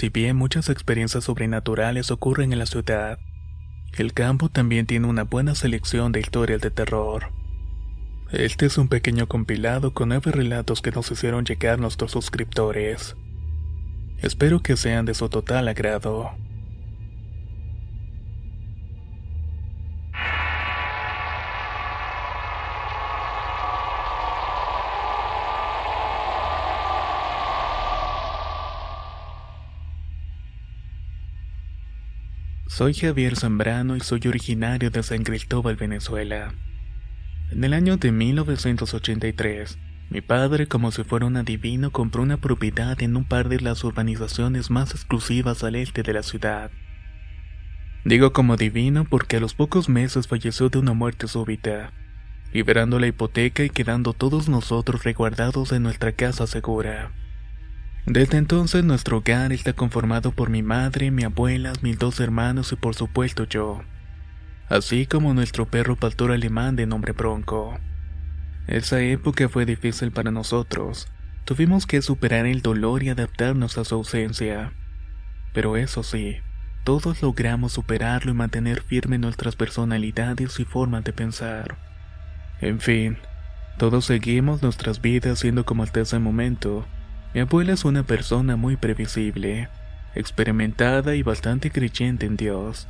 Si 0.00 0.08
bien 0.08 0.34
muchas 0.34 0.70
experiencias 0.70 1.24
sobrenaturales 1.24 2.10
ocurren 2.10 2.54
en 2.54 2.58
la 2.58 2.64
ciudad, 2.64 3.18
el 3.98 4.14
campo 4.14 4.48
también 4.48 4.86
tiene 4.86 5.06
una 5.06 5.24
buena 5.24 5.54
selección 5.54 6.10
de 6.10 6.20
historias 6.20 6.62
de 6.62 6.70
terror. 6.70 7.30
Este 8.32 8.64
es 8.64 8.78
un 8.78 8.88
pequeño 8.88 9.26
compilado 9.28 9.92
con 9.92 10.08
nueve 10.08 10.32
relatos 10.32 10.80
que 10.80 10.90
nos 10.90 11.10
hicieron 11.10 11.44
llegar 11.44 11.78
nuestros 11.78 12.12
suscriptores. 12.12 13.14
Espero 14.22 14.62
que 14.62 14.78
sean 14.78 15.04
de 15.04 15.12
su 15.12 15.28
total 15.28 15.68
agrado. 15.68 16.30
Soy 32.70 32.94
Javier 32.94 33.34
Zambrano 33.34 33.96
y 33.96 34.00
soy 34.00 34.20
originario 34.28 34.92
de 34.92 35.02
San 35.02 35.24
Cristóbal, 35.24 35.74
Venezuela. 35.74 36.54
En 37.50 37.64
el 37.64 37.74
año 37.74 37.96
de 37.96 38.12
1983, 38.12 39.76
mi 40.08 40.20
padre, 40.20 40.68
como 40.68 40.92
si 40.92 41.02
fuera 41.02 41.26
un 41.26 41.36
adivino, 41.36 41.90
compró 41.90 42.22
una 42.22 42.36
propiedad 42.36 43.02
en 43.02 43.16
un 43.16 43.24
par 43.24 43.48
de 43.48 43.58
las 43.58 43.82
urbanizaciones 43.82 44.70
más 44.70 44.92
exclusivas 44.92 45.64
al 45.64 45.74
este 45.74 46.04
de 46.04 46.12
la 46.12 46.22
ciudad. 46.22 46.70
Digo 48.04 48.32
como 48.32 48.56
divino 48.56 49.04
porque 49.04 49.38
a 49.38 49.40
los 49.40 49.54
pocos 49.54 49.88
meses 49.88 50.28
falleció 50.28 50.68
de 50.68 50.78
una 50.78 50.92
muerte 50.92 51.26
súbita, 51.26 51.92
liberando 52.52 53.00
la 53.00 53.08
hipoteca 53.08 53.64
y 53.64 53.70
quedando 53.70 54.12
todos 54.12 54.48
nosotros 54.48 55.02
resguardados 55.02 55.72
en 55.72 55.82
nuestra 55.82 56.12
casa 56.12 56.46
segura. 56.46 57.10
Desde 58.06 58.38
entonces 58.38 58.82
nuestro 58.82 59.18
hogar 59.18 59.52
está 59.52 59.72
conformado 59.72 60.32
por 60.32 60.48
mi 60.48 60.62
madre, 60.62 61.10
mi 61.10 61.24
abuela, 61.24 61.72
mis 61.82 61.98
dos 61.98 62.18
hermanos 62.18 62.72
y 62.72 62.76
por 62.76 62.94
supuesto 62.94 63.44
yo, 63.44 63.82
así 64.68 65.06
como 65.06 65.34
nuestro 65.34 65.66
perro 65.66 65.96
pastor 65.96 66.32
alemán 66.32 66.76
de 66.76 66.86
nombre 66.86 67.12
Bronco. 67.12 67.78
Esa 68.66 69.00
época 69.00 69.48
fue 69.48 69.66
difícil 69.66 70.12
para 70.12 70.30
nosotros, 70.30 71.08
tuvimos 71.44 71.86
que 71.86 72.00
superar 72.00 72.46
el 72.46 72.62
dolor 72.62 73.02
y 73.02 73.10
adaptarnos 73.10 73.76
a 73.76 73.84
su 73.84 73.96
ausencia. 73.96 74.72
Pero 75.52 75.76
eso 75.76 76.02
sí, 76.02 76.36
todos 76.84 77.20
logramos 77.22 77.72
superarlo 77.72 78.30
y 78.30 78.34
mantener 78.34 78.82
firme 78.82 79.18
nuestras 79.18 79.56
personalidades 79.56 80.58
y 80.58 80.64
formas 80.64 81.04
de 81.04 81.12
pensar. 81.12 81.76
En 82.60 82.80
fin, 82.80 83.18
todos 83.76 84.06
seguimos 84.06 84.62
nuestras 84.62 85.00
vidas 85.00 85.40
siendo 85.40 85.64
como 85.64 85.82
hasta 85.82 86.00
ese 86.00 86.18
momento, 86.18 86.86
mi 87.32 87.40
abuela 87.40 87.72
es 87.72 87.84
una 87.84 88.02
persona 88.02 88.56
muy 88.56 88.76
previsible, 88.76 89.68
experimentada 90.14 91.14
y 91.14 91.22
bastante 91.22 91.70
creyente 91.70 92.26
en 92.26 92.36
Dios. 92.36 92.88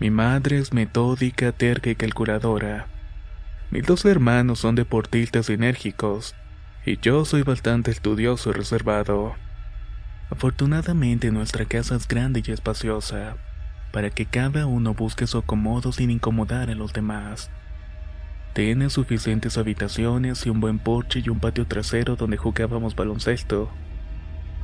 Mi 0.00 0.10
madre 0.10 0.58
es 0.58 0.72
metódica, 0.72 1.52
terca 1.52 1.90
y 1.90 1.94
calculadora. 1.94 2.86
Mis 3.70 3.84
dos 3.86 4.04
hermanos 4.04 4.58
son 4.58 4.74
deportistas 4.74 5.50
enérgicos, 5.50 6.34
y 6.84 6.98
yo 6.98 7.24
soy 7.24 7.42
bastante 7.42 7.92
estudioso 7.92 8.50
y 8.50 8.54
reservado. 8.54 9.34
Afortunadamente 10.30 11.30
nuestra 11.30 11.64
casa 11.64 11.94
es 11.94 12.08
grande 12.08 12.42
y 12.44 12.50
espaciosa, 12.50 13.36
para 13.92 14.10
que 14.10 14.26
cada 14.26 14.66
uno 14.66 14.94
busque 14.94 15.28
su 15.28 15.38
acomodo 15.38 15.92
sin 15.92 16.10
incomodar 16.10 16.70
a 16.70 16.74
los 16.74 16.92
demás. 16.92 17.50
Tiene 18.54 18.88
suficientes 18.88 19.58
habitaciones 19.58 20.46
y 20.46 20.48
un 20.48 20.60
buen 20.60 20.78
porche 20.78 21.20
y 21.24 21.28
un 21.28 21.40
patio 21.40 21.66
trasero 21.66 22.14
donde 22.14 22.36
jugábamos 22.36 22.94
baloncesto. 22.94 23.68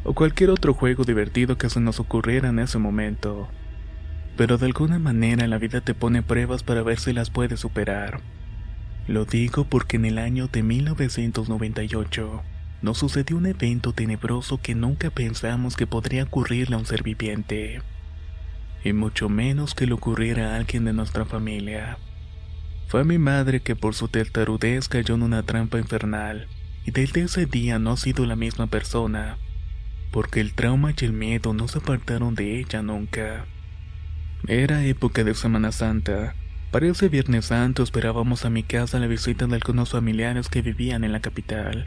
O 0.05 0.13
cualquier 0.13 0.51
otro 0.51 0.75
juego 0.75 1.03
divertido 1.03 1.59
que 1.59 1.69
se 1.69 1.81
nos 1.81 1.99
ocurriera 1.99 2.51
en 2.51 2.61
ese 2.61 2.79
momento. 2.79 3.49
Pero 4.37 4.59
de 4.59 4.67
alguna 4.67 5.01
manera 5.01 5.49
la 5.49 5.59
vida 5.59 5.81
te 5.81 5.93
pone 5.93 6.23
pruebas 6.23 6.63
para 6.63 6.85
ver 6.85 7.01
si 7.01 7.13
las 7.13 7.31
puedes 7.31 7.59
superar. 7.59 8.21
Lo 9.09 9.25
digo 9.25 9.65
porque 9.65 9.97
en 9.97 10.05
el 10.05 10.19
año 10.19 10.47
de 10.47 10.63
1998 10.63 12.43
nos 12.83 12.97
sucedió 12.97 13.37
un 13.37 13.47
evento 13.47 13.93
tenebroso 13.93 14.61
que 14.63 14.77
nunca 14.77 15.11
pensamos 15.11 15.75
que 15.75 15.89
podría 15.89 16.23
ocurrirle 16.23 16.77
a 16.77 16.79
un 16.79 16.87
ser 16.87 17.03
viviente. 17.03 17.83
Y 18.85 18.93
mucho 18.93 19.29
menos 19.29 19.75
que 19.75 19.89
le 19.89 19.95
ocurriera 19.95 20.53
a 20.53 20.57
alguien 20.59 20.85
de 20.85 20.93
nuestra 20.93 21.25
familia. 21.25 21.99
Fue 22.91 23.05
mi 23.05 23.19
madre 23.19 23.61
que 23.61 23.77
por 23.77 23.95
su 23.95 24.09
tartarudez 24.09 24.89
cayó 24.89 25.15
en 25.15 25.23
una 25.23 25.45
trampa 25.45 25.79
infernal, 25.79 26.49
y 26.85 26.91
desde 26.91 27.23
ese 27.23 27.47
día 27.47 27.79
no 27.79 27.93
ha 27.93 27.97
sido 27.97 28.27
la 28.27 28.35
misma 28.35 28.67
persona, 28.67 29.39
porque 30.11 30.41
el 30.41 30.55
trauma 30.55 30.93
y 31.01 31.05
el 31.05 31.13
miedo 31.13 31.55
no 31.55 31.69
se 31.69 31.79
apartaron 31.79 32.35
de 32.35 32.59
ella 32.59 32.83
nunca. 32.83 33.47
Era 34.49 34.85
época 34.85 35.23
de 35.23 35.35
Semana 35.35 35.71
Santa. 35.71 36.35
Para 36.73 36.89
ese 36.89 37.09
Viernes 37.09 37.45
Santo 37.45 37.85
esperábamos 37.85 38.45
a 38.45 38.51
mi 38.51 38.65
casa 38.65 38.99
la 38.99 39.07
visita 39.07 39.47
de 39.47 39.55
algunos 39.55 39.91
familiares 39.91 40.49
que 40.49 40.61
vivían 40.61 41.05
en 41.05 41.13
la 41.13 41.21
capital. 41.21 41.87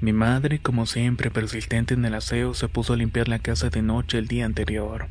Mi 0.00 0.12
madre, 0.12 0.58
como 0.58 0.86
siempre 0.86 1.30
persistente 1.30 1.94
en 1.94 2.04
el 2.04 2.14
aseo, 2.14 2.54
se 2.54 2.66
puso 2.66 2.94
a 2.94 2.96
limpiar 2.96 3.28
la 3.28 3.38
casa 3.38 3.70
de 3.70 3.82
noche 3.82 4.18
el 4.18 4.26
día 4.26 4.46
anterior. 4.46 5.10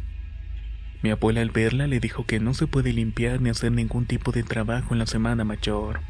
Mi 1.03 1.09
abuela 1.09 1.41
al 1.41 1.49
verla 1.49 1.87
le 1.87 1.99
dijo 1.99 2.25
que 2.25 2.39
no 2.39 2.53
se 2.53 2.67
puede 2.67 2.93
limpiar 2.93 3.41
ni 3.41 3.49
hacer 3.49 3.71
ningún 3.71 4.05
tipo 4.05 4.31
de 4.31 4.43
trabajo 4.43 4.93
en 4.93 4.99
la 4.99 5.07
semana 5.07 5.43
mayor, 5.43 6.01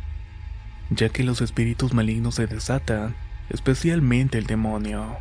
ya 0.89 1.07
que 1.09 1.23
los 1.23 1.41
espíritus 1.41 1.93
malignos 1.93 2.35
se 2.35 2.47
desatan, 2.47 3.15
especialmente 3.49 4.37
el 4.37 4.47
demonio. 4.47 5.17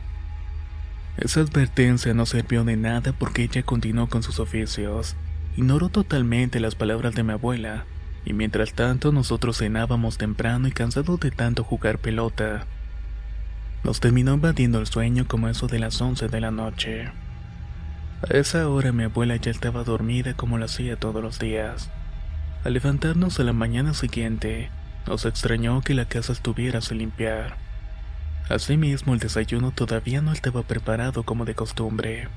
Esa 1.17 1.41
advertencia 1.41 2.15
no 2.15 2.27
sirvió 2.27 2.65
de 2.65 2.77
nada 2.77 3.13
porque 3.13 3.45
ella 3.45 3.63
continuó 3.63 4.09
con 4.09 4.23
sus 4.23 4.41
oficios. 4.41 5.17
Ignoró 5.57 5.89
totalmente 5.89 6.61
las 6.61 6.75
palabras 6.75 7.15
de 7.15 7.23
mi 7.23 7.33
abuela, 7.33 7.85
y 8.25 8.33
mientras 8.33 8.73
tanto 8.75 9.13
nosotros 9.13 9.59
cenábamos 9.59 10.19
temprano 10.19 10.67
y 10.67 10.73
cansados 10.73 11.21
de 11.21 11.31
tanto 11.31 11.63
jugar 11.63 11.99
pelota. 11.99 12.67
Nos 13.85 14.01
terminó 14.01 14.35
invadiendo 14.35 14.79
el 14.79 14.87
sueño 14.87 15.27
como 15.29 15.49
eso 15.49 15.67
de 15.67 15.79
las 15.79 16.01
once 16.01 16.29
de 16.29 16.41
la 16.41 16.51
noche. 16.51 17.11
A 18.23 18.37
esa 18.37 18.69
hora 18.69 18.93
mi 18.93 19.05
abuela 19.05 19.37
ya 19.37 19.51
estaba 19.51 19.83
dormida 19.83 20.35
como 20.35 20.59
lo 20.59 20.67
hacía 20.67 20.97
todos 20.97 21.23
los 21.23 21.39
días. 21.39 21.89
Al 22.65 22.75
levantarnos 22.75 23.41
a 23.41 23.45
la 23.45 23.55
mañana 23.55 23.95
siguiente, 23.95 24.69
nos 25.07 25.25
extrañó 25.25 25.81
que 25.81 25.95
la 25.95 26.05
casa 26.05 26.33
estuviera 26.33 26.83
sin 26.83 26.99
limpiar. 26.99 27.57
Asimismo, 28.51 29.15
el 29.15 29.21
desayuno 29.21 29.71
todavía 29.71 30.21
no 30.21 30.33
estaba 30.33 30.63
preparado 30.65 31.23
como 31.23 31.47
de 31.47 31.55
costumbre. 31.55 32.29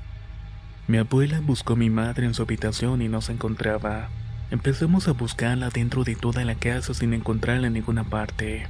Mi 0.88 0.96
abuela 0.96 1.40
buscó 1.40 1.74
a 1.74 1.76
mi 1.76 1.90
madre 1.90 2.24
en 2.24 2.32
su 2.32 2.42
habitación 2.42 3.02
y 3.02 3.08
no 3.08 3.20
se 3.20 3.32
encontraba. 3.32 4.08
Empezamos 4.50 5.06
a 5.08 5.12
buscarla 5.12 5.68
dentro 5.68 6.02
de 6.02 6.16
toda 6.16 6.44
la 6.46 6.54
casa 6.54 6.94
sin 6.94 7.12
encontrarla 7.12 7.66
en 7.66 7.74
ninguna 7.74 8.04
parte. 8.04 8.68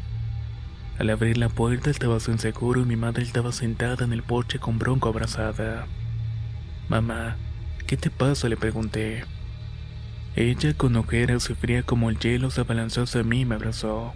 Al 0.98 1.10
abrir 1.10 1.38
la 1.38 1.48
puerta 1.48 1.90
estaba 1.90 2.18
inseguro 2.26 2.80
y 2.80 2.84
mi 2.84 2.96
madre 2.96 3.22
estaba 3.22 3.52
sentada 3.52 4.04
en 4.04 4.12
el 4.12 4.24
porche 4.24 4.58
con 4.58 4.78
Bronco 4.80 5.08
abrazada. 5.08 5.86
Mamá, 6.88 7.36
¿qué 7.86 7.96
te 7.96 8.10
pasa? 8.10 8.48
le 8.48 8.56
pregunté. 8.56 9.24
Ella, 10.36 10.74
con 10.74 10.96
ojeras 10.96 11.48
y 11.48 11.54
fría 11.54 11.82
como 11.82 12.10
el 12.10 12.18
hielo, 12.18 12.50
se 12.50 12.60
abalanzó 12.60 13.02
hacia 13.02 13.22
mí 13.22 13.40
y 13.40 13.44
me 13.44 13.54
abrazó. 13.54 14.12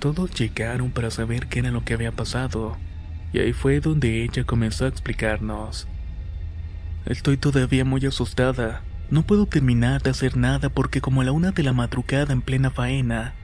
Todos 0.00 0.30
llegaron 0.32 0.90
para 0.90 1.10
saber 1.10 1.46
qué 1.46 1.60
era 1.60 1.70
lo 1.70 1.84
que 1.84 1.94
había 1.94 2.12
pasado, 2.12 2.76
y 3.32 3.38
ahí 3.38 3.52
fue 3.52 3.80
donde 3.80 4.24
ella 4.24 4.44
comenzó 4.44 4.86
a 4.86 4.88
explicarnos. 4.88 5.86
Estoy 7.06 7.36
todavía 7.36 7.84
muy 7.84 8.04
asustada. 8.06 8.82
No 9.10 9.22
puedo 9.22 9.46
terminar 9.46 10.02
de 10.02 10.10
hacer 10.10 10.36
nada 10.36 10.70
porque 10.70 11.00
como 11.00 11.20
a 11.20 11.24
la 11.24 11.32
una 11.32 11.52
de 11.52 11.62
la 11.62 11.72
madrugada 11.72 12.32
en 12.32 12.42
plena 12.42 12.70
faena, 12.70 13.34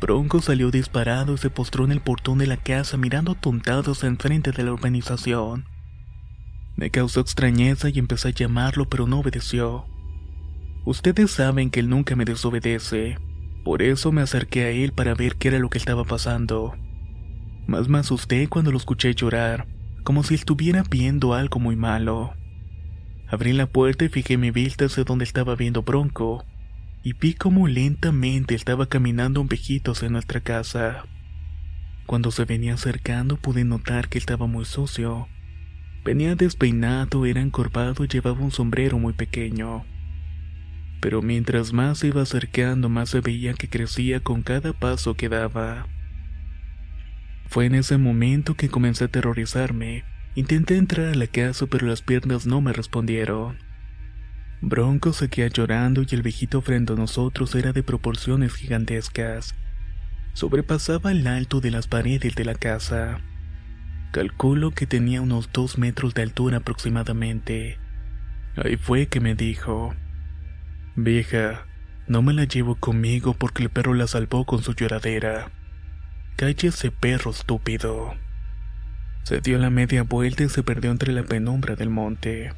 Bronco 0.00 0.42
salió 0.42 0.70
disparado 0.70 1.34
y 1.34 1.38
se 1.38 1.50
postró 1.50 1.84
en 1.84 1.92
el 1.92 2.00
portón 2.00 2.38
de 2.38 2.46
la 2.46 2.56
casa 2.56 2.96
mirando 2.96 3.36
tontados 3.36 4.04
enfrente 4.04 4.50
de 4.50 4.64
la 4.64 4.72
urbanización. 4.72 5.64
Me 6.76 6.90
causó 6.90 7.20
extrañeza 7.20 7.88
y 7.88 7.98
empecé 7.98 8.28
a 8.28 8.32
llamarlo 8.32 8.88
pero 8.88 9.06
no 9.06 9.20
obedeció. 9.20 9.86
Ustedes 10.84 11.30
saben 11.30 11.70
que 11.70 11.80
él 11.80 11.88
nunca 11.88 12.16
me 12.16 12.24
desobedece, 12.24 13.18
por 13.64 13.80
eso 13.80 14.12
me 14.12 14.20
acerqué 14.20 14.64
a 14.64 14.70
él 14.70 14.92
para 14.92 15.14
ver 15.14 15.36
qué 15.36 15.48
era 15.48 15.58
lo 15.58 15.70
que 15.70 15.78
estaba 15.78 16.04
pasando. 16.04 16.74
Más 17.66 17.88
me 17.88 17.98
asusté 17.98 18.48
cuando 18.48 18.70
lo 18.70 18.76
escuché 18.76 19.14
llorar, 19.14 19.66
como 20.02 20.22
si 20.22 20.34
estuviera 20.34 20.82
viendo 20.82 21.32
algo 21.32 21.60
muy 21.60 21.76
malo. 21.76 22.34
Abrí 23.26 23.54
la 23.54 23.66
puerta 23.66 24.04
y 24.04 24.10
fijé 24.10 24.36
mi 24.36 24.50
vista 24.50 24.84
hacia 24.84 25.04
donde 25.04 25.24
estaba 25.24 25.56
viendo 25.56 25.82
Bronco, 25.82 26.44
y 27.02 27.14
vi 27.14 27.34
cómo 27.34 27.68
lentamente 27.68 28.54
estaba 28.54 28.86
caminando 28.86 29.40
un 29.40 29.48
viejito 29.48 29.92
hacia 29.92 30.10
nuestra 30.10 30.40
casa. 30.40 31.04
Cuando 32.06 32.30
se 32.30 32.44
venía 32.44 32.74
acercando 32.74 33.36
pude 33.38 33.64
notar 33.64 34.08
que 34.08 34.18
estaba 34.18 34.46
muy 34.46 34.66
sucio. 34.66 35.28
Venía 36.04 36.34
despeinado, 36.34 37.24
era 37.24 37.40
encorvado 37.40 38.04
y 38.04 38.08
llevaba 38.08 38.40
un 38.40 38.50
sombrero 38.50 38.98
muy 38.98 39.14
pequeño. 39.14 39.86
Pero 41.00 41.22
mientras 41.22 41.72
más 41.72 41.98
se 41.98 42.08
iba 42.08 42.22
acercando, 42.22 42.90
más 42.90 43.08
se 43.08 43.20
veía 43.20 43.54
que 43.54 43.70
crecía 43.70 44.20
con 44.20 44.42
cada 44.42 44.74
paso 44.74 45.14
que 45.14 45.30
daba. 45.30 45.86
Fue 47.46 47.64
en 47.66 47.74
ese 47.74 47.96
momento 47.96 48.54
que 48.54 48.68
comencé 48.68 49.04
a 49.04 49.06
aterrorizarme. 49.06 50.04
Intenté 50.34 50.76
entrar 50.76 51.06
a 51.06 51.14
la 51.14 51.26
casa, 51.26 51.66
pero 51.66 51.86
las 51.86 52.02
piernas 52.02 52.46
no 52.46 52.60
me 52.60 52.72
respondieron. 52.72 53.56
Bronco 54.60 55.12
seguía 55.12 55.48
llorando 55.48 56.02
y 56.02 56.14
el 56.14 56.22
viejito 56.22 56.60
frente 56.60 56.92
a 56.92 56.96
nosotros 56.96 57.54
era 57.54 57.72
de 57.72 57.82
proporciones 57.82 58.54
gigantescas. 58.54 59.54
Sobrepasaba 60.34 61.12
el 61.12 61.26
alto 61.26 61.60
de 61.60 61.70
las 61.70 61.86
paredes 61.86 62.34
de 62.34 62.44
la 62.44 62.54
casa. 62.54 63.20
Calculo 64.14 64.70
que 64.70 64.86
tenía 64.86 65.20
unos 65.20 65.50
dos 65.52 65.76
metros 65.76 66.14
de 66.14 66.22
altura 66.22 66.58
aproximadamente. 66.58 67.80
Ahí 68.54 68.76
fue 68.76 69.08
que 69.08 69.18
me 69.18 69.34
dijo, 69.34 69.92
Vieja, 70.94 71.66
no 72.06 72.22
me 72.22 72.32
la 72.32 72.44
llevo 72.44 72.76
conmigo 72.76 73.34
porque 73.34 73.64
el 73.64 73.70
perro 73.70 73.92
la 73.92 74.06
salvó 74.06 74.44
con 74.44 74.62
su 74.62 74.72
lloradera. 74.72 75.50
Cállese 76.36 76.92
perro 76.92 77.32
estúpido. 77.32 78.14
Se 79.24 79.40
dio 79.40 79.58
la 79.58 79.70
media 79.70 80.04
vuelta 80.04 80.44
y 80.44 80.48
se 80.48 80.62
perdió 80.62 80.92
entre 80.92 81.12
la 81.12 81.24
penumbra 81.24 81.74
del 81.74 81.90
monte. 81.90 82.52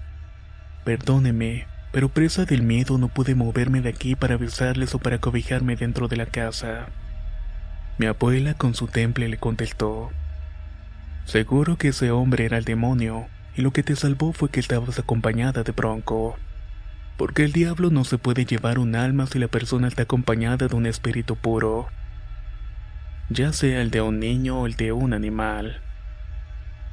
Perdóneme, 0.84 1.66
pero 1.90 2.10
presa 2.10 2.44
del 2.44 2.64
miedo 2.64 2.98
no 2.98 3.08
pude 3.08 3.34
moverme 3.34 3.80
de 3.80 3.88
aquí 3.88 4.14
para 4.14 4.34
avisarles 4.34 4.94
o 4.94 4.98
para 4.98 5.22
cobijarme 5.22 5.74
dentro 5.74 6.06
de 6.06 6.16
la 6.18 6.26
casa. 6.26 6.88
Mi 7.96 8.04
abuela 8.04 8.52
con 8.52 8.74
su 8.74 8.88
temple 8.88 9.28
le 9.28 9.38
contestó. 9.38 10.12
Seguro 11.26 11.76
que 11.76 11.88
ese 11.88 12.10
hombre 12.10 12.46
era 12.46 12.56
el 12.56 12.64
demonio, 12.64 13.26
y 13.54 13.60
lo 13.60 13.72
que 13.72 13.82
te 13.82 13.94
salvó 13.94 14.32
fue 14.32 14.48
que 14.48 14.60
estabas 14.60 14.98
acompañada 14.98 15.62
de 15.62 15.72
Bronco. 15.72 16.38
Porque 17.18 17.44
el 17.44 17.52
diablo 17.52 17.90
no 17.90 18.04
se 18.04 18.16
puede 18.16 18.46
llevar 18.46 18.78
un 18.78 18.96
alma 18.96 19.26
si 19.26 19.38
la 19.38 19.48
persona 19.48 19.88
está 19.88 20.04
acompañada 20.04 20.68
de 20.68 20.74
un 20.74 20.86
espíritu 20.86 21.36
puro 21.36 21.88
ya 23.28 23.52
sea 23.52 23.80
el 23.82 23.90
de 23.90 24.00
un 24.00 24.20
niño 24.20 24.60
o 24.60 24.66
el 24.66 24.76
de 24.76 24.92
un 24.92 25.12
animal. 25.12 25.80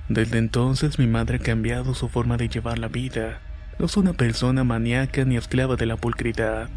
Desde 0.09 0.37
entonces 0.37 0.99
mi 0.99 1.07
madre 1.07 1.37
ha 1.37 1.39
cambiado 1.39 1.93
su 1.93 2.09
forma 2.09 2.37
de 2.37 2.49
llevar 2.49 2.79
la 2.79 2.87
vida. 2.87 3.39
No 3.79 3.85
es 3.85 3.97
una 3.97 4.13
persona 4.13 4.63
maníaca 4.63 5.25
ni 5.25 5.37
esclava 5.37 5.75
de 5.75 5.85
la 5.85 5.95
pulcridad. 5.95 6.69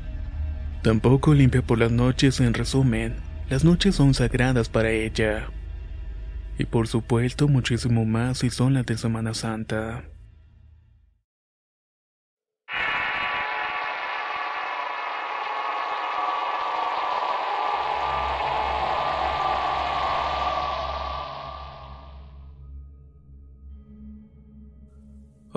Tampoco 0.82 1.34
limpia 1.34 1.62
por 1.62 1.78
las 1.78 1.90
noches, 1.90 2.40
en 2.40 2.54
resumen, 2.54 3.14
las 3.48 3.64
noches 3.64 3.96
son 3.96 4.14
sagradas 4.14 4.68
para 4.68 4.90
ella. 4.90 5.46
Y 6.58 6.64
por 6.64 6.88
supuesto 6.88 7.48
muchísimo 7.48 8.04
más 8.04 8.38
si 8.38 8.50
son 8.50 8.74
las 8.74 8.86
de 8.86 8.96
Semana 8.96 9.34
Santa. 9.34 10.04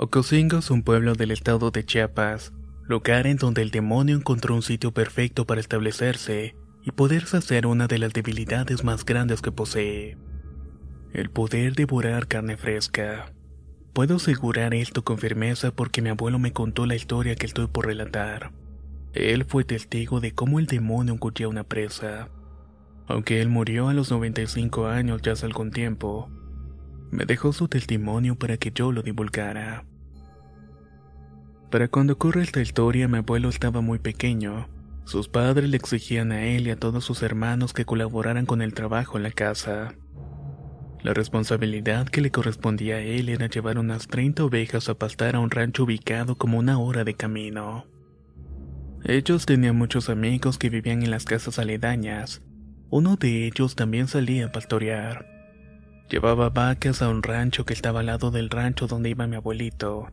Ocosingo 0.02 0.58
es 0.58 0.70
un 0.70 0.82
pueblo 0.82 1.14
del 1.14 1.30
estado 1.30 1.70
de 1.70 1.84
Chiapas, 1.84 2.54
lugar 2.84 3.26
en 3.26 3.36
donde 3.36 3.60
el 3.60 3.70
demonio 3.70 4.16
encontró 4.16 4.54
un 4.54 4.62
sitio 4.62 4.92
perfecto 4.92 5.46
para 5.46 5.60
establecerse 5.60 6.56
y 6.82 6.90
poder 6.92 7.24
hacer 7.30 7.66
una 7.66 7.86
de 7.86 7.98
las 7.98 8.14
debilidades 8.14 8.82
más 8.82 9.04
grandes 9.04 9.42
que 9.42 9.52
posee. 9.52 10.16
El 11.12 11.28
poder 11.28 11.74
devorar 11.74 12.28
carne 12.28 12.56
fresca. 12.56 13.32
Puedo 13.92 14.16
asegurar 14.16 14.74
esto 14.74 15.02
con 15.02 15.18
firmeza 15.18 15.72
porque 15.72 16.02
mi 16.02 16.08
abuelo 16.08 16.38
me 16.38 16.52
contó 16.52 16.86
la 16.86 16.94
historia 16.94 17.34
que 17.34 17.46
estoy 17.46 17.66
por 17.66 17.86
relatar. 17.86 18.52
Él 19.12 19.44
fue 19.44 19.64
testigo 19.64 20.20
de 20.20 20.32
cómo 20.32 20.60
el 20.60 20.66
demonio 20.66 21.14
engullía 21.14 21.48
una 21.48 21.64
presa. 21.64 22.28
Aunque 23.08 23.40
él 23.40 23.48
murió 23.48 23.88
a 23.88 23.94
los 23.94 24.12
95 24.12 24.86
años 24.86 25.20
ya 25.20 25.32
hace 25.32 25.46
algún 25.46 25.72
tiempo, 25.72 26.30
me 27.10 27.24
dejó 27.26 27.52
su 27.52 27.66
testimonio 27.66 28.36
para 28.36 28.56
que 28.56 28.70
yo 28.70 28.92
lo 28.92 29.02
divulgara. 29.02 29.84
Para 31.72 31.88
cuando 31.88 32.12
ocurre 32.12 32.42
esta 32.42 32.60
historia, 32.60 33.08
mi 33.08 33.18
abuelo 33.18 33.48
estaba 33.48 33.80
muy 33.80 33.98
pequeño. 33.98 34.68
Sus 35.06 35.28
padres 35.28 35.70
le 35.70 35.76
exigían 35.76 36.30
a 36.30 36.44
él 36.44 36.68
y 36.68 36.70
a 36.70 36.76
todos 36.76 37.04
sus 37.04 37.24
hermanos 37.24 37.72
que 37.72 37.84
colaboraran 37.84 38.46
con 38.46 38.62
el 38.62 38.74
trabajo 38.74 39.16
en 39.16 39.24
la 39.24 39.32
casa. 39.32 39.96
La 41.02 41.14
responsabilidad 41.14 42.08
que 42.08 42.20
le 42.20 42.30
correspondía 42.30 42.96
a 42.96 43.00
él 43.00 43.30
era 43.30 43.46
llevar 43.46 43.78
unas 43.78 44.06
30 44.06 44.44
ovejas 44.44 44.88
a 44.90 44.94
pastar 44.94 45.34
a 45.34 45.40
un 45.40 45.50
rancho 45.50 45.84
ubicado 45.84 46.36
como 46.36 46.58
una 46.58 46.78
hora 46.78 47.04
de 47.04 47.14
camino. 47.14 47.86
Ellos 49.04 49.46
tenían 49.46 49.76
muchos 49.76 50.10
amigos 50.10 50.58
que 50.58 50.68
vivían 50.68 51.02
en 51.02 51.10
las 51.10 51.24
casas 51.24 51.58
aledañas. 51.58 52.42
Uno 52.90 53.16
de 53.16 53.46
ellos 53.46 53.76
también 53.76 54.08
salía 54.08 54.46
a 54.46 54.52
pastorear. 54.52 55.26
Llevaba 56.10 56.50
vacas 56.50 57.00
a 57.00 57.08
un 57.08 57.22
rancho 57.22 57.64
que 57.64 57.72
estaba 57.72 58.00
al 58.00 58.06
lado 58.06 58.30
del 58.30 58.50
rancho 58.50 58.86
donde 58.86 59.08
iba 59.08 59.26
mi 59.26 59.36
abuelito. 59.36 60.08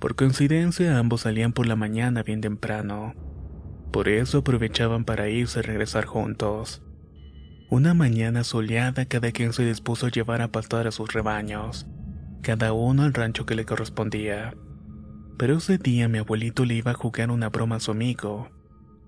Por 0.00 0.16
coincidencia, 0.16 0.98
ambos 0.98 1.20
salían 1.20 1.52
por 1.52 1.66
la 1.66 1.76
mañana 1.76 2.24
bien 2.24 2.40
temprano. 2.40 3.14
Por 3.92 4.08
eso 4.08 4.38
aprovechaban 4.38 5.04
para 5.04 5.28
irse 5.28 5.60
y 5.60 5.62
regresar 5.62 6.06
juntos. 6.06 6.82
Una 7.72 7.94
mañana 7.94 8.44
soleada, 8.44 9.06
cada 9.06 9.32
quien 9.32 9.54
se 9.54 9.64
dispuso 9.64 10.04
a 10.04 10.10
llevar 10.10 10.42
a 10.42 10.48
pastar 10.48 10.86
a 10.86 10.92
sus 10.92 11.10
rebaños, 11.10 11.86
cada 12.42 12.74
uno 12.74 13.04
al 13.04 13.14
rancho 13.14 13.46
que 13.46 13.54
le 13.54 13.64
correspondía. 13.64 14.54
Pero 15.38 15.56
ese 15.56 15.78
día 15.78 16.06
mi 16.06 16.18
abuelito 16.18 16.66
le 16.66 16.74
iba 16.74 16.90
a 16.90 16.94
jugar 16.94 17.30
una 17.30 17.48
broma 17.48 17.76
a 17.76 17.80
su 17.80 17.92
amigo. 17.92 18.50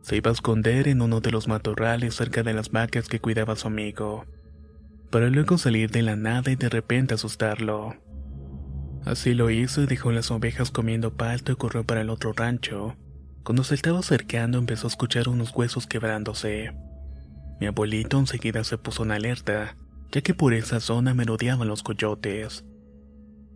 Se 0.00 0.16
iba 0.16 0.30
a 0.30 0.32
esconder 0.32 0.88
en 0.88 1.02
uno 1.02 1.20
de 1.20 1.30
los 1.30 1.46
matorrales 1.46 2.14
cerca 2.14 2.42
de 2.42 2.54
las 2.54 2.70
vacas 2.70 3.10
que 3.10 3.20
cuidaba 3.20 3.54
su 3.54 3.66
amigo, 3.66 4.24
para 5.10 5.28
luego 5.28 5.58
salir 5.58 5.90
de 5.90 6.00
la 6.00 6.16
nada 6.16 6.50
y 6.50 6.56
de 6.56 6.70
repente 6.70 7.12
asustarlo. 7.12 7.96
Así 9.04 9.34
lo 9.34 9.50
hizo 9.50 9.82
y 9.82 9.86
dejó 9.86 10.10
las 10.10 10.30
ovejas 10.30 10.70
comiendo 10.70 11.12
palto 11.12 11.52
y 11.52 11.56
corrió 11.56 11.84
para 11.84 12.00
el 12.00 12.08
otro 12.08 12.32
rancho. 12.32 12.96
Cuando 13.42 13.62
se 13.62 13.74
estaba 13.74 13.98
acercando 13.98 14.56
empezó 14.56 14.86
a 14.86 14.88
escuchar 14.88 15.28
unos 15.28 15.54
huesos 15.54 15.86
quebrándose. 15.86 16.72
Mi 17.64 17.68
abuelito 17.68 18.18
enseguida 18.18 18.62
se 18.62 18.76
puso 18.76 19.04
en 19.04 19.10
alerta, 19.10 19.74
ya 20.12 20.20
que 20.20 20.34
por 20.34 20.52
esa 20.52 20.80
zona 20.80 21.14
merodeaban 21.14 21.66
los 21.66 21.82
coyotes. 21.82 22.62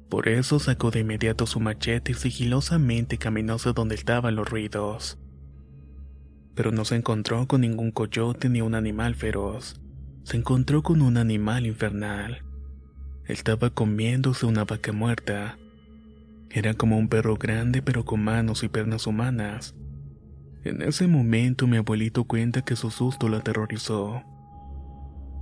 Por 0.09 0.31
eso 0.31 0.59
sacó 0.59 0.91
de 0.91 1.01
inmediato 1.01 1.47
su 1.47 1.61
machete 1.61 2.13
y 2.13 2.15
sigilosamente 2.15 3.19
caminó 3.19 3.57
hacia 3.57 3.75
donde 3.75 3.97
estaban 3.97 4.35
los 4.35 4.49
ruidos. 4.49 5.19
Pero 6.55 6.73
no 6.73 6.87
se 6.87 6.97
encontró 6.97 7.47
con 7.47 7.61
ningún 7.61 7.91
coyote 7.91 8.49
ni 8.49 8.63
un 8.63 8.75
animal 8.75 9.15
feroz. 9.15 9.79
Se 10.23 10.39
encontró 10.39 10.83
con 10.83 11.03
un 11.03 11.19
animal 11.19 11.67
infernal. 11.67 12.45
Estaba 13.27 13.69
comiéndose 13.69 14.47
una 14.47 14.65
vaca 14.65 14.93
muerta. 14.93 15.59
Era 16.49 16.73
como 16.73 16.97
un 16.97 17.11
perro 17.11 17.37
grande 17.37 17.83
pero 17.83 18.07
con 18.07 18.25
manos 18.25 18.63
y 18.63 18.69
piernas 18.69 19.07
humanas. 19.07 19.75
En 20.65 20.83
ese 20.83 21.07
momento 21.07 21.67
mi 21.67 21.77
abuelito 21.77 22.25
cuenta 22.25 22.63
que 22.63 22.77
su 22.77 22.91
susto 22.91 23.29
lo 23.29 23.39
aterrorizó. 23.39 24.23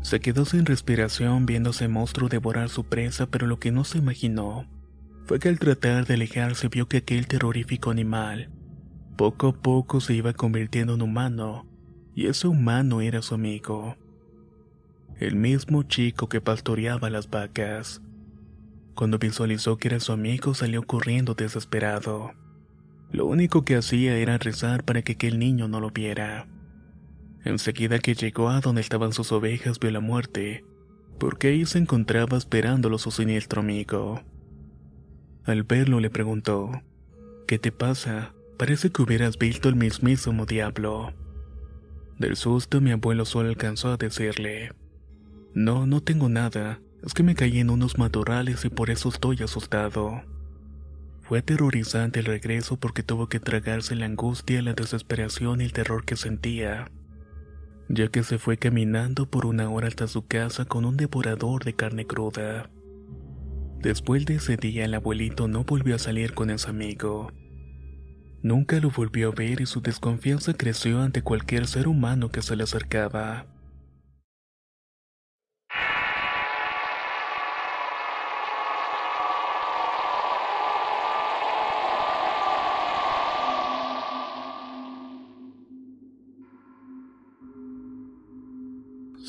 Se 0.03 0.21
quedó 0.21 0.45
sin 0.45 0.67
respiración 0.67 1.47
viendo 1.47 1.71
ese 1.71 1.89
monstruo 1.89 2.29
devorar 2.29 2.69
su 2.69 2.85
presa, 2.85 3.27
pero 3.27 3.47
lo 3.47 3.59
que 3.59 3.73
no 3.73 3.85
se 3.85 3.99
imaginó 3.99 4.67
fue 5.25 5.41
que 5.41 5.49
al 5.49 5.59
tratar 5.59 6.07
de 6.07 6.15
alejarse 6.15 6.69
vio 6.69 6.87
que 6.87 6.99
aquel 6.99 7.27
terrorífico 7.27 7.91
animal 7.91 8.51
poco 9.17 9.49
a 9.49 9.53
poco 9.53 10.01
se 10.01 10.15
iba 10.15 10.35
convirtiendo 10.35 10.95
en 10.95 11.03
humano, 11.03 11.67
y 12.15 12.27
ese 12.27 12.49
humano 12.49 13.01
era 13.01 13.23
su 13.23 13.35
amigo 13.35 13.97
el 15.19 15.35
mismo 15.35 15.83
chico 15.83 16.29
que 16.29 16.43
pastoreaba 16.43 17.09
las 17.09 17.31
vacas. 17.31 18.03
Cuando 18.95 19.19
visualizó 19.19 19.79
que 19.79 19.89
era 19.89 20.01
su 20.01 20.13
amigo 20.13 20.55
salió 20.55 20.83
corriendo 20.83 21.35
desesperado. 21.35 22.33
Lo 23.13 23.27
único 23.27 23.65
que 23.65 23.77
hacía 23.77 24.17
era 24.17 24.39
rezar 24.39 24.85
para 24.85 25.03
que 25.03 25.13
aquel 25.13 25.39
niño 25.39 25.69
no 25.69 25.81
lo 25.81 25.91
viera. 25.91 26.47
Enseguida 27.45 27.99
que 28.01 28.15
llegó 28.15 28.49
a 28.49 28.61
donde 28.61 28.81
estaban 28.81 29.13
sus 29.13 29.31
ovejas 29.31 29.79
vio 29.79 29.91
la 29.91 30.01
muerte, 30.01 30.65
porque 31.19 31.49
ahí 31.49 31.65
se 31.67 31.79
encontraba 31.79 32.37
esperándolo 32.37 32.99
su 32.99 33.11
siniestro 33.11 33.61
amigo. 33.61 34.23
Al 35.45 35.63
verlo 35.63 36.01
le 36.01 36.11
preguntó, 36.11 36.83
¿Qué 37.47 37.59
te 37.61 37.71
pasa? 37.71 38.35
Parece 38.59 38.91
que 38.91 39.03
hubieras 39.03 39.39
visto 39.39 39.69
el 39.69 39.77
mismísimo 39.77 40.45
diablo. 40.45 41.15
Del 42.19 42.35
susto 42.35 42.81
mi 42.81 42.91
abuelo 42.91 43.25
solo 43.25 43.49
alcanzó 43.49 43.93
a 43.93 43.97
decirle, 43.97 44.73
No, 45.55 45.87
no 45.87 46.01
tengo 46.01 46.29
nada, 46.29 46.81
es 47.05 47.15
que 47.15 47.23
me 47.23 47.37
caí 47.37 47.61
en 47.61 47.71
unos 47.71 47.99
matorrales 47.99 48.65
y 48.65 48.71
por 48.71 48.91
eso 48.91 49.09
estoy 49.09 49.41
asustado. 49.43 50.23
Fue 51.29 51.41
aterrorizante 51.41 52.21
el 52.21 52.27
regreso 52.27 52.77
porque 52.77 53.03
tuvo 53.03 53.29
que 53.29 53.41
tragarse 53.41 53.97
la 53.97 54.07
angustia, 54.07 54.63
la 54.63 54.75
desesperación 54.75 55.61
y 55.61 55.65
el 55.65 55.73
terror 55.73 56.05
que 56.05 56.15
sentía, 56.15 56.89
ya 57.89 58.07
que 58.09 58.23
se 58.23 58.39
fue 58.39 58.59
caminando 58.59 59.29
por 59.29 59.45
una 59.45 59.69
hora 59.69 59.89
hasta 59.89 60.07
su 60.07 60.25
casa 60.25 60.67
con 60.67 60.85
un 60.85 60.97
devorador 60.97 61.65
de 61.65 61.75
carne 61.75 62.07
cruda. 62.07 62.71
Después 63.81 64.25
de 64.25 64.37
ese 64.37 64.57
día 64.57 64.85
el 64.85 64.95
abuelito 64.95 65.49
no 65.49 65.65
volvió 65.65 65.97
a 65.97 65.99
salir 65.99 66.33
con 66.33 66.49
ese 66.49 66.71
amigo. 66.71 67.33
Nunca 68.43 68.79
lo 68.79 68.91
volvió 68.91 69.31
a 69.31 69.35
ver 69.35 69.61
y 69.61 69.67
su 69.67 69.81
desconfianza 69.81 70.55
creció 70.55 71.03
ante 71.03 71.23
cualquier 71.23 71.67
ser 71.67 71.89
humano 71.89 72.31
que 72.31 72.43
se 72.43 72.55
le 72.55 72.63
acercaba. 72.63 73.47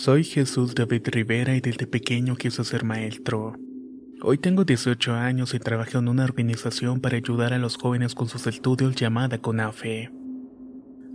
Soy 0.07 0.23
Jesús 0.23 0.73
David 0.73 1.01
Rivera 1.07 1.53
y 1.57 1.59
desde 1.59 1.85
pequeño 1.85 2.37
quise 2.37 2.63
ser 2.63 2.85
maestro. 2.85 3.57
Hoy 4.21 4.37
tengo 4.37 4.63
18 4.63 5.13
años 5.13 5.53
y 5.53 5.59
trabajo 5.59 5.97
en 5.97 6.07
una 6.07 6.23
organización 6.23 7.01
para 7.01 7.17
ayudar 7.17 7.51
a 7.51 7.57
los 7.57 7.75
jóvenes 7.75 8.15
con 8.15 8.29
sus 8.29 8.47
estudios 8.47 8.95
llamada 8.95 9.37
CONAFE. 9.39 10.09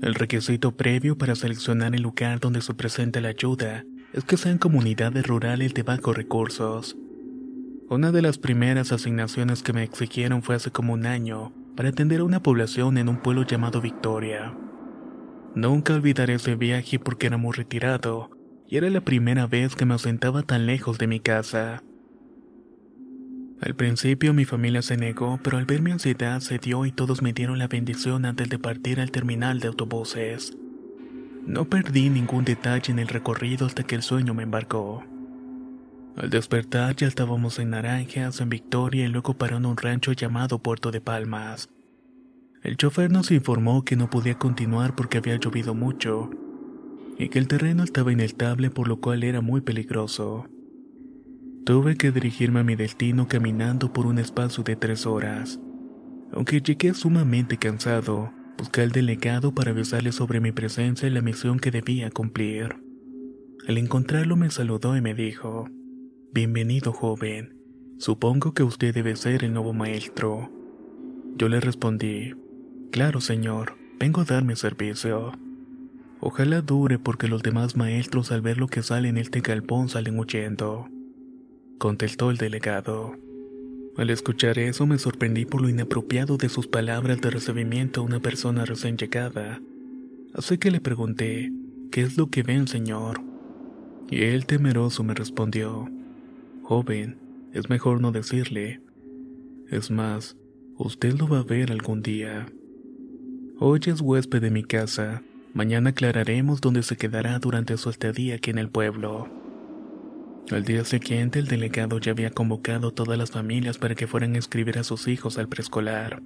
El 0.03 0.15
requisito 0.15 0.77
previo 0.77 1.17
para 1.17 1.35
seleccionar 1.35 1.95
el 1.95 2.03
lugar 2.03 2.39
donde 2.39 2.61
se 2.61 2.75
presenta 2.75 3.23
la 3.23 3.31
ayuda 3.31 3.87
es 4.13 4.25
que 4.25 4.37
sean 4.37 4.59
comunidades 4.59 5.27
rurales 5.27 5.73
de 5.73 5.85
bajos 5.85 6.15
recursos. 6.15 6.95
Una 7.89 8.13
de 8.13 8.21
las 8.21 8.37
primeras 8.37 8.93
asignaciones 8.93 9.63
que 9.63 9.73
me 9.73 9.85
exigieron 9.85 10.43
fue 10.43 10.57
hace 10.57 10.71
como 10.71 10.93
un 10.93 11.07
año 11.07 11.55
para 11.77 11.89
atender 11.89 12.21
a 12.21 12.25
una 12.25 12.43
población 12.43 12.99
en 12.99 13.09
un 13.09 13.23
pueblo 13.23 13.47
llamado 13.47 13.81
Victoria. 13.81 14.55
Nunca 15.55 15.95
olvidaré 15.95 16.35
ese 16.35 16.57
viaje 16.57 16.99
porque 16.99 17.29
era 17.29 17.39
muy 17.39 17.55
retirado 17.55 18.42
y 18.69 18.77
era 18.77 18.89
la 18.91 19.01
primera 19.01 19.47
vez 19.47 19.77
que 19.77 19.85
me 19.85 19.95
ausentaba 19.95 20.43
tan 20.43 20.67
lejos 20.67 20.99
de 20.99 21.07
mi 21.07 21.21
casa. 21.21 21.83
Al 23.61 23.77
principio 23.77 24.35
mi 24.35 24.45
familia 24.45 24.83
se 24.83 24.97
negó, 24.97 25.39
pero 25.41 25.57
al 25.57 25.67
ver 25.67 25.83
mi 25.83 25.93
ansiedad 25.93 26.41
se 26.41 26.59
dio 26.59 26.85
y 26.85 26.91
todos 26.91 27.23
me 27.23 27.33
dieron 27.33 27.61
la 27.61 27.69
bendición 27.69 28.25
antes 28.25 28.49
de 28.49 28.59
partir 28.59 28.99
al 28.99 29.13
terminal 29.13 29.61
de 29.61 29.69
autobuses. 29.69 30.57
No 31.47 31.67
perdí 31.67 32.11
ningún 32.11 32.45
detalle 32.45 32.93
en 32.93 32.99
el 32.99 33.07
recorrido 33.07 33.67
hasta 33.67 33.85
que 33.85 33.95
el 33.95 34.03
sueño 34.03 34.35
me 34.35 34.43
embarcó. 34.43 35.05
Al 36.17 36.29
despertar 36.29 36.97
ya 36.97 37.07
estábamos 37.07 37.61
en 37.61 37.71
Naranjas, 37.71 38.41
en 38.41 38.49
Victoria 38.49 39.05
y 39.05 39.09
luego 39.09 39.35
parando 39.35 39.69
un 39.69 39.77
rancho 39.77 40.13
llamado 40.13 40.59
Puerto 40.59 40.91
de 40.91 41.01
Palmas. 41.01 41.69
El 42.63 42.77
chofer 42.77 43.13
nos 43.13 43.31
informó 43.31 43.85
que 43.85 43.95
no 43.95 44.11
podía 44.11 44.39
continuar 44.39 44.97
porque 44.97 45.19
había 45.19 45.37
llovido 45.37 45.75
mucho 45.75 46.31
y 47.23 47.29
que 47.29 47.39
el 47.39 47.47
terreno 47.47 47.85
estaba 47.85 48.13
inestable 48.13 48.71
por 48.71 48.89
lo 48.89 49.01
cual 49.01 49.23
era 49.23 49.41
muy 49.41 49.61
peligroso. 49.61 50.47
Tuve 51.65 51.97
que 51.97 52.11
dirigirme 52.11 52.61
a 52.61 52.65
mi 52.65 52.75
destino 52.75 53.29
caminando 53.29 53.93
por 53.93 54.07
un 54.07 54.19
espacio 54.19 54.65
de 54.65 54.75
tres 54.75 55.07
horas. 55.07 55.61
Aunque 56.33 56.61
llegué 56.61 56.93
sumamente 56.95 57.59
cansado, 57.59 58.33
busqué 58.59 58.81
al 58.81 58.91
delegado 58.91 59.55
para 59.55 59.71
avisarle 59.71 60.11
sobre 60.11 60.41
mi 60.41 60.51
presencia 60.51 61.07
y 61.07 61.13
la 61.13 61.21
misión 61.21 61.61
que 61.61 61.71
debía 61.71 62.11
cumplir. 62.11 62.75
Al 63.69 63.79
encontrarlo 63.79 64.35
me 64.37 64.51
saludó 64.51 64.97
y 64.97 65.01
me 65.01 65.15
dijo, 65.15 65.69
Bienvenido 66.33 66.93
joven, 66.93 67.57
supongo 67.99 68.53
que 68.53 68.65
usted 68.65 68.93
debe 68.93 69.15
ser 69.15 69.45
el 69.45 69.53
nuevo 69.53 69.73
maestro. 69.73 70.51
Yo 71.37 71.49
le 71.49 71.61
respondí, 71.61 72.35
Claro 72.91 73.21
señor, 73.21 73.77
vengo 74.01 74.23
a 74.23 74.25
dar 74.25 74.45
mi 74.45 74.57
servicio. 74.57 75.33
Ojalá 76.25 76.63
dure 76.63 77.01
porque 77.01 77.27
los 77.27 77.43
demás 77.43 77.77
maestros 77.77 78.31
al 78.31 78.43
ver 78.43 78.57
lo 78.57 78.69
que 78.69 78.85
sale 78.85 79.09
en 79.09 79.19
este 79.19 79.41
galpón 79.41 79.89
salen 79.89 80.17
huyendo. 80.21 80.89
Contestó 81.79 82.31
el 82.31 82.37
delegado. 82.37 83.17
Al 83.97 84.09
escuchar 84.09 84.57
eso 84.61 84.87
me 84.87 84.99
sorprendí 84.99 85.47
por 85.47 85.61
lo 85.61 85.69
inapropiado 85.69 86.37
de 86.37 86.49
sus 86.49 86.69
palabras 86.69 87.21
de 87.21 87.31
recibimiento 87.31 88.01
a 88.01 88.05
una 88.05 88.21
persona 88.21 88.65
recién 88.65 88.97
llegada. 88.97 89.61
Así 90.33 90.59
que 90.59 90.71
le 90.71 90.81
pregunté, 90.81 91.51
¿qué 91.91 92.03
es 92.03 92.17
lo 92.17 92.29
que 92.29 92.45
ven, 92.45 92.69
señor? 92.69 93.21
Y 94.09 94.23
él 94.23 94.47
temeroso 94.47 95.03
me 95.03 95.15
respondió, 95.15 95.91
Joven, 96.63 97.19
es 97.53 97.69
mejor 97.69 98.01
no 98.01 98.13
decirle. 98.13 98.81
Es 99.69 99.91
más, 99.91 100.37
usted 100.77 101.15
lo 101.15 101.27
va 101.27 101.41
a 101.41 101.43
ver 101.43 101.73
algún 101.73 102.01
día. 102.01 102.47
Hoy 103.59 103.81
es 103.87 104.01
huésped 104.01 104.41
de 104.41 104.53
mi 104.53 104.63
casa, 104.63 105.25
Mañana 105.55 105.91
aclararemos 105.91 106.63
dónde 106.63 106.83
se 106.83 106.97
quedará 106.97 107.39
durante 107.39 107.77
su 107.77 107.91
estadía 107.91 108.37
aquí 108.37 108.51
en 108.51 108.59
el 108.59 108.71
pueblo. 108.71 109.29
Al 110.51 110.65
día 110.65 110.85
siguiente, 110.85 111.39
el 111.39 111.47
delegado 111.47 111.99
ya 111.99 112.13
había 112.13 112.31
convocado 112.31 112.89
a 112.89 112.95
todas 112.95 113.19
las 113.19 113.31
familias 113.31 113.77
para 113.77 113.95
que 113.95 114.07
fueran 114.07 114.35
a 114.35 114.39
escribir 114.39 114.79
a 114.79 114.85
sus 114.85 115.09
hijos 115.09 115.39
al 115.39 115.49
preescolar, 115.49 116.23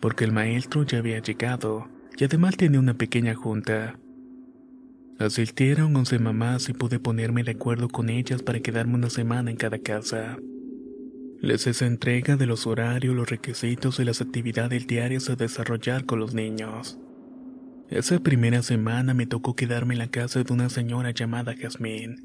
porque 0.00 0.24
el 0.24 0.32
maestro 0.32 0.82
ya 0.82 0.98
había 0.98 1.20
llegado 1.20 1.88
y 2.18 2.24
además 2.24 2.56
tenía 2.56 2.80
una 2.80 2.94
pequeña 2.94 3.34
junta. 3.34 3.98
Asistieron 5.20 5.94
once 5.94 6.18
mamás 6.18 6.68
y 6.68 6.72
pude 6.72 6.98
ponerme 6.98 7.44
de 7.44 7.52
acuerdo 7.52 7.88
con 7.88 8.08
ellas 8.08 8.42
para 8.42 8.60
quedarme 8.60 8.94
una 8.94 9.10
semana 9.10 9.50
en 9.50 9.56
cada 9.56 9.78
casa. 9.78 10.36
Les 11.40 11.64
hice 11.66 11.86
entrega 11.86 12.36
de 12.36 12.46
los 12.46 12.66
horarios, 12.66 13.14
los 13.14 13.30
requisitos 13.30 14.00
y 14.00 14.04
las 14.04 14.20
actividades 14.20 14.88
diarias 14.88 15.30
a 15.30 15.36
desarrollar 15.36 16.04
con 16.04 16.18
los 16.18 16.34
niños. 16.34 16.98
Esa 17.90 18.18
primera 18.18 18.62
semana 18.62 19.14
me 19.14 19.26
tocó 19.26 19.56
quedarme 19.56 19.94
en 19.94 20.00
la 20.00 20.08
casa 20.08 20.42
de 20.42 20.52
una 20.52 20.68
señora 20.68 21.10
llamada 21.12 21.54
Jazmín. 21.56 22.22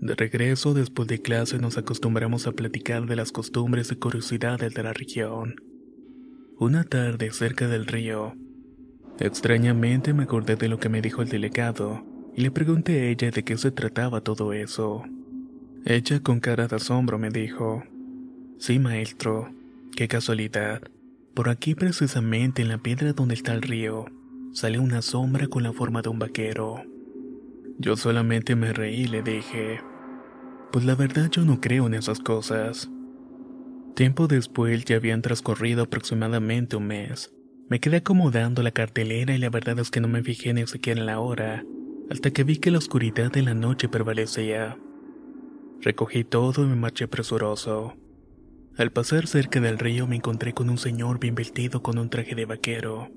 De 0.00 0.14
regreso, 0.14 0.72
después 0.72 1.06
de 1.08 1.20
clase, 1.20 1.58
nos 1.58 1.76
acostumbramos 1.76 2.46
a 2.46 2.52
platicar 2.52 3.04
de 3.04 3.14
las 3.14 3.30
costumbres 3.30 3.92
y 3.92 3.96
curiosidades 3.96 4.72
de 4.72 4.82
la 4.82 4.94
región. 4.94 5.56
Una 6.58 6.84
tarde 6.84 7.30
cerca 7.32 7.68
del 7.68 7.84
río, 7.84 8.34
extrañamente 9.18 10.14
me 10.14 10.22
acordé 10.22 10.56
de 10.56 10.68
lo 10.68 10.78
que 10.78 10.88
me 10.88 11.02
dijo 11.02 11.20
el 11.20 11.28
delegado 11.28 12.06
y 12.34 12.40
le 12.40 12.50
pregunté 12.50 13.00
a 13.00 13.04
ella 13.10 13.30
de 13.30 13.42
qué 13.44 13.58
se 13.58 13.70
trataba 13.70 14.22
todo 14.22 14.54
eso. 14.54 15.02
Ella 15.84 16.20
con 16.20 16.40
cara 16.40 16.66
de 16.66 16.76
asombro 16.76 17.18
me 17.18 17.28
dijo, 17.28 17.82
Sí, 18.58 18.78
maestro, 18.78 19.52
qué 19.94 20.08
casualidad. 20.08 20.80
Por 21.34 21.50
aquí 21.50 21.74
precisamente 21.74 22.62
en 22.62 22.68
la 22.68 22.78
piedra 22.78 23.12
donde 23.12 23.34
está 23.34 23.52
el 23.52 23.62
río, 23.62 24.06
salió 24.52 24.82
una 24.82 25.02
sombra 25.02 25.46
con 25.48 25.62
la 25.62 25.72
forma 25.72 26.02
de 26.02 26.08
un 26.08 26.18
vaquero. 26.18 26.82
Yo 27.78 27.96
solamente 27.96 28.56
me 28.56 28.72
reí 28.72 29.02
y 29.02 29.06
le 29.08 29.22
dije, 29.22 29.80
pues 30.72 30.84
la 30.84 30.94
verdad 30.94 31.30
yo 31.30 31.44
no 31.44 31.60
creo 31.60 31.86
en 31.86 31.94
esas 31.94 32.18
cosas. 32.18 32.90
Tiempo 33.94 34.26
después 34.26 34.84
ya 34.84 34.96
habían 34.96 35.22
transcurrido 35.22 35.84
aproximadamente 35.84 36.76
un 36.76 36.86
mes. 36.86 37.32
Me 37.68 37.80
quedé 37.80 37.98
acomodando 37.98 38.62
la 38.62 38.70
cartelera 38.70 39.34
y 39.34 39.38
la 39.38 39.50
verdad 39.50 39.78
es 39.78 39.90
que 39.90 40.00
no 40.00 40.08
me 40.08 40.22
fijé 40.22 40.54
ni 40.54 40.66
siquiera 40.66 41.00
en 41.00 41.06
la 41.06 41.20
hora, 41.20 41.64
hasta 42.10 42.30
que 42.30 42.44
vi 42.44 42.56
que 42.56 42.70
la 42.70 42.78
oscuridad 42.78 43.30
de 43.30 43.42
la 43.42 43.54
noche 43.54 43.88
prevalecía. 43.88 44.78
Recogí 45.80 46.24
todo 46.24 46.64
y 46.64 46.66
me 46.66 46.76
marché 46.76 47.08
presuroso. 47.08 47.94
Al 48.76 48.92
pasar 48.92 49.26
cerca 49.26 49.60
del 49.60 49.78
río 49.78 50.06
me 50.06 50.16
encontré 50.16 50.54
con 50.54 50.70
un 50.70 50.78
señor 50.78 51.18
bien 51.18 51.34
vestido 51.34 51.82
con 51.82 51.98
un 51.98 52.10
traje 52.10 52.34
de 52.34 52.46
vaquero. 52.46 53.10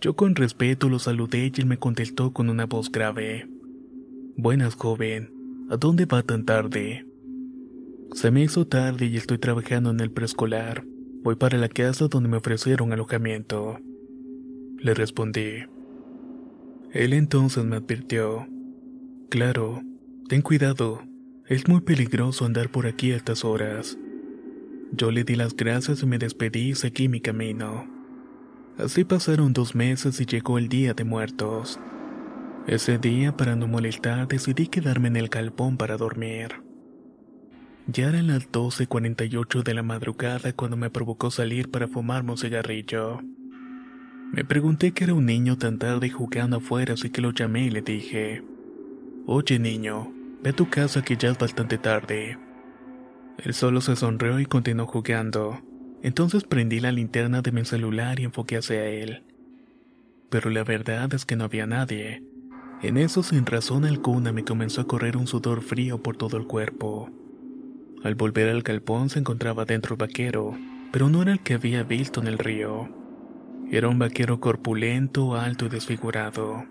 Yo 0.00 0.14
con 0.14 0.34
respeto 0.34 0.88
lo 0.88 0.98
saludé 0.98 1.50
y 1.54 1.60
él 1.60 1.66
me 1.66 1.78
contestó 1.78 2.32
con 2.32 2.50
una 2.50 2.66
voz 2.66 2.92
grave. 2.92 3.48
Buenas, 4.36 4.74
joven. 4.74 5.32
¿A 5.70 5.78
dónde 5.78 6.04
va 6.04 6.22
tan 6.22 6.44
tarde? 6.44 7.06
Se 8.12 8.30
me 8.30 8.42
hizo 8.42 8.66
tarde 8.66 9.06
y 9.06 9.16
estoy 9.16 9.38
trabajando 9.38 9.90
en 9.90 10.00
el 10.00 10.10
preescolar. 10.10 10.84
Voy 11.22 11.36
para 11.36 11.56
la 11.56 11.68
casa 11.68 12.08
donde 12.08 12.28
me 12.28 12.36
ofrecieron 12.36 12.92
alojamiento. 12.92 13.78
Le 14.78 14.92
respondí. 14.92 15.64
Él 16.92 17.14
entonces 17.14 17.64
me 17.64 17.76
advirtió. 17.76 18.46
Claro, 19.30 19.82
ten 20.28 20.42
cuidado. 20.42 21.02
Es 21.46 21.68
muy 21.68 21.80
peligroso 21.80 22.44
andar 22.44 22.70
por 22.70 22.86
aquí 22.86 23.12
a 23.12 23.16
estas 23.16 23.44
horas. 23.44 23.98
Yo 24.92 25.10
le 25.10 25.24
di 25.24 25.34
las 25.34 25.56
gracias 25.56 26.02
y 26.02 26.06
me 26.06 26.18
despedí 26.18 26.70
y 26.70 26.74
seguí 26.74 27.08
mi 27.08 27.20
camino. 27.20 27.95
Así 28.78 29.04
pasaron 29.04 29.54
dos 29.54 29.74
meses 29.74 30.20
y 30.20 30.26
llegó 30.26 30.58
el 30.58 30.68
día 30.68 30.92
de 30.92 31.04
muertos. 31.04 31.80
Ese 32.66 32.98
día, 32.98 33.36
para 33.36 33.56
no 33.56 33.66
molestar, 33.66 34.28
decidí 34.28 34.66
quedarme 34.66 35.08
en 35.08 35.16
el 35.16 35.28
galpón 35.28 35.78
para 35.78 35.96
dormir. 35.96 36.62
Ya 37.86 38.08
eran 38.08 38.26
las 38.26 38.50
12.48 38.50 39.62
de 39.62 39.74
la 39.74 39.82
madrugada 39.82 40.52
cuando 40.52 40.76
me 40.76 40.90
provocó 40.90 41.30
salir 41.30 41.70
para 41.70 41.88
fumarme 41.88 42.32
un 42.32 42.38
cigarrillo. 42.38 43.20
Me 44.32 44.44
pregunté 44.44 44.92
qué 44.92 45.04
era 45.04 45.14
un 45.14 45.24
niño 45.24 45.56
tan 45.56 45.78
tarde 45.78 46.10
jugando 46.10 46.56
afuera, 46.56 46.94
así 46.94 47.10
que 47.10 47.22
lo 47.22 47.30
llamé 47.30 47.66
y 47.66 47.70
le 47.70 47.80
dije, 47.80 48.42
Oye 49.24 49.58
niño, 49.58 50.12
ve 50.42 50.50
a 50.50 50.52
tu 50.52 50.68
casa 50.68 51.02
que 51.02 51.16
ya 51.16 51.30
es 51.30 51.38
bastante 51.38 51.78
tarde. 51.78 52.36
Él 53.38 53.54
solo 53.54 53.80
se 53.80 53.96
sonrió 53.96 54.38
y 54.40 54.46
continuó 54.46 54.86
jugando. 54.86 55.62
Entonces 56.06 56.44
prendí 56.44 56.78
la 56.78 56.92
linterna 56.92 57.42
de 57.42 57.50
mi 57.50 57.64
celular 57.64 58.20
y 58.20 58.22
enfoqué 58.22 58.58
hacia 58.58 58.86
él. 58.86 59.24
Pero 60.30 60.50
la 60.50 60.62
verdad 60.62 61.12
es 61.12 61.24
que 61.24 61.34
no 61.34 61.42
había 61.42 61.66
nadie. 61.66 62.22
En 62.80 62.96
eso 62.96 63.24
sin 63.24 63.44
razón 63.44 63.84
alguna 63.84 64.30
me 64.30 64.44
comenzó 64.44 64.82
a 64.82 64.86
correr 64.86 65.16
un 65.16 65.26
sudor 65.26 65.62
frío 65.62 66.00
por 66.00 66.16
todo 66.16 66.36
el 66.36 66.46
cuerpo. 66.46 67.10
Al 68.04 68.14
volver 68.14 68.50
al 68.50 68.62
galpón 68.62 69.10
se 69.10 69.18
encontraba 69.18 69.64
dentro 69.64 69.94
el 69.94 69.98
vaquero, 69.98 70.56
pero 70.92 71.08
no 71.08 71.22
era 71.22 71.32
el 71.32 71.40
que 71.40 71.54
había 71.54 71.82
visto 71.82 72.20
en 72.20 72.28
el 72.28 72.38
río. 72.38 72.88
Era 73.72 73.88
un 73.88 73.98
vaquero 73.98 74.38
corpulento, 74.38 75.34
alto 75.34 75.66
y 75.66 75.70
desfigurado. 75.70 76.66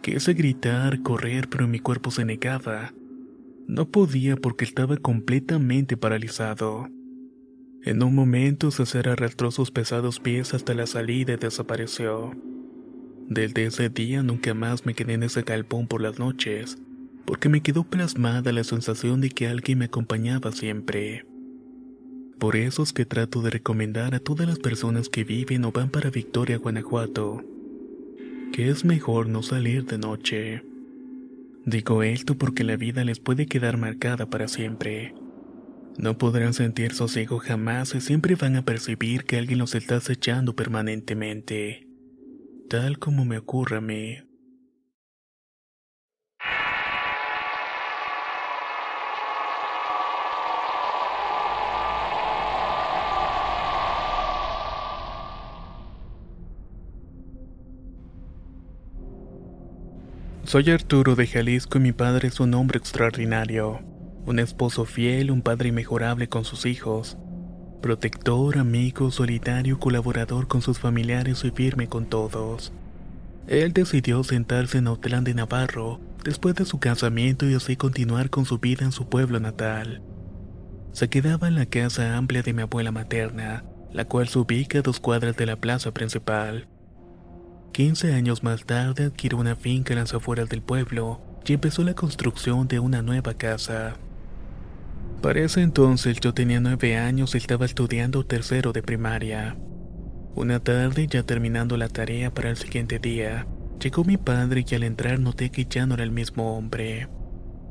Quise 0.00 0.32
gritar, 0.32 1.02
correr, 1.02 1.50
pero 1.50 1.68
mi 1.68 1.78
cuerpo 1.78 2.10
se 2.10 2.24
negaba. 2.24 2.94
No 3.66 3.90
podía 3.90 4.36
porque 4.36 4.64
estaba 4.64 4.96
completamente 4.96 5.98
paralizado. 5.98 6.88
En 7.84 8.00
un 8.02 8.14
momento 8.14 8.70
César 8.70 9.08
arrastró 9.08 9.50
sus 9.50 9.72
pesados 9.72 10.20
pies 10.20 10.54
hasta 10.54 10.72
la 10.72 10.86
salida 10.86 11.32
y 11.32 11.36
desapareció. 11.36 12.30
Desde 13.28 13.64
ese 13.64 13.88
día 13.88 14.22
nunca 14.22 14.54
más 14.54 14.86
me 14.86 14.94
quedé 14.94 15.14
en 15.14 15.24
ese 15.24 15.42
galpón 15.42 15.88
por 15.88 16.00
las 16.00 16.20
noches, 16.20 16.78
porque 17.24 17.48
me 17.48 17.60
quedó 17.60 17.82
plasmada 17.82 18.52
la 18.52 18.62
sensación 18.62 19.20
de 19.20 19.30
que 19.30 19.48
alguien 19.48 19.78
me 19.78 19.86
acompañaba 19.86 20.52
siempre. 20.52 21.26
Por 22.38 22.54
eso 22.54 22.84
es 22.84 22.92
que 22.92 23.04
trato 23.04 23.42
de 23.42 23.50
recomendar 23.50 24.14
a 24.14 24.20
todas 24.20 24.46
las 24.46 24.60
personas 24.60 25.08
que 25.08 25.24
viven 25.24 25.64
o 25.64 25.72
van 25.72 25.90
para 25.90 26.10
Victoria, 26.10 26.58
Guanajuato, 26.58 27.44
que 28.52 28.68
es 28.68 28.84
mejor 28.84 29.28
no 29.28 29.42
salir 29.42 29.86
de 29.86 29.98
noche. 29.98 30.62
Digo 31.64 32.04
esto 32.04 32.36
porque 32.36 32.62
la 32.62 32.76
vida 32.76 33.04
les 33.04 33.18
puede 33.18 33.46
quedar 33.46 33.76
marcada 33.76 34.26
para 34.26 34.46
siempre. 34.46 35.14
No 35.98 36.18
podrán 36.18 36.54
sentir 36.54 36.94
sosiego 36.94 37.38
jamás 37.38 37.94
y 37.94 38.00
siempre 38.00 38.34
van 38.34 38.56
a 38.56 38.64
percibir 38.64 39.24
que 39.24 39.36
alguien 39.36 39.58
los 39.58 39.74
está 39.74 39.96
acechando 39.96 40.56
permanentemente, 40.56 41.86
tal 42.68 42.98
como 42.98 43.24
me 43.24 43.38
ocurre 43.38 43.76
a 43.76 43.80
mí. 43.80 44.18
Soy 60.44 60.70
Arturo 60.70 61.14
de 61.14 61.26
Jalisco 61.26 61.78
y 61.78 61.80
mi 61.80 61.92
padre 61.92 62.28
es 62.28 62.38
un 62.40 62.52
hombre 62.52 62.78
extraordinario, 62.78 63.80
un 64.26 64.38
esposo 64.38 64.84
fiel, 64.84 65.30
un 65.30 65.42
padre 65.42 65.70
inmejorable 65.70 66.28
con 66.28 66.44
sus 66.44 66.66
hijos, 66.66 67.16
protector, 67.80 68.58
amigo, 68.58 69.10
solitario, 69.10 69.78
colaborador 69.78 70.46
con 70.46 70.62
sus 70.62 70.78
familiares 70.78 71.44
y 71.44 71.50
firme 71.50 71.88
con 71.88 72.06
todos. 72.06 72.72
Él 73.48 73.72
decidió 73.72 74.22
sentarse 74.22 74.78
en 74.78 74.86
Autlán 74.86 75.24
de 75.24 75.34
Navarro 75.34 76.00
después 76.24 76.54
de 76.54 76.64
su 76.64 76.78
casamiento 76.78 77.48
y 77.48 77.54
así 77.54 77.76
continuar 77.76 78.30
con 78.30 78.44
su 78.44 78.58
vida 78.58 78.84
en 78.84 78.92
su 78.92 79.08
pueblo 79.08 79.40
natal. 79.40 80.02
Se 80.92 81.08
quedaba 81.08 81.48
en 81.48 81.56
la 81.56 81.66
casa 81.66 82.16
amplia 82.16 82.42
de 82.42 82.52
mi 82.52 82.62
abuela 82.62 82.92
materna, 82.92 83.64
la 83.92 84.04
cual 84.04 84.28
se 84.28 84.38
ubica 84.38 84.78
a 84.78 84.82
dos 84.82 85.00
cuadras 85.00 85.36
de 85.36 85.46
la 85.46 85.56
plaza 85.56 85.92
principal. 85.92 86.68
15 87.72 88.12
años 88.12 88.42
más 88.42 88.64
tarde 88.64 89.04
adquirió 89.06 89.38
una 89.38 89.56
finca 89.56 89.94
en 89.94 89.98
las 89.98 90.14
afueras 90.14 90.48
del 90.48 90.62
pueblo 90.62 91.20
y 91.44 91.54
empezó 91.54 91.82
la 91.82 91.94
construcción 91.94 92.68
de 92.68 92.78
una 92.78 93.02
nueva 93.02 93.34
casa. 93.34 93.96
Para 95.22 95.40
ese 95.40 95.62
entonces 95.62 96.18
yo 96.20 96.34
tenía 96.34 96.58
nueve 96.58 96.96
años 96.96 97.34
y 97.34 97.38
estaba 97.38 97.64
estudiando 97.64 98.26
tercero 98.26 98.72
de 98.72 98.82
primaria. 98.82 99.56
Una 100.34 100.58
tarde, 100.58 101.06
ya 101.06 101.22
terminando 101.22 101.76
la 101.76 101.88
tarea 101.88 102.34
para 102.34 102.50
el 102.50 102.56
siguiente 102.56 102.98
día, 102.98 103.46
llegó 103.80 104.02
mi 104.02 104.16
padre 104.16 104.64
y 104.68 104.74
al 104.74 104.82
entrar 104.82 105.20
noté 105.20 105.50
que 105.50 105.64
ya 105.64 105.86
no 105.86 105.94
era 105.94 106.02
el 106.02 106.10
mismo 106.10 106.56
hombre. 106.56 107.08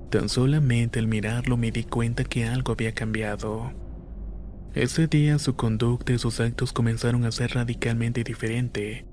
Tan 0.10 0.30
solamente 0.30 1.00
al 1.00 1.08
mirarlo 1.08 1.58
me 1.58 1.72
di 1.72 1.84
cuenta 1.84 2.24
que 2.24 2.46
algo 2.46 2.72
había 2.72 2.94
cambiado. 2.94 3.74
Ese 4.74 5.08
día 5.08 5.38
su 5.38 5.58
conducta 5.58 6.14
y 6.14 6.20
sus 6.20 6.40
actos 6.40 6.72
comenzaron 6.72 7.26
a 7.26 7.32
ser 7.34 7.52
radicalmente 7.52 8.24
diferente, 8.24 9.06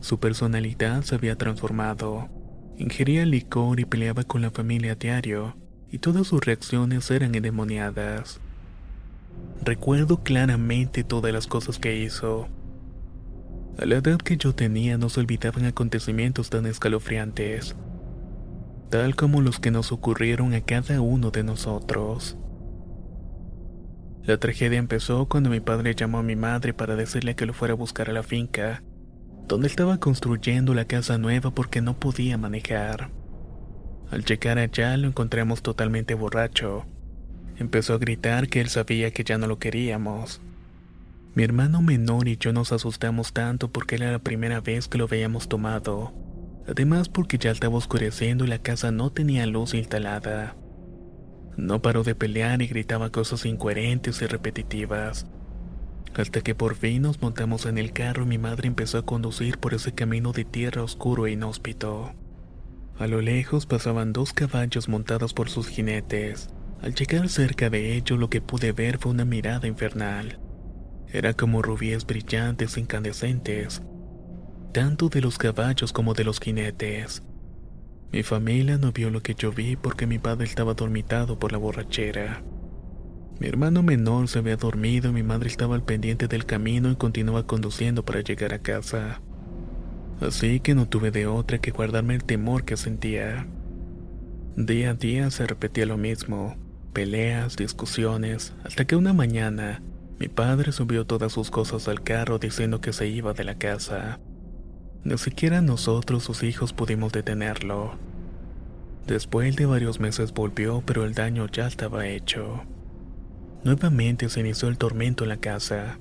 su 0.00 0.20
personalidad 0.20 1.02
se 1.02 1.14
había 1.14 1.36
transformado. 1.36 2.28
Ingería 2.76 3.24
licor 3.24 3.80
y 3.80 3.86
peleaba 3.86 4.24
con 4.24 4.42
la 4.42 4.50
familia 4.50 4.92
a 4.92 4.94
diario, 4.96 5.56
y 5.96 5.98
todas 5.98 6.26
sus 6.26 6.44
reacciones 6.44 7.10
eran 7.10 7.34
endemoniadas. 7.34 8.38
Recuerdo 9.64 10.22
claramente 10.22 11.04
todas 11.04 11.32
las 11.32 11.46
cosas 11.46 11.78
que 11.78 11.96
hizo. 11.96 12.48
A 13.78 13.86
la 13.86 13.96
edad 13.96 14.18
que 14.18 14.36
yo 14.36 14.54
tenía 14.54 14.98
no 14.98 15.08
se 15.08 15.20
olvidaban 15.20 15.64
acontecimientos 15.64 16.50
tan 16.50 16.66
escalofriantes, 16.66 17.76
tal 18.90 19.16
como 19.16 19.40
los 19.40 19.58
que 19.58 19.70
nos 19.70 19.90
ocurrieron 19.90 20.52
a 20.52 20.60
cada 20.60 21.00
uno 21.00 21.30
de 21.30 21.44
nosotros. 21.44 22.36
La 24.24 24.36
tragedia 24.36 24.78
empezó 24.78 25.30
cuando 25.30 25.48
mi 25.48 25.60
padre 25.60 25.94
llamó 25.94 26.18
a 26.18 26.22
mi 26.22 26.36
madre 26.36 26.74
para 26.74 26.94
decirle 26.94 27.36
que 27.36 27.46
lo 27.46 27.54
fuera 27.54 27.72
a 27.72 27.78
buscar 27.78 28.10
a 28.10 28.12
la 28.12 28.22
finca, 28.22 28.82
donde 29.48 29.66
estaba 29.66 29.96
construyendo 29.96 30.74
la 30.74 30.84
casa 30.84 31.16
nueva 31.16 31.52
porque 31.52 31.80
no 31.80 31.98
podía 31.98 32.36
manejar. 32.36 33.08
Al 34.10 34.24
llegar 34.24 34.58
allá 34.58 34.96
lo 34.96 35.08
encontramos 35.08 35.62
totalmente 35.62 36.14
borracho. 36.14 36.86
Empezó 37.56 37.94
a 37.94 37.98
gritar 37.98 38.48
que 38.48 38.60
él 38.60 38.68
sabía 38.68 39.10
que 39.12 39.24
ya 39.24 39.38
no 39.38 39.46
lo 39.46 39.58
queríamos. 39.58 40.40
Mi 41.34 41.42
hermano 41.42 41.82
menor 41.82 42.28
y 42.28 42.36
yo 42.36 42.52
nos 42.52 42.72
asustamos 42.72 43.32
tanto 43.32 43.68
porque 43.68 43.96
era 43.96 44.12
la 44.12 44.18
primera 44.18 44.60
vez 44.60 44.88
que 44.88 44.98
lo 44.98 45.08
veíamos 45.08 45.48
tomado. 45.48 46.12
Además 46.68 47.08
porque 47.08 47.38
ya 47.38 47.50
estaba 47.50 47.76
oscureciendo 47.76 48.44
y 48.44 48.48
la 48.48 48.58
casa 48.58 48.90
no 48.90 49.10
tenía 49.10 49.46
luz 49.46 49.74
instalada. 49.74 50.56
No 51.56 51.82
paró 51.82 52.02
de 52.02 52.14
pelear 52.14 52.62
y 52.62 52.66
gritaba 52.66 53.10
cosas 53.10 53.44
incoherentes 53.46 54.20
y 54.22 54.26
repetitivas 54.26 55.26
hasta 56.20 56.40
que 56.40 56.54
por 56.54 56.76
fin 56.76 57.02
nos 57.02 57.20
montamos 57.20 57.66
en 57.66 57.78
el 57.78 57.92
carro 57.92 58.22
y 58.24 58.26
mi 58.26 58.38
madre 58.38 58.68
empezó 58.68 58.98
a 58.98 59.04
conducir 59.04 59.58
por 59.58 59.74
ese 59.74 59.92
camino 59.92 60.32
de 60.32 60.44
tierra 60.44 60.82
oscuro 60.82 61.26
e 61.26 61.32
inhóspito. 61.32 62.14
A 62.98 63.06
lo 63.06 63.20
lejos 63.20 63.66
pasaban 63.66 64.14
dos 64.14 64.32
caballos 64.32 64.88
montados 64.88 65.34
por 65.34 65.50
sus 65.50 65.68
jinetes. 65.68 66.48
Al 66.80 66.94
llegar 66.94 67.28
cerca 67.28 67.68
de 67.68 67.94
ellos 67.94 68.18
lo 68.18 68.30
que 68.30 68.40
pude 68.40 68.72
ver 68.72 68.98
fue 68.98 69.12
una 69.12 69.26
mirada 69.26 69.66
infernal. 69.66 70.38
Era 71.12 71.34
como 71.34 71.60
rubíes 71.60 72.06
brillantes 72.06 72.78
incandescentes, 72.78 73.82
tanto 74.72 75.08
de 75.08 75.20
los 75.20 75.36
caballos 75.36 75.92
como 75.92 76.14
de 76.14 76.24
los 76.24 76.40
jinetes. 76.40 77.22
Mi 78.12 78.22
familia 78.22 78.78
no 78.78 78.92
vio 78.92 79.10
lo 79.10 79.22
que 79.22 79.34
yo 79.34 79.52
vi 79.52 79.76
porque 79.76 80.06
mi 80.06 80.18
padre 80.18 80.46
estaba 80.46 80.72
dormitado 80.72 81.38
por 81.38 81.52
la 81.52 81.58
borrachera. 81.58 82.42
Mi 83.38 83.46
hermano 83.46 83.82
menor 83.82 84.28
se 84.28 84.38
había 84.38 84.56
dormido 84.56 85.10
y 85.10 85.12
mi 85.12 85.22
madre 85.22 85.48
estaba 85.48 85.74
al 85.74 85.84
pendiente 85.84 86.28
del 86.28 86.46
camino 86.46 86.90
y 86.90 86.96
continuaba 86.96 87.46
conduciendo 87.46 88.04
para 88.04 88.22
llegar 88.22 88.54
a 88.54 88.60
casa. 88.60 89.20
Así 90.20 90.60
que 90.60 90.74
no 90.74 90.88
tuve 90.88 91.10
de 91.10 91.26
otra 91.26 91.58
que 91.58 91.70
guardarme 91.70 92.14
el 92.14 92.24
temor 92.24 92.64
que 92.64 92.76
sentía. 92.76 93.46
Día 94.56 94.90
a 94.90 94.94
día 94.94 95.30
se 95.30 95.46
repetía 95.46 95.84
lo 95.84 95.98
mismo, 95.98 96.56
peleas, 96.92 97.56
discusiones, 97.56 98.54
hasta 98.64 98.86
que 98.86 98.96
una 98.96 99.12
mañana 99.12 99.82
mi 100.18 100.28
padre 100.28 100.72
subió 100.72 101.06
todas 101.06 101.32
sus 101.32 101.50
cosas 101.50 101.88
al 101.88 102.02
carro 102.02 102.38
diciendo 102.38 102.80
que 102.80 102.94
se 102.94 103.06
iba 103.06 103.34
de 103.34 103.44
la 103.44 103.58
casa. 103.58 104.18
Ni 105.04 105.18
siquiera 105.18 105.60
nosotros, 105.60 106.24
sus 106.24 106.42
hijos, 106.42 106.72
pudimos 106.72 107.12
detenerlo. 107.12 107.98
Después 109.06 109.54
de 109.56 109.66
varios 109.66 110.00
meses 110.00 110.32
volvió, 110.32 110.82
pero 110.84 111.04
el 111.04 111.12
daño 111.12 111.46
ya 111.48 111.66
estaba 111.66 112.08
hecho. 112.08 112.64
Nuevamente 113.62 114.28
se 114.30 114.40
inició 114.40 114.68
el 114.68 114.78
tormento 114.78 115.24
en 115.24 115.28
la 115.28 115.36
casa. 115.36 115.98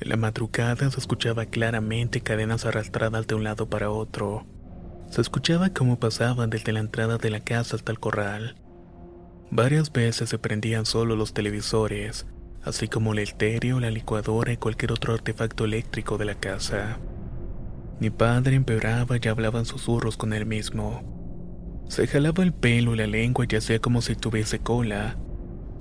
En 0.00 0.08
la 0.08 0.16
madrugada 0.16 0.90
se 0.90 1.00
escuchaba 1.00 1.46
claramente 1.46 2.20
cadenas 2.20 2.64
arrastradas 2.64 3.26
de 3.26 3.34
un 3.34 3.44
lado 3.44 3.68
para 3.68 3.90
otro. 3.90 4.46
Se 5.10 5.20
escuchaba 5.20 5.70
cómo 5.70 5.98
pasaban 5.98 6.50
desde 6.50 6.72
la 6.72 6.80
entrada 6.80 7.18
de 7.18 7.30
la 7.30 7.40
casa 7.40 7.76
hasta 7.76 7.90
el 7.90 7.98
corral. 7.98 8.54
Varias 9.50 9.90
veces 9.90 10.28
se 10.28 10.38
prendían 10.38 10.86
solo 10.86 11.16
los 11.16 11.32
televisores, 11.32 12.26
así 12.62 12.86
como 12.86 13.12
el 13.12 13.18
estéreo, 13.20 13.80
la 13.80 13.90
licuadora 13.90 14.52
y 14.52 14.56
cualquier 14.56 14.92
otro 14.92 15.14
artefacto 15.14 15.64
eléctrico 15.64 16.18
de 16.18 16.26
la 16.26 16.34
casa. 16.34 16.98
Mi 17.98 18.10
padre 18.10 18.54
empeoraba 18.54 19.16
y 19.20 19.26
hablaba 19.26 19.58
en 19.58 19.64
susurros 19.64 20.16
con 20.16 20.32
él 20.32 20.46
mismo. 20.46 21.02
Se 21.88 22.06
jalaba 22.06 22.44
el 22.44 22.52
pelo 22.52 22.94
y 22.94 22.98
la 22.98 23.06
lengua 23.06 23.46
y 23.48 23.56
hacía 23.56 23.80
como 23.80 24.02
si 24.02 24.14
tuviese 24.14 24.60
cola. 24.60 25.16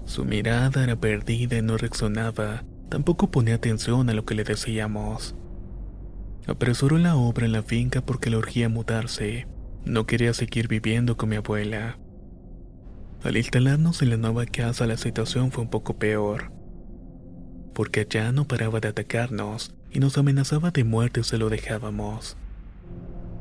Su 0.06 0.23
mirada 0.23 0.84
era 0.84 0.95
perdida 0.95 1.58
y 1.58 1.62
no 1.62 1.77
reaccionaba, 1.77 2.63
tampoco 2.89 3.32
ponía 3.32 3.56
atención 3.56 4.10
a 4.10 4.13
lo 4.13 4.26
que 4.26 4.36
le 4.36 4.43
decíamos. 4.43 5.36
Apresuró 6.47 6.97
la 6.97 7.15
obra 7.15 7.45
en 7.45 7.52
la 7.52 7.63
finca 7.63 8.02
porque 8.02 8.30
le 8.30 8.38
urgía 8.38 8.69
mudarse. 8.69 9.47
No 9.84 10.06
quería 10.06 10.34
seguir 10.34 10.67
viviendo 10.67 11.17
con 11.17 11.30
mi 11.30 11.36
abuela. 11.36 11.97
Al 13.23 13.36
instalarnos 13.36 14.02
en 14.02 14.12
la 14.12 14.17
nueva 14.17 14.45
casa 14.45 14.88
la 14.88 14.95
situación 14.95 15.52
fue 15.52 15.63
un 15.63 15.69
poco 15.69 15.97
peor, 15.97 16.52
porque 17.73 18.02
allá 18.02 18.32
no 18.32 18.47
paraba 18.47 18.80
de 18.80 18.89
atacarnos 18.89 19.76
y 19.91 20.00
nos 20.00 20.17
amenazaba 20.17 20.71
de 20.71 20.84
muerte 20.84 21.23
si 21.23 21.38
lo 21.38 21.50
dejábamos. 21.50 22.38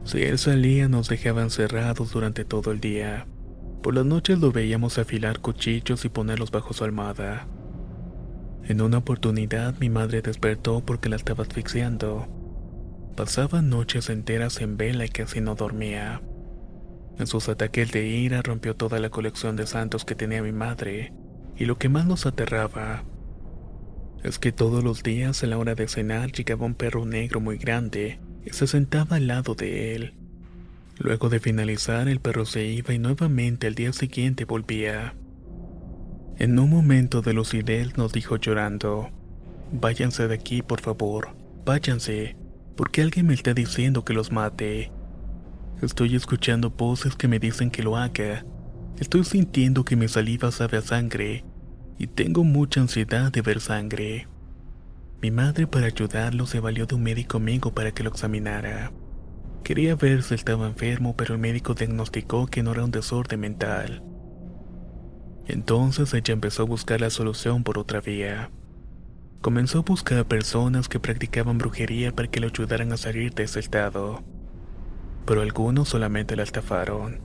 Si 0.04 0.22
él 0.22 0.38
salía 0.38 0.88
nos 0.88 1.08
dejaba 1.08 1.42
encerrados 1.42 2.12
durante 2.12 2.44
todo 2.44 2.72
el 2.72 2.80
día. 2.80 3.26
Por 3.82 3.94
las 3.94 4.06
noches 4.06 4.38
lo 4.40 4.50
veíamos 4.50 4.98
afilar 4.98 5.40
cuchillos 5.40 6.04
y 6.04 6.08
ponerlos 6.08 6.50
bajo 6.50 6.72
su 6.72 6.84
almohada. 6.84 7.46
En 8.68 8.80
una 8.80 8.98
oportunidad 8.98 9.78
mi 9.78 9.90
madre 9.90 10.22
despertó 10.22 10.84
porque 10.84 11.08
la 11.08 11.14
estaba 11.14 11.44
asfixiando. 11.44 12.26
Pasaba 13.16 13.62
noches 13.62 14.10
enteras 14.10 14.60
en 14.60 14.76
vela 14.76 15.04
y 15.04 15.08
casi 15.08 15.40
no 15.40 15.54
dormía. 15.54 16.20
En 17.16 17.28
sus 17.28 17.48
ataques 17.48 17.92
de 17.92 18.08
ira 18.08 18.42
rompió 18.42 18.74
toda 18.74 18.98
la 18.98 19.08
colección 19.08 19.54
de 19.54 19.68
santos 19.68 20.04
que 20.04 20.16
tenía 20.16 20.42
mi 20.42 20.50
madre, 20.50 21.12
y 21.56 21.64
lo 21.66 21.78
que 21.78 21.88
más 21.88 22.06
nos 22.06 22.26
aterraba 22.26 23.04
es 24.24 24.40
que 24.40 24.50
todos 24.50 24.82
los 24.82 25.04
días 25.04 25.44
a 25.44 25.46
la 25.46 25.58
hora 25.58 25.76
de 25.76 25.86
cenar 25.86 26.32
llegaba 26.32 26.66
un 26.66 26.74
perro 26.74 27.06
negro 27.06 27.40
muy 27.40 27.58
grande 27.58 28.18
y 28.44 28.50
se 28.50 28.66
sentaba 28.66 29.16
al 29.16 29.28
lado 29.28 29.54
de 29.54 29.94
él. 29.94 30.14
Luego 30.98 31.28
de 31.28 31.38
finalizar 31.38 32.08
el 32.08 32.18
perro 32.18 32.44
se 32.44 32.64
iba 32.64 32.92
y 32.92 32.98
nuevamente 32.98 33.68
al 33.68 33.76
día 33.76 33.92
siguiente 33.92 34.44
volvía. 34.44 35.14
En 36.38 36.58
un 36.58 36.68
momento 36.68 37.22
de 37.22 37.32
lucidez 37.32 37.96
nos 37.96 38.12
dijo 38.12 38.36
llorando, 38.36 39.08
Váyanse 39.72 40.28
de 40.28 40.34
aquí, 40.34 40.60
por 40.60 40.82
favor, 40.82 41.34
váyanse, 41.64 42.36
porque 42.76 43.00
alguien 43.00 43.26
me 43.26 43.32
está 43.32 43.54
diciendo 43.54 44.04
que 44.04 44.12
los 44.12 44.30
mate. 44.30 44.92
Estoy 45.80 46.14
escuchando 46.14 46.68
voces 46.68 47.16
que 47.16 47.26
me 47.26 47.38
dicen 47.38 47.70
que 47.70 47.82
lo 47.82 47.96
haga. 47.96 48.44
Estoy 48.98 49.24
sintiendo 49.24 49.82
que 49.84 49.96
mi 49.96 50.08
saliva 50.08 50.50
sabe 50.50 50.76
a 50.76 50.82
sangre 50.82 51.44
y 51.98 52.06
tengo 52.06 52.44
mucha 52.44 52.82
ansiedad 52.82 53.32
de 53.32 53.40
ver 53.40 53.62
sangre. 53.62 54.28
Mi 55.22 55.30
madre 55.30 55.66
para 55.66 55.86
ayudarlo 55.86 56.46
se 56.46 56.60
valió 56.60 56.84
de 56.84 56.96
un 56.96 57.02
médico 57.02 57.38
amigo 57.38 57.72
para 57.72 57.92
que 57.92 58.02
lo 58.02 58.10
examinara. 58.10 58.92
Quería 59.64 59.96
ver 59.96 60.22
si 60.22 60.34
estaba 60.34 60.66
enfermo, 60.66 61.16
pero 61.16 61.34
el 61.34 61.40
médico 61.40 61.72
diagnosticó 61.72 62.46
que 62.46 62.62
no 62.62 62.72
era 62.72 62.84
un 62.84 62.90
desorden 62.90 63.40
mental. 63.40 64.02
Entonces 65.46 66.12
ella 66.14 66.32
empezó 66.32 66.62
a 66.62 66.66
buscar 66.66 67.00
la 67.00 67.10
solución 67.10 67.62
por 67.62 67.78
otra 67.78 68.00
vía. 68.00 68.50
Comenzó 69.40 69.78
a 69.78 69.82
buscar 69.82 70.18
a 70.18 70.24
personas 70.24 70.88
que 70.88 71.00
practicaban 71.00 71.58
brujería 71.58 72.12
para 72.12 72.28
que 72.28 72.40
le 72.40 72.46
ayudaran 72.48 72.92
a 72.92 72.96
salir 72.96 73.34
de 73.34 73.44
ese 73.44 73.60
estado 73.60 74.24
pero 75.26 75.42
algunos 75.42 75.88
solamente 75.88 76.36
la 76.36 76.44
estafaron. 76.44 77.20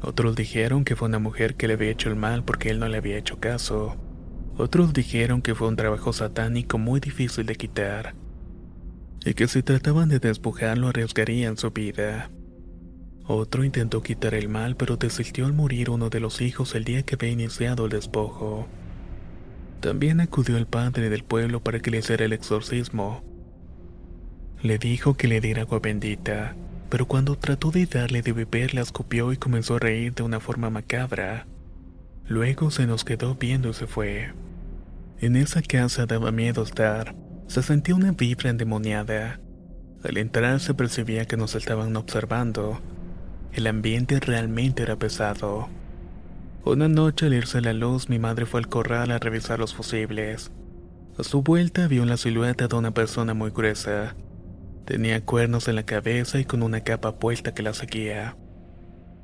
Otros 0.00 0.36
dijeron 0.36 0.84
que 0.84 0.96
fue 0.96 1.08
una 1.08 1.18
mujer 1.18 1.56
que 1.56 1.68
le 1.68 1.74
había 1.74 1.90
hecho 1.90 2.08
el 2.08 2.16
mal 2.16 2.44
porque 2.44 2.70
él 2.70 2.78
no 2.78 2.88
le 2.88 2.96
había 2.96 3.18
hecho 3.18 3.40
caso. 3.40 3.96
Otros 4.56 4.92
dijeron 4.92 5.42
que 5.42 5.54
fue 5.54 5.68
un 5.68 5.76
trabajo 5.76 6.12
satánico 6.12 6.78
muy 6.78 7.00
difícil 7.00 7.44
de 7.44 7.56
quitar. 7.56 8.14
Y 9.24 9.34
que 9.34 9.48
si 9.48 9.62
trataban 9.62 10.08
de 10.08 10.18
despojarlo 10.18 10.88
arriesgarían 10.88 11.56
su 11.56 11.70
vida. 11.70 12.30
Otro 13.26 13.64
intentó 13.64 14.02
quitar 14.02 14.34
el 14.34 14.48
mal 14.48 14.76
pero 14.76 14.96
desistió 14.96 15.46
al 15.46 15.52
morir 15.52 15.90
uno 15.90 16.10
de 16.10 16.20
los 16.20 16.40
hijos 16.40 16.74
el 16.74 16.84
día 16.84 17.02
que 17.02 17.14
había 17.14 17.30
iniciado 17.30 17.84
el 17.84 17.90
despojo. 17.90 18.66
También 19.80 20.20
acudió 20.20 20.56
el 20.56 20.66
padre 20.66 21.10
del 21.10 21.24
pueblo 21.24 21.62
para 21.62 21.80
que 21.80 21.90
le 21.90 21.98
hiciera 21.98 22.24
el 22.24 22.32
exorcismo. 22.32 23.22
Le 24.62 24.78
dijo 24.78 25.14
que 25.14 25.28
le 25.28 25.40
diera 25.40 25.62
agua 25.62 25.80
bendita 25.80 26.54
pero 26.92 27.06
cuando 27.06 27.38
trató 27.38 27.70
de 27.70 27.86
darle 27.86 28.20
de 28.20 28.34
beber 28.34 28.74
la 28.74 28.82
escupió 28.82 29.32
y 29.32 29.38
comenzó 29.38 29.76
a 29.76 29.78
reír 29.78 30.12
de 30.12 30.24
una 30.24 30.40
forma 30.40 30.68
macabra. 30.68 31.46
Luego 32.26 32.70
se 32.70 32.86
nos 32.86 33.02
quedó 33.02 33.34
viendo 33.34 33.70
y 33.70 33.72
se 33.72 33.86
fue. 33.86 34.34
En 35.18 35.36
esa 35.36 35.62
casa 35.62 36.04
daba 36.04 36.32
miedo 36.32 36.62
estar. 36.62 37.14
Se 37.46 37.62
sentía 37.62 37.94
una 37.94 38.12
vibra 38.12 38.50
endemoniada. 38.50 39.40
Al 40.04 40.18
entrar 40.18 40.60
se 40.60 40.74
percibía 40.74 41.24
que 41.24 41.38
nos 41.38 41.54
estaban 41.54 41.96
observando. 41.96 42.82
El 43.52 43.66
ambiente 43.66 44.20
realmente 44.20 44.82
era 44.82 44.96
pesado. 44.96 45.68
Una 46.64 46.88
noche 46.88 47.26
al 47.26 47.34
irse 47.34 47.60
la 47.60 47.72
luz 47.72 48.08
mi 48.08 48.18
madre 48.18 48.46
fue 48.46 48.60
al 48.60 48.68
corral 48.68 49.10
a 49.10 49.18
revisar 49.18 49.58
los 49.58 49.74
fusibles. 49.74 50.50
A 51.18 51.22
su 51.22 51.42
vuelta 51.42 51.86
vio 51.88 52.04
la 52.04 52.16
silueta 52.16 52.68
de 52.68 52.76
una 52.76 52.92
persona 52.92 53.34
muy 53.34 53.50
gruesa, 53.50 54.14
Tenía 54.84 55.24
cuernos 55.24 55.68
en 55.68 55.76
la 55.76 55.84
cabeza 55.84 56.40
y 56.40 56.44
con 56.44 56.62
una 56.62 56.80
capa 56.80 57.16
puesta 57.16 57.54
que 57.54 57.62
la 57.62 57.72
seguía. 57.72 58.36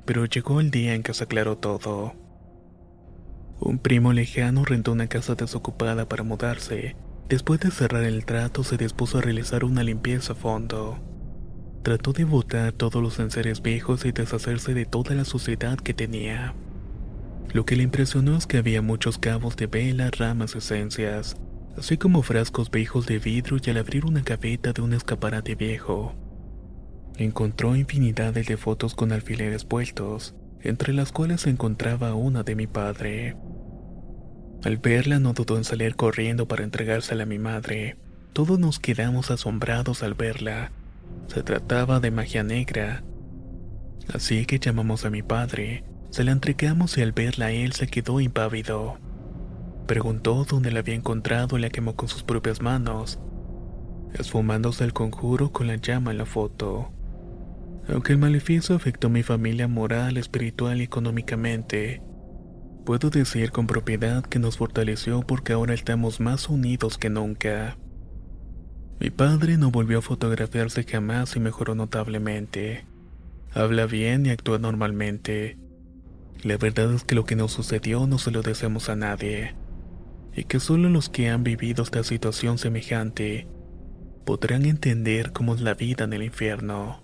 Pero 0.05 0.25
llegó 0.25 0.61
el 0.61 0.71
día 0.71 0.95
en 0.95 1.03
que 1.03 1.13
se 1.13 1.25
aclaró 1.25 1.57
todo. 1.57 2.13
Un 3.59 3.77
primo 3.77 4.13
lejano 4.13 4.63
rentó 4.63 4.93
una 4.93 5.07
casa 5.07 5.35
desocupada 5.35 6.07
para 6.07 6.23
mudarse. 6.23 6.95
Después 7.27 7.59
de 7.59 7.71
cerrar 7.71 8.05
el 8.05 8.25
trato, 8.25 8.63
se 8.63 8.77
dispuso 8.77 9.17
a 9.17 9.21
realizar 9.21 9.65
una 9.65 9.83
limpieza 9.83 10.31
a 10.31 10.35
fondo. 10.35 10.97
Trató 11.83 12.11
de 12.13 12.25
botar 12.25 12.73
todos 12.73 13.01
los 13.01 13.19
enseres 13.19 13.61
viejos 13.61 14.05
y 14.05 14.11
deshacerse 14.11 14.73
de 14.73 14.85
toda 14.85 15.15
la 15.15 15.25
suciedad 15.25 15.77
que 15.77 15.93
tenía. 15.93 16.53
Lo 17.53 17.65
que 17.65 17.75
le 17.75 17.83
impresionó 17.83 18.37
es 18.37 18.45
que 18.45 18.57
había 18.57 18.81
muchos 18.81 19.17
cabos 19.17 19.55
de 19.55 19.67
vela, 19.67 20.11
ramas, 20.11 20.55
esencias, 20.55 21.37
así 21.77 21.97
como 21.97 22.21
frascos 22.21 22.69
viejos 22.69 23.07
de 23.07 23.19
vidrio 23.19 23.57
y 23.63 23.69
al 23.69 23.77
abrir 23.77 24.05
una 24.05 24.21
gaveta 24.21 24.73
de 24.73 24.81
un 24.81 24.93
escaparate 24.93 25.55
viejo, 25.55 26.13
encontró 27.17 27.75
infinidades 27.75 28.47
de 28.47 28.57
fotos 28.57 28.93
con 28.93 29.11
alfileres 29.11 29.65
puestos, 29.65 30.35
entre 30.61 30.93
las 30.93 31.11
cuales 31.11 31.41
se 31.41 31.49
encontraba 31.49 32.13
una 32.13 32.43
de 32.43 32.55
mi 32.55 32.67
padre. 32.67 33.35
Al 34.63 34.77
verla 34.77 35.19
no 35.19 35.33
dudó 35.33 35.57
en 35.57 35.63
salir 35.63 35.95
corriendo 35.95 36.47
para 36.47 36.63
entregársela 36.63 37.23
a 37.23 37.25
mi 37.25 37.39
madre. 37.39 37.97
Todos 38.33 38.59
nos 38.59 38.79
quedamos 38.79 39.31
asombrados 39.31 40.03
al 40.03 40.13
verla. 40.13 40.71
Se 41.27 41.43
trataba 41.43 41.99
de 41.99 42.11
magia 42.11 42.43
negra. 42.43 43.03
Así 44.13 44.45
que 44.45 44.59
llamamos 44.59 45.05
a 45.05 45.09
mi 45.09 45.21
padre, 45.21 45.83
se 46.09 46.23
la 46.23 46.31
entregamos 46.31 46.97
y 46.97 47.01
al 47.01 47.11
verla 47.11 47.51
él 47.51 47.73
se 47.73 47.87
quedó 47.87 48.19
impávido. 48.19 48.97
Preguntó 49.85 50.45
dónde 50.45 50.71
la 50.71 50.79
había 50.79 50.95
encontrado 50.95 51.57
y 51.57 51.61
la 51.61 51.69
quemó 51.69 51.95
con 51.95 52.09
sus 52.09 52.23
propias 52.23 52.61
manos, 52.61 53.19
esfumándose 54.13 54.83
el 54.83 54.93
conjuro 54.93 55.51
con 55.51 55.67
la 55.67 55.75
llama 55.75 56.11
en 56.11 56.17
la 56.17 56.25
foto. 56.25 56.91
Aunque 57.87 58.13
el 58.13 58.19
maleficio 58.19 58.75
afectó 58.75 59.07
a 59.07 59.11
mi 59.11 59.23
familia 59.23 59.67
moral, 59.67 60.17
espiritual 60.17 60.81
y 60.81 60.83
económicamente, 60.83 62.01
puedo 62.85 63.09
decir 63.09 63.51
con 63.51 63.67
propiedad 63.67 64.23
que 64.23 64.39
nos 64.39 64.57
fortaleció 64.57 65.21
porque 65.21 65.53
ahora 65.53 65.73
estamos 65.73 66.19
más 66.19 66.49
unidos 66.49 66.97
que 66.97 67.09
nunca. 67.09 67.77
Mi 68.99 69.09
padre 69.09 69.57
no 69.57 69.71
volvió 69.71 69.99
a 69.99 70.01
fotografiarse 70.01 70.83
jamás 70.83 71.35
y 71.35 71.39
mejoró 71.39 71.73
notablemente. 71.73 72.85
Habla 73.53 73.85
bien 73.85 74.25
y 74.25 74.29
actúa 74.29 74.59
normalmente. 74.59 75.57
La 76.43 76.57
verdad 76.57 76.93
es 76.93 77.03
que 77.03 77.15
lo 77.15 77.25
que 77.25 77.35
nos 77.35 77.51
sucedió 77.51 78.07
no 78.07 78.17
se 78.17 78.31
lo 78.31 78.41
deseamos 78.41 78.89
a 78.89 78.95
nadie 78.95 79.55
y 80.35 80.45
que 80.45 80.59
solo 80.59 80.89
los 80.89 81.09
que 81.09 81.29
han 81.29 81.43
vivido 81.43 81.83
esta 81.83 82.03
situación 82.03 82.57
semejante 82.57 83.47
podrán 84.25 84.65
entender 84.65 85.31
cómo 85.31 85.55
es 85.55 85.61
la 85.61 85.73
vida 85.73 86.05
en 86.05 86.13
el 86.13 86.23
infierno. 86.23 87.03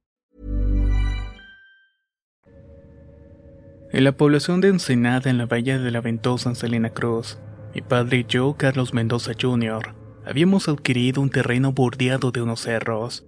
En 3.93 4.05
la 4.05 4.13
población 4.13 4.61
de 4.61 4.69
Ensenada, 4.69 5.29
en 5.29 5.37
la 5.37 5.47
bahía 5.47 5.77
de 5.77 5.91
la 5.91 5.99
Ventosa, 5.99 6.47
en 6.47 6.55
Salina 6.55 6.91
Cruz, 6.91 7.39
mi 7.75 7.81
padre 7.81 8.19
y 8.19 8.25
yo, 8.25 8.55
Carlos 8.57 8.93
Mendoza 8.93 9.33
Jr., 9.39 9.95
habíamos 10.25 10.69
adquirido 10.69 11.21
un 11.21 11.29
terreno 11.29 11.73
bordeado 11.73 12.31
de 12.31 12.41
unos 12.41 12.61
cerros. 12.61 13.25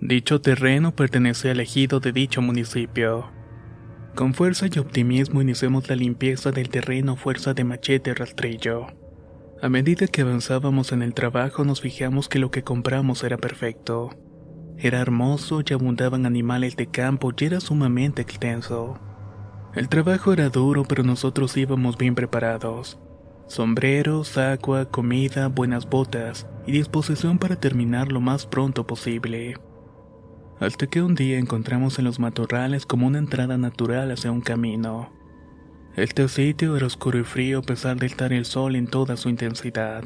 Dicho 0.00 0.40
terreno 0.40 0.96
pertenecía 0.96 1.50
al 1.50 1.60
ejido 1.60 2.00
de 2.00 2.12
dicho 2.12 2.40
municipio. 2.40 3.30
Con 4.14 4.32
fuerza 4.32 4.68
y 4.72 4.78
optimismo 4.78 5.42
iniciamos 5.42 5.90
la 5.90 5.96
limpieza 5.96 6.50
del 6.50 6.70
terreno 6.70 7.12
a 7.12 7.16
fuerza 7.16 7.52
de 7.52 7.64
machete 7.64 8.10
y 8.10 8.14
rastrillo. 8.14 8.86
A 9.60 9.68
medida 9.68 10.06
que 10.06 10.22
avanzábamos 10.22 10.92
en 10.92 11.02
el 11.02 11.12
trabajo 11.12 11.64
nos 11.64 11.82
fijamos 11.82 12.30
que 12.30 12.38
lo 12.38 12.50
que 12.50 12.62
compramos 12.62 13.22
era 13.22 13.36
perfecto. 13.36 14.10
Era 14.78 15.00
hermoso 15.00 15.60
y 15.68 15.74
abundaban 15.74 16.24
animales 16.24 16.74
de 16.76 16.86
campo 16.86 17.32
y 17.36 17.44
era 17.44 17.60
sumamente 17.60 18.22
extenso. 18.22 18.98
El 19.78 19.88
trabajo 19.88 20.32
era 20.32 20.48
duro 20.48 20.82
pero 20.82 21.04
nosotros 21.04 21.56
íbamos 21.56 21.96
bien 21.96 22.16
preparados. 22.16 22.98
Sombreros, 23.46 24.36
agua, 24.36 24.86
comida, 24.86 25.46
buenas 25.46 25.88
botas 25.88 26.48
y 26.66 26.72
disposición 26.72 27.38
para 27.38 27.54
terminar 27.54 28.10
lo 28.10 28.20
más 28.20 28.44
pronto 28.44 28.88
posible. 28.88 29.54
Hasta 30.58 30.88
que 30.88 31.00
un 31.00 31.14
día 31.14 31.38
encontramos 31.38 32.00
en 32.00 32.06
los 32.06 32.18
matorrales 32.18 32.86
como 32.86 33.06
una 33.06 33.18
entrada 33.18 33.56
natural 33.56 34.10
hacia 34.10 34.32
un 34.32 34.40
camino. 34.40 35.12
Este 35.94 36.26
sitio 36.26 36.76
era 36.76 36.86
oscuro 36.86 37.20
y 37.20 37.24
frío 37.24 37.60
a 37.60 37.62
pesar 37.62 37.98
de 37.98 38.06
estar 38.06 38.32
el 38.32 38.46
sol 38.46 38.74
en 38.74 38.88
toda 38.88 39.16
su 39.16 39.28
intensidad. 39.28 40.02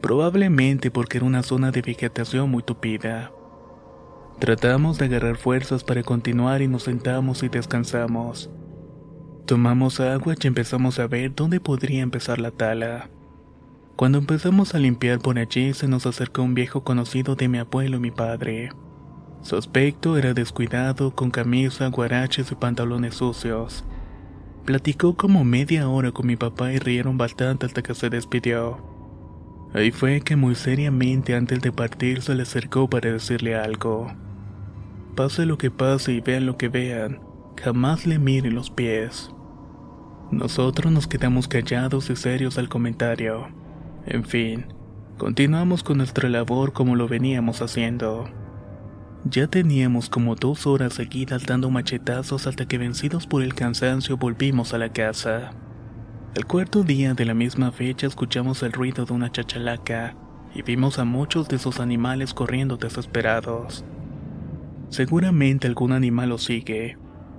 Probablemente 0.00 0.92
porque 0.92 1.16
era 1.16 1.26
una 1.26 1.42
zona 1.42 1.72
de 1.72 1.82
vegetación 1.82 2.48
muy 2.52 2.62
tupida. 2.62 3.32
Tratamos 4.38 4.98
de 4.98 5.06
agarrar 5.06 5.38
fuerzas 5.38 5.82
para 5.82 6.04
continuar 6.04 6.62
y 6.62 6.68
nos 6.68 6.84
sentamos 6.84 7.42
y 7.42 7.48
descansamos. 7.48 8.48
Tomamos 9.46 9.98
agua 9.98 10.34
y 10.40 10.46
empezamos 10.46 11.00
a 11.00 11.08
ver 11.08 11.34
dónde 11.34 11.58
podría 11.58 12.02
empezar 12.02 12.40
la 12.40 12.52
tala. 12.52 13.08
Cuando 13.96 14.18
empezamos 14.18 14.74
a 14.74 14.78
limpiar 14.78 15.18
por 15.18 15.36
allí 15.36 15.74
se 15.74 15.88
nos 15.88 16.06
acercó 16.06 16.42
un 16.42 16.54
viejo 16.54 16.84
conocido 16.84 17.34
de 17.34 17.48
mi 17.48 17.58
abuelo 17.58 17.96
y 17.96 18.00
mi 18.00 18.10
padre. 18.12 18.70
Su 19.42 19.56
aspecto 19.56 20.16
era 20.16 20.32
descuidado, 20.32 21.16
con 21.16 21.32
camisa, 21.32 21.88
guaraches 21.88 22.52
y 22.52 22.54
pantalones 22.54 23.16
sucios. 23.16 23.84
Platicó 24.64 25.16
como 25.16 25.42
media 25.42 25.88
hora 25.88 26.12
con 26.12 26.28
mi 26.28 26.36
papá 26.36 26.72
y 26.72 26.78
rieron 26.78 27.18
bastante 27.18 27.66
hasta 27.66 27.82
que 27.82 27.94
se 27.96 28.10
despidió. 28.10 28.78
Ahí 29.74 29.90
fue 29.90 30.20
que 30.20 30.36
muy 30.36 30.54
seriamente 30.54 31.34
antes 31.34 31.60
de 31.60 31.72
partir 31.72 32.22
se 32.22 32.36
le 32.36 32.42
acercó 32.42 32.88
para 32.88 33.10
decirle 33.10 33.56
algo. 33.56 34.06
Pase 35.16 35.46
lo 35.46 35.58
que 35.58 35.72
pase 35.72 36.12
y 36.12 36.20
vean 36.20 36.46
lo 36.46 36.56
que 36.56 36.68
vean, 36.68 37.18
jamás 37.60 38.06
le 38.06 38.18
miren 38.18 38.54
los 38.54 38.70
pies. 38.70 39.30
Nosotros 40.30 40.92
nos 40.92 41.06
quedamos 41.06 41.48
callados 41.48 42.08
y 42.10 42.16
serios 42.16 42.58
al 42.58 42.68
comentario. 42.68 43.48
En 44.06 44.24
fin, 44.24 44.66
continuamos 45.18 45.82
con 45.82 45.98
nuestra 45.98 46.28
labor 46.28 46.72
como 46.72 46.96
lo 46.96 47.06
veníamos 47.06 47.60
haciendo. 47.62 48.24
Ya 49.24 49.46
teníamos 49.46 50.08
como 50.08 50.34
dos 50.34 50.66
horas 50.66 50.94
seguidas 50.94 51.46
dando 51.46 51.70
machetazos 51.70 52.46
hasta 52.46 52.66
que 52.66 52.78
vencidos 52.78 53.26
por 53.26 53.42
el 53.42 53.54
cansancio 53.54 54.16
volvimos 54.16 54.74
a 54.74 54.78
la 54.78 54.88
casa. 54.88 55.52
El 56.34 56.46
cuarto 56.46 56.82
día 56.82 57.14
de 57.14 57.26
la 57.26 57.34
misma 57.34 57.70
fecha 57.70 58.06
escuchamos 58.06 58.62
el 58.62 58.72
ruido 58.72 59.04
de 59.04 59.12
una 59.12 59.30
chachalaca 59.30 60.16
y 60.54 60.62
vimos 60.62 60.98
a 60.98 61.04
muchos 61.04 61.46
de 61.48 61.56
esos 61.56 61.78
animales 61.78 62.34
corriendo 62.34 62.78
desesperados. 62.78 63.84
Seguramente 64.88 65.66
algún 65.68 65.92
animal 65.92 66.30
lo 66.30 66.38
sigue, 66.38 66.96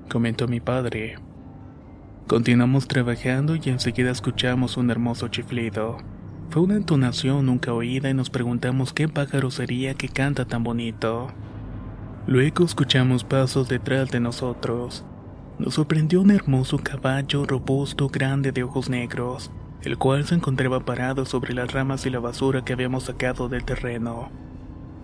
comentó 0.10 0.48
mi 0.48 0.60
padre. 0.60 1.16
Continuamos 2.28 2.88
trabajando 2.88 3.56
y 3.56 3.62
enseguida 3.66 4.12
escuchamos 4.12 4.78
un 4.78 4.90
hermoso 4.90 5.28
chiflido. 5.28 5.98
Fue 6.50 6.62
una 6.62 6.76
entonación 6.76 7.46
nunca 7.46 7.74
oída 7.74 8.10
y 8.10 8.14
nos 8.14 8.30
preguntamos 8.30 8.94
qué 8.94 9.08
pájaro 9.08 9.52
sería 9.52 9.96
que 9.96 10.08
canta 10.08 10.46
tan 10.46 10.64
bonito. 10.64 11.30
Luego 12.28 12.64
escuchamos 12.64 13.24
pasos 13.24 13.68
detrás 13.68 14.10
de 14.12 14.20
nosotros. 14.20 15.04
Nos 15.60 15.74
sorprendió 15.74 16.22
un 16.22 16.32
hermoso 16.32 16.78
caballo 16.78 17.46
robusto, 17.46 18.08
grande, 18.08 18.52
de 18.52 18.64
ojos 18.64 18.90
negros, 18.90 19.52
el 19.82 19.98
cual 19.98 20.26
se 20.26 20.36
encontraba 20.36 20.80
parado 20.80 21.26
sobre 21.26 21.54
las 21.54 21.74
ramas 21.74 22.06
y 22.06 22.10
la 22.10 22.20
basura 22.20 22.64
que 22.64 22.74
habíamos 22.74 23.04
sacado 23.04 23.50
del 23.50 23.66
terreno. 23.66 24.32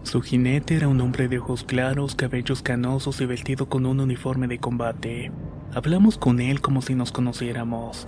Su 0.04 0.22
jinete 0.22 0.76
era 0.76 0.88
un 0.88 1.02
hombre 1.02 1.28
de 1.28 1.40
ojos 1.40 1.64
claros, 1.64 2.16
cabellos 2.16 2.62
canosos 2.62 3.20
y 3.22 3.26
vestido 3.26 3.68
con 3.68 3.86
un 3.86 4.00
uniforme 4.00 4.48
de 4.48 4.58
combate. 4.58 5.32
Hablamos 5.74 6.18
con 6.18 6.40
él 6.40 6.62
como 6.62 6.82
si 6.82 6.96
nos 6.96 7.12
conociéramos. 7.12 8.08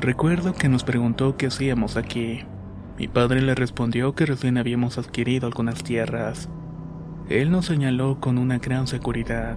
Recuerdo 0.00 0.52
que 0.52 0.68
nos 0.68 0.84
preguntó 0.84 1.36
qué 1.36 1.46
hacíamos 1.46 1.96
aquí. 1.96 2.40
Mi 2.98 3.08
padre 3.08 3.40
le 3.40 3.54
respondió 3.54 4.14
que 4.14 4.26
recién 4.26 4.58
habíamos 4.58 4.98
adquirido 4.98 5.46
algunas 5.46 5.82
tierras. 5.82 6.48
Él 7.30 7.50
nos 7.50 7.66
señaló 7.66 8.18
con 8.20 8.36
una 8.36 8.58
gran 8.58 8.86
seguridad. 8.86 9.56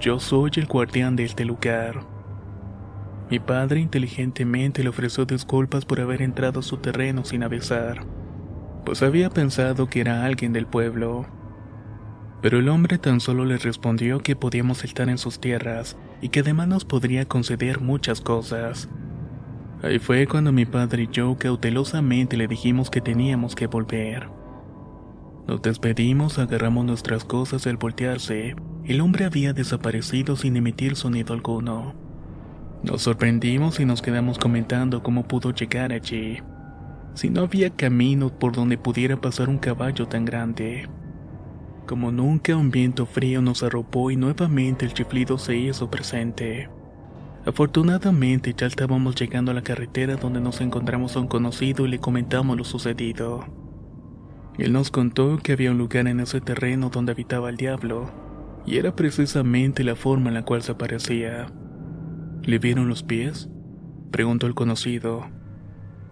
Yo 0.00 0.18
soy 0.18 0.50
el 0.56 0.66
guardián 0.66 1.14
de 1.16 1.24
este 1.24 1.44
lugar. 1.44 2.04
Mi 3.30 3.38
padre 3.38 3.80
inteligentemente 3.80 4.82
le 4.82 4.90
ofreció 4.90 5.24
disculpas 5.24 5.84
por 5.84 6.00
haber 6.00 6.20
entrado 6.20 6.60
a 6.60 6.62
su 6.62 6.78
terreno 6.78 7.24
sin 7.24 7.42
avisar, 7.42 8.04
pues 8.84 9.02
había 9.02 9.30
pensado 9.30 9.88
que 9.88 10.00
era 10.00 10.24
alguien 10.24 10.52
del 10.52 10.66
pueblo. 10.66 11.26
Pero 12.40 12.58
el 12.58 12.68
hombre 12.68 12.98
tan 12.98 13.20
solo 13.20 13.44
le 13.44 13.58
respondió 13.58 14.20
que 14.20 14.34
podíamos 14.34 14.84
estar 14.84 15.08
en 15.08 15.18
sus 15.18 15.40
tierras 15.40 15.96
y 16.20 16.30
que 16.30 16.40
además 16.40 16.68
nos 16.68 16.84
podría 16.84 17.26
conceder 17.26 17.80
muchas 17.80 18.20
cosas. 18.20 18.88
Ahí 19.82 19.98
fue 19.98 20.26
cuando 20.26 20.52
mi 20.52 20.64
padre 20.64 21.04
y 21.04 21.08
yo 21.08 21.36
cautelosamente 21.36 22.36
le 22.36 22.48
dijimos 22.48 22.90
que 22.90 23.00
teníamos 23.00 23.54
que 23.54 23.66
volver. 23.66 24.28
Nos 25.46 25.60
despedimos, 25.60 26.38
agarramos 26.38 26.84
nuestras 26.84 27.24
cosas 27.24 27.66
al 27.66 27.76
voltearse, 27.76 28.54
el 28.84 29.00
hombre 29.00 29.24
había 29.24 29.52
desaparecido 29.52 30.36
sin 30.36 30.56
emitir 30.56 30.94
sonido 30.94 31.34
alguno. 31.34 31.94
Nos 32.84 33.02
sorprendimos 33.02 33.78
y 33.80 33.84
nos 33.84 34.02
quedamos 34.02 34.38
comentando 34.38 35.02
cómo 35.02 35.26
pudo 35.26 35.52
llegar 35.52 35.92
allí, 35.92 36.38
si 37.14 37.30
no 37.30 37.42
había 37.42 37.70
camino 37.70 38.30
por 38.30 38.52
donde 38.52 38.78
pudiera 38.78 39.20
pasar 39.20 39.48
un 39.48 39.58
caballo 39.58 40.06
tan 40.08 40.24
grande. 40.24 40.88
Como 41.86 42.12
nunca 42.12 42.56
un 42.56 42.70
viento 42.70 43.06
frío 43.06 43.42
nos 43.42 43.62
arropó 43.62 44.10
y 44.10 44.16
nuevamente 44.16 44.84
el 44.84 44.94
chiflido 44.94 45.36
se 45.36 45.56
hizo 45.56 45.90
presente. 45.90 46.70
Afortunadamente 47.44 48.54
ya 48.56 48.66
estábamos 48.66 49.16
llegando 49.16 49.50
a 49.50 49.54
la 49.54 49.62
carretera 49.62 50.16
donde 50.16 50.40
nos 50.40 50.60
encontramos 50.60 51.16
a 51.16 51.20
un 51.20 51.26
conocido 51.26 51.84
y 51.86 51.90
le 51.90 51.98
comentamos 51.98 52.56
lo 52.56 52.64
sucedido. 52.64 53.44
Él 54.58 54.72
nos 54.72 54.90
contó 54.90 55.38
que 55.38 55.52
había 55.52 55.72
un 55.72 55.78
lugar 55.78 56.06
en 56.06 56.20
ese 56.20 56.40
terreno 56.40 56.88
donde 56.90 57.12
habitaba 57.12 57.50
el 57.50 57.56
diablo, 57.56 58.10
y 58.64 58.76
era 58.76 58.94
precisamente 58.94 59.82
la 59.82 59.96
forma 59.96 60.28
en 60.28 60.34
la 60.34 60.44
cual 60.44 60.62
se 60.62 60.72
aparecía. 60.72 61.46
¿Le 62.42 62.58
vieron 62.58 62.88
los 62.88 63.02
pies? 63.02 63.48
preguntó 64.12 64.46
el 64.46 64.54
conocido. 64.54 65.26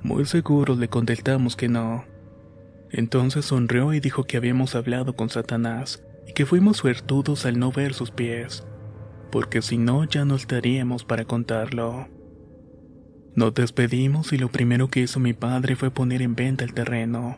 Muy 0.03 0.25
seguros 0.25 0.79
le 0.79 0.89
contestamos 0.89 1.57
que 1.57 1.69
no. 1.69 2.05
Entonces 2.91 3.45
sonrió 3.45 3.93
y 3.93 4.01
dijo 4.01 4.25
que 4.25 4.37
habíamos 4.37 4.75
hablado 4.75 5.15
con 5.15 5.29
Satanás 5.29 6.03
y 6.27 6.33
que 6.33 6.47
fuimos 6.47 6.79
suertudos 6.79 7.45
al 7.47 7.59
no 7.59 7.71
ver 7.71 7.95
sus 7.95 8.11
pies, 8.11 8.67
porque 9.31 9.63
si 9.63 9.79
no 9.79 10.05
ya 10.05 10.25
no 10.25 10.37
estaríamos 10.37 11.05
para 11.05 11.25
contarlo. 11.25 12.09
Nos 13.35 13.55
despedimos 13.55 14.33
y 14.33 14.39
lo 14.39 14.49
primero 14.49 14.89
que 14.89 15.01
hizo 15.01 15.21
mi 15.21 15.35
padre 15.35 15.77
fue 15.77 15.91
poner 15.91 16.23
en 16.23 16.35
venta 16.35 16.65
el 16.65 16.75
terreno. 16.75 17.37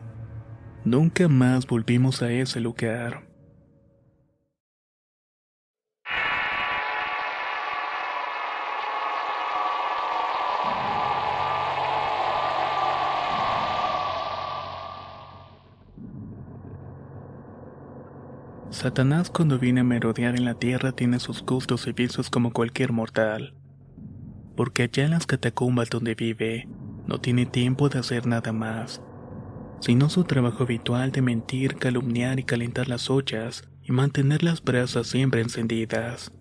Nunca 0.85 1.27
más 1.27 1.67
volvimos 1.67 2.21
a 2.21 2.31
ese 2.31 2.59
lugar. 2.59 3.32
Satanás 18.83 19.29
cuando 19.29 19.59
viene 19.59 19.79
a 19.79 19.85
merodear 19.85 20.35
en 20.35 20.43
la 20.43 20.55
tierra 20.55 20.91
tiene 20.91 21.17
sus 21.21 21.41
gustos 21.45 21.87
y 21.87 21.93
vicios 21.93 22.29
como 22.29 22.51
cualquier 22.51 22.91
mortal. 22.91 23.53
Porque 24.57 24.83
allá 24.83 25.05
en 25.05 25.11
las 25.11 25.25
catacumbas 25.25 25.89
donde 25.89 26.15
vive, 26.15 26.67
no 27.07 27.21
tiene 27.21 27.45
tiempo 27.45 27.87
de 27.87 27.99
hacer 27.99 28.27
nada 28.27 28.51
más, 28.51 29.01
sino 29.79 30.09
su 30.09 30.25
trabajo 30.25 30.63
habitual 30.63 31.13
de 31.13 31.21
mentir, 31.21 31.77
calumniar 31.77 32.41
y 32.41 32.43
calentar 32.43 32.89
las 32.89 33.09
ollas 33.09 33.63
y 33.83 33.93
mantener 33.93 34.43
las 34.43 34.61
brasas 34.61 35.07
siempre 35.07 35.39
encendidas. 35.39 36.33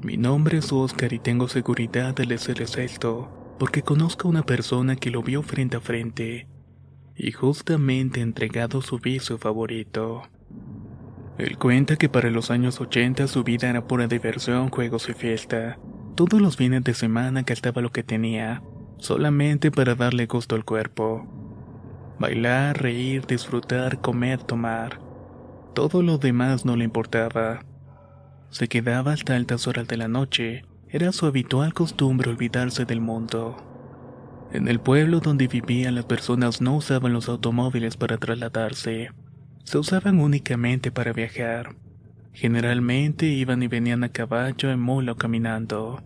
Mi 0.00 0.16
nombre 0.16 0.56
es 0.56 0.72
Oscar 0.72 1.12
y 1.12 1.18
tengo 1.18 1.48
seguridad 1.48 2.14
de 2.14 2.38
ser 2.38 2.62
esto, 2.62 3.54
porque 3.58 3.82
conozco 3.82 4.26
a 4.26 4.30
una 4.30 4.42
persona 4.42 4.96
que 4.96 5.10
lo 5.10 5.22
vio 5.22 5.42
frente 5.42 5.76
a 5.76 5.80
frente 5.80 6.48
y 7.14 7.32
justamente 7.32 8.22
entregado 8.22 8.80
su 8.80 8.98
vicio 8.98 9.36
favorito. 9.36 10.22
Él 11.38 11.58
cuenta 11.58 11.96
que 11.96 12.08
para 12.08 12.30
los 12.30 12.50
años 12.50 12.80
80 12.80 13.26
su 13.26 13.44
vida 13.44 13.68
era 13.68 13.86
pura 13.86 14.06
diversión, 14.06 14.70
juegos 14.70 15.08
y 15.10 15.12
fiesta. 15.12 15.78
Todos 16.14 16.40
los 16.40 16.56
fines 16.56 16.82
de 16.82 16.94
semana 16.94 17.42
gastaba 17.42 17.82
lo 17.82 17.92
que 17.92 18.02
tenía, 18.02 18.62
solamente 18.96 19.70
para 19.70 19.94
darle 19.94 20.26
gusto 20.26 20.54
al 20.54 20.64
cuerpo. 20.64 21.26
Bailar, 22.18 22.80
reír, 22.80 23.26
disfrutar, 23.26 24.00
comer, 24.00 24.42
tomar. 24.42 24.98
Todo 25.74 26.02
lo 26.02 26.16
demás 26.16 26.64
no 26.64 26.74
le 26.74 26.84
importaba. 26.84 27.60
Se 28.48 28.68
quedaba 28.68 29.12
hasta 29.12 29.36
altas 29.36 29.66
horas 29.66 29.86
de 29.88 29.98
la 29.98 30.08
noche. 30.08 30.64
Era 30.88 31.12
su 31.12 31.26
habitual 31.26 31.74
costumbre 31.74 32.30
olvidarse 32.30 32.86
del 32.86 33.02
mundo. 33.02 33.56
En 34.52 34.68
el 34.68 34.80
pueblo 34.80 35.20
donde 35.20 35.48
vivían 35.48 35.96
las 35.96 36.06
personas 36.06 36.62
no 36.62 36.76
usaban 36.76 37.12
los 37.12 37.28
automóviles 37.28 37.98
para 37.98 38.16
trasladarse 38.16 39.10
se 39.66 39.78
usaban 39.78 40.20
únicamente 40.20 40.92
para 40.92 41.12
viajar. 41.12 41.74
Generalmente 42.32 43.26
iban 43.26 43.62
y 43.64 43.66
venían 43.66 44.04
a 44.04 44.10
caballo, 44.10 44.70
en 44.70 44.80
mula 44.80 45.12
o 45.12 45.16
caminando. 45.16 46.02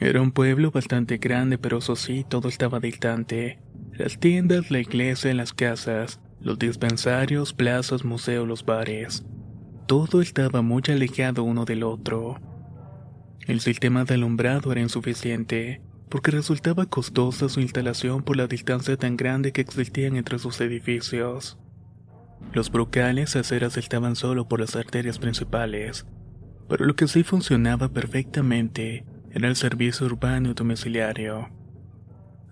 Era 0.00 0.20
un 0.20 0.32
pueblo 0.32 0.72
bastante 0.72 1.18
grande, 1.18 1.56
pero 1.56 1.78
eso 1.78 1.94
sí, 1.94 2.26
todo 2.28 2.48
estaba 2.48 2.80
distante. 2.80 3.60
Las 3.92 4.18
tiendas, 4.18 4.72
la 4.72 4.80
iglesia, 4.80 5.32
las 5.34 5.52
casas, 5.52 6.20
los 6.40 6.58
dispensarios, 6.58 7.52
plazas, 7.52 8.04
museos, 8.04 8.48
los 8.48 8.64
bares. 8.64 9.24
Todo 9.86 10.20
estaba 10.20 10.60
muy 10.60 10.82
alejado 10.88 11.44
uno 11.44 11.64
del 11.64 11.84
otro. 11.84 12.40
El 13.46 13.60
sistema 13.60 14.04
de 14.04 14.14
alumbrado 14.14 14.72
era 14.72 14.80
insuficiente, 14.80 15.80
porque 16.08 16.32
resultaba 16.32 16.86
costosa 16.86 17.48
su 17.48 17.60
instalación 17.60 18.24
por 18.24 18.36
la 18.36 18.48
distancia 18.48 18.96
tan 18.96 19.16
grande 19.16 19.52
que 19.52 19.60
existían 19.60 20.16
entre 20.16 20.40
sus 20.40 20.60
edificios. 20.60 21.56
Los 22.52 22.70
brocales 22.70 23.36
aceras 23.36 23.76
estaban 23.76 24.16
solo 24.16 24.48
por 24.48 24.60
las 24.60 24.74
arterias 24.74 25.18
principales, 25.18 26.06
pero 26.68 26.84
lo 26.84 26.96
que 26.96 27.06
sí 27.06 27.22
funcionaba 27.22 27.88
perfectamente 27.88 29.04
era 29.30 29.48
el 29.48 29.56
servicio 29.56 30.06
urbano 30.06 30.50
y 30.50 30.54
domiciliario. 30.54 31.48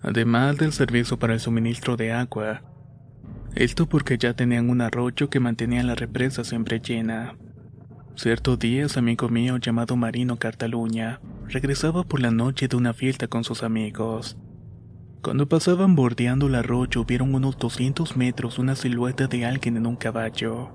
Además 0.01 0.57
del 0.57 0.71
servicio 0.71 1.19
para 1.19 1.33
el 1.33 1.41
suministro 1.41 1.97
de 1.97 2.13
agua, 2.13 2.61
esto 3.55 3.89
porque 3.89 4.17
ya 4.17 4.33
tenían 4.33 4.69
un 4.69 4.79
arroyo 4.79 5.29
que 5.29 5.41
mantenía 5.41 5.83
la 5.83 5.95
represa 5.95 6.43
siempre 6.45 6.79
llena. 6.79 7.35
Cierto 8.15 8.55
día, 8.55 8.85
amigo 8.95 9.27
mío 9.27 9.57
llamado 9.57 9.95
Marino 9.97 10.37
Cartaluña 10.37 11.19
regresaba 11.47 12.03
por 12.03 12.21
la 12.21 12.31
noche 12.31 12.67
de 12.67 12.75
una 12.77 12.93
fiesta 12.93 13.27
con 13.27 13.43
sus 13.43 13.63
amigos. 13.63 14.37
Cuando 15.21 15.49
pasaban 15.49 15.95
bordeando 15.95 16.47
el 16.47 16.55
arroyo 16.55 17.03
vieron 17.03 17.35
unos 17.35 17.57
200 17.57 18.15
metros 18.15 18.57
una 18.57 18.77
silueta 18.77 19.27
de 19.27 19.45
alguien 19.45 19.75
en 19.75 19.85
un 19.85 19.97
caballo. 19.97 20.69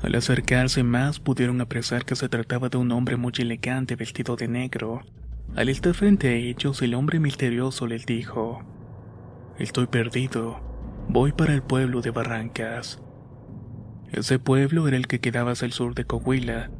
Al 0.00 0.14
acercarse 0.14 0.82
más 0.82 1.20
pudieron 1.20 1.60
apreciar 1.60 2.06
que 2.06 2.16
se 2.16 2.30
trataba 2.30 2.70
de 2.70 2.78
un 2.78 2.90
hombre 2.92 3.18
muy 3.18 3.32
elegante 3.36 3.96
vestido 3.96 4.36
de 4.36 4.48
negro. 4.48 5.02
Al 5.56 5.68
estar 5.68 5.92
frente 5.92 6.28
a 6.28 6.32
ellos 6.32 6.80
el 6.80 6.94
hombre 6.94 7.20
misterioso 7.20 7.86
les 7.86 8.06
dijo, 8.06 8.62
Estoy 9.58 9.88
perdido, 9.88 10.60
voy 11.10 11.32
para 11.32 11.52
el 11.52 11.62
pueblo 11.62 12.00
de 12.00 12.12
Barrancas. 12.12 13.02
Ese 14.10 14.38
pueblo 14.38 14.88
era 14.88 14.96
el 14.96 15.06
que 15.06 15.20
quedaba 15.20 15.52
hacia 15.52 15.66
el 15.66 15.72
sur 15.72 15.94
de 15.94 16.06
Coahuila, 16.06 16.70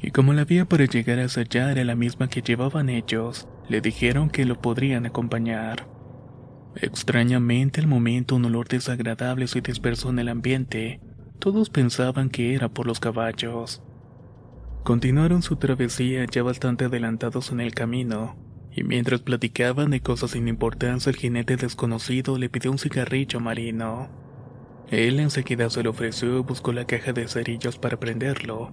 y 0.00 0.12
como 0.12 0.32
la 0.32 0.44
vía 0.44 0.64
para 0.64 0.84
llegar 0.84 1.18
hacia 1.18 1.42
allá 1.42 1.72
era 1.72 1.82
la 1.82 1.96
misma 1.96 2.28
que 2.28 2.40
llevaban 2.40 2.88
ellos, 2.88 3.48
le 3.68 3.80
dijeron 3.80 4.30
que 4.30 4.44
lo 4.44 4.60
podrían 4.60 5.06
acompañar. 5.06 5.93
Extrañamente 6.76 7.80
al 7.80 7.86
momento 7.86 8.36
un 8.36 8.44
olor 8.46 8.68
desagradable 8.68 9.46
se 9.46 9.60
dispersó 9.60 10.10
en 10.10 10.18
el 10.18 10.28
ambiente. 10.28 11.00
Todos 11.38 11.70
pensaban 11.70 12.30
que 12.30 12.54
era 12.54 12.68
por 12.68 12.86
los 12.86 13.00
caballos. 13.00 13.82
Continuaron 14.82 15.42
su 15.42 15.56
travesía 15.56 16.26
ya 16.26 16.42
bastante 16.42 16.86
adelantados 16.86 17.52
en 17.52 17.60
el 17.60 17.74
camino, 17.74 18.36
y 18.70 18.82
mientras 18.82 19.22
platicaban 19.22 19.90
de 19.90 20.00
cosas 20.00 20.32
sin 20.32 20.48
importancia 20.48 21.10
el 21.10 21.16
jinete 21.16 21.56
desconocido 21.56 22.38
le 22.38 22.48
pidió 22.48 22.70
un 22.70 22.78
cigarrillo 22.78 23.40
marino. 23.40 24.10
Él 24.90 25.20
enseguida 25.20 25.70
se 25.70 25.82
lo 25.82 25.90
ofreció 25.90 26.38
y 26.38 26.42
buscó 26.42 26.72
la 26.72 26.86
caja 26.86 27.12
de 27.12 27.28
cerillos 27.28 27.78
para 27.78 27.98
prenderlo, 27.98 28.72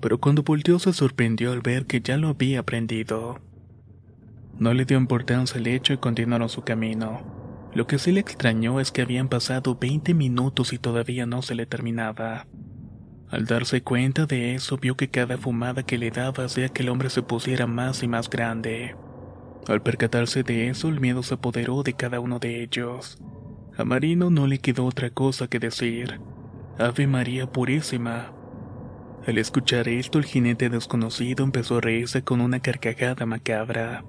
pero 0.00 0.18
cuando 0.18 0.42
volteó 0.42 0.78
se 0.78 0.92
sorprendió 0.92 1.52
al 1.52 1.60
ver 1.60 1.86
que 1.86 2.00
ya 2.00 2.16
lo 2.16 2.28
había 2.28 2.62
prendido. 2.62 3.40
No 4.60 4.74
le 4.74 4.84
dio 4.84 4.98
importancia 4.98 5.58
al 5.58 5.66
hecho 5.66 5.94
y 5.94 5.96
continuaron 5.96 6.50
su 6.50 6.60
camino. 6.60 7.22
Lo 7.72 7.86
que 7.86 7.98
sí 7.98 8.12
le 8.12 8.20
extrañó 8.20 8.78
es 8.78 8.92
que 8.92 9.00
habían 9.00 9.28
pasado 9.28 9.74
20 9.80 10.12
minutos 10.12 10.74
y 10.74 10.78
todavía 10.78 11.24
no 11.24 11.40
se 11.40 11.54
le 11.54 11.64
terminaba. 11.64 12.46
Al 13.30 13.46
darse 13.46 13.82
cuenta 13.82 14.26
de 14.26 14.54
eso, 14.54 14.76
vio 14.76 14.98
que 14.98 15.08
cada 15.08 15.38
fumada 15.38 15.82
que 15.82 15.96
le 15.96 16.10
daba 16.10 16.44
hacía 16.44 16.68
que 16.68 16.82
el 16.82 16.90
hombre 16.90 17.08
se 17.08 17.22
pusiera 17.22 17.66
más 17.66 18.02
y 18.02 18.08
más 18.08 18.28
grande. 18.28 18.96
Al 19.66 19.80
percatarse 19.80 20.42
de 20.42 20.68
eso, 20.68 20.90
el 20.90 21.00
miedo 21.00 21.22
se 21.22 21.34
apoderó 21.34 21.82
de 21.82 21.94
cada 21.94 22.20
uno 22.20 22.38
de 22.38 22.62
ellos. 22.62 23.16
A 23.78 23.84
Marino 23.84 24.28
no 24.28 24.46
le 24.46 24.58
quedó 24.58 24.84
otra 24.84 25.08
cosa 25.08 25.48
que 25.48 25.58
decir. 25.58 26.20
Ave 26.78 27.06
María 27.06 27.50
Purísima. 27.50 28.34
Al 29.26 29.38
escuchar 29.38 29.88
esto, 29.88 30.18
el 30.18 30.26
jinete 30.26 30.68
desconocido 30.68 31.44
empezó 31.44 31.78
a 31.78 31.80
reírse 31.80 32.22
con 32.22 32.42
una 32.42 32.60
carcajada 32.60 33.24
macabra. 33.24 34.04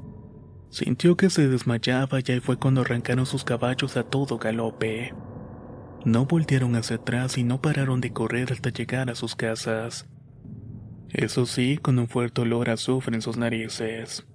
Sintió 0.72 1.18
que 1.18 1.30
se 1.30 1.50
desmayaba 1.50 2.22
y 2.22 2.40
fue 2.40 2.58
cuando 2.58 2.82
arrancaron 2.82 3.26
sus 3.26 3.44
caballos 3.44 3.98
a 3.98 4.04
todo 4.04 4.38
galope. 4.38 5.14
No 6.06 6.26
voltearon 6.26 6.78
hacia 6.78 6.96
atrás 6.96 7.38
y 7.38 7.44
no 7.44 7.62
pararon 7.62 8.00
de 8.00 8.14
correr 8.14 8.54
hasta 8.54 8.70
llegar 8.70 9.10
a 9.10 9.16
sus 9.16 9.36
casas. 9.36 10.08
Eso 11.10 11.46
sí, 11.46 11.78
con 11.78 12.00
un 12.00 12.08
fuerte 12.08 12.42
olor 12.42 12.70
a 12.70 12.74
azufre 12.74 13.14
en 13.14 13.22
sus 13.22 13.36
narices. 13.36 14.26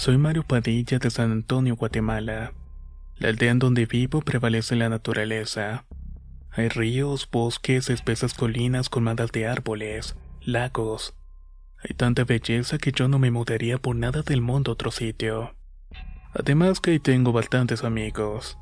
Soy 0.00 0.16
Mario 0.16 0.44
Padilla 0.44 0.98
de 0.98 1.10
San 1.10 1.30
Antonio, 1.30 1.76
Guatemala. 1.76 2.54
La 3.18 3.28
aldea 3.28 3.50
en 3.50 3.58
donde 3.58 3.84
vivo 3.84 4.22
prevalece 4.22 4.74
la 4.74 4.88
naturaleza. 4.88 5.84
Hay 6.52 6.70
ríos, 6.70 7.28
bosques, 7.30 7.90
espesas 7.90 8.32
colinas 8.32 8.88
colmadas 8.88 9.30
de 9.30 9.46
árboles, 9.46 10.16
lagos. 10.40 11.14
Hay 11.84 11.94
tanta 11.94 12.24
belleza 12.24 12.78
que 12.78 12.92
yo 12.92 13.08
no 13.08 13.18
me 13.18 13.30
mudaría 13.30 13.76
por 13.76 13.94
nada 13.94 14.22
del 14.22 14.40
mundo 14.40 14.70
a 14.70 14.72
otro 14.72 14.90
sitio. 14.90 15.54
Además 16.32 16.80
que 16.80 16.92
ahí 16.92 16.98
tengo 16.98 17.32
bastantes 17.32 17.84
amigos. 17.84 18.56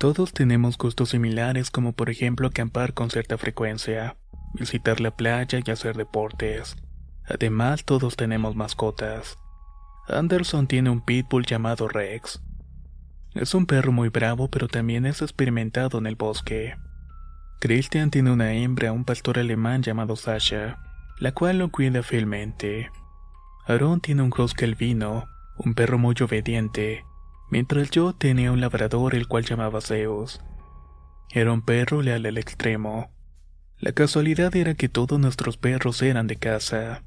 Todos 0.00 0.32
tenemos 0.32 0.76
gustos 0.76 1.10
similares 1.10 1.70
como 1.70 1.92
por 1.92 2.10
ejemplo 2.10 2.48
acampar 2.48 2.94
con 2.94 3.10
cierta 3.10 3.38
frecuencia, 3.38 4.16
visitar 4.54 5.00
la 5.00 5.12
playa 5.12 5.60
y 5.64 5.70
hacer 5.70 5.96
deportes. 5.96 6.74
Además 7.26 7.84
todos 7.84 8.16
tenemos 8.16 8.56
mascotas. 8.56 9.38
Anderson 10.18 10.66
tiene 10.66 10.90
un 10.90 11.00
pitbull 11.00 11.44
llamado 11.44 11.88
Rex. 11.88 12.42
Es 13.34 13.54
un 13.54 13.66
perro 13.66 13.92
muy 13.92 14.08
bravo 14.08 14.48
pero 14.48 14.68
también 14.68 15.06
es 15.06 15.22
experimentado 15.22 15.98
en 15.98 16.06
el 16.06 16.16
bosque. 16.16 16.76
Christian 17.60 18.10
tiene 18.10 18.32
una 18.32 18.52
hembra, 18.52 18.92
un 18.92 19.04
pastor 19.04 19.38
alemán 19.38 19.82
llamado 19.82 20.16
Sasha, 20.16 20.78
la 21.18 21.32
cual 21.32 21.58
lo 21.58 21.70
cuida 21.70 22.02
fielmente. 22.02 22.90
Aaron 23.66 24.00
tiene 24.00 24.22
un 24.22 24.32
husky 24.36 24.64
albino, 24.64 25.26
un 25.56 25.74
perro 25.74 25.96
muy 25.96 26.16
obediente, 26.20 27.04
mientras 27.50 27.90
yo 27.90 28.12
tenía 28.12 28.50
un 28.50 28.60
labrador 28.60 29.14
el 29.14 29.28
cual 29.28 29.44
llamaba 29.44 29.80
Zeus. 29.80 30.40
Era 31.30 31.52
un 31.52 31.62
perro 31.62 32.02
leal 32.02 32.26
al 32.26 32.38
extremo. 32.38 33.10
La 33.78 33.92
casualidad 33.92 34.54
era 34.56 34.74
que 34.74 34.88
todos 34.88 35.18
nuestros 35.20 35.56
perros 35.56 36.02
eran 36.02 36.26
de 36.26 36.36
casa. 36.36 37.04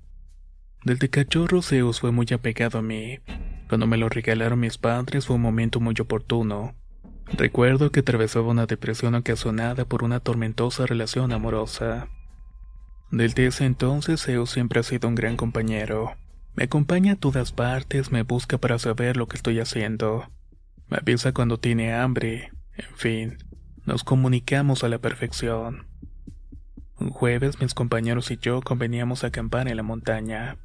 Desde 0.86 1.10
cachorro 1.10 1.64
Zeus 1.64 2.00
fue 2.00 2.12
muy 2.12 2.28
apegado 2.32 2.78
a 2.78 2.84
mí. 2.84 3.18
Cuando 3.68 3.88
me 3.88 3.98
lo 3.98 4.08
regalaron 4.08 4.60
mis 4.60 4.78
padres 4.78 5.26
fue 5.26 5.36
un 5.36 5.42
momento 5.42 5.80
muy 5.80 5.96
oportuno. 6.00 6.76
Recuerdo 7.26 7.92
que 7.92 8.02
atravesaba 8.02 8.50
una 8.50 8.68
depresión 8.68 9.16
ocasionada 9.16 9.86
por 9.86 10.04
una 10.04 10.20
tormentosa 10.20 10.86
relación 10.86 11.32
amorosa. 11.32 12.08
Desde 13.10 13.48
ese 13.48 13.66
entonces 13.66 14.22
Zeus 14.22 14.52
siempre 14.52 14.80
ha 14.80 14.84
sido 14.84 15.10
un 15.10 15.16
gran 15.16 15.38
compañero. 15.38 16.18
Me 16.54 16.66
acompaña 16.66 17.14
a 17.14 17.16
todas 17.16 17.52
partes, 17.52 18.12
me 18.12 18.22
busca 18.22 18.60
para 18.60 18.78
saber 18.78 19.18
lo 19.18 19.28
que 19.28 19.38
estoy 19.38 19.60
haciendo. 19.60 20.30
Me 20.88 20.98
avisa 20.98 21.34
cuando 21.34 21.58
tiene 21.58 21.96
hambre, 21.96 22.52
en 22.78 22.96
fin, 22.96 23.38
nos 23.86 24.04
comunicamos 24.04 24.84
a 24.84 24.90
la 24.90 25.00
perfección. 25.00 25.88
Un 27.00 27.10
jueves 27.10 27.60
mis 27.60 27.74
compañeros 27.74 28.30
y 28.30 28.38
yo 28.38 28.62
conveníamos 28.62 29.24
a 29.24 29.28
acampar 29.28 29.68
en 29.68 29.78
la 29.78 29.84
montaña. 29.84 30.60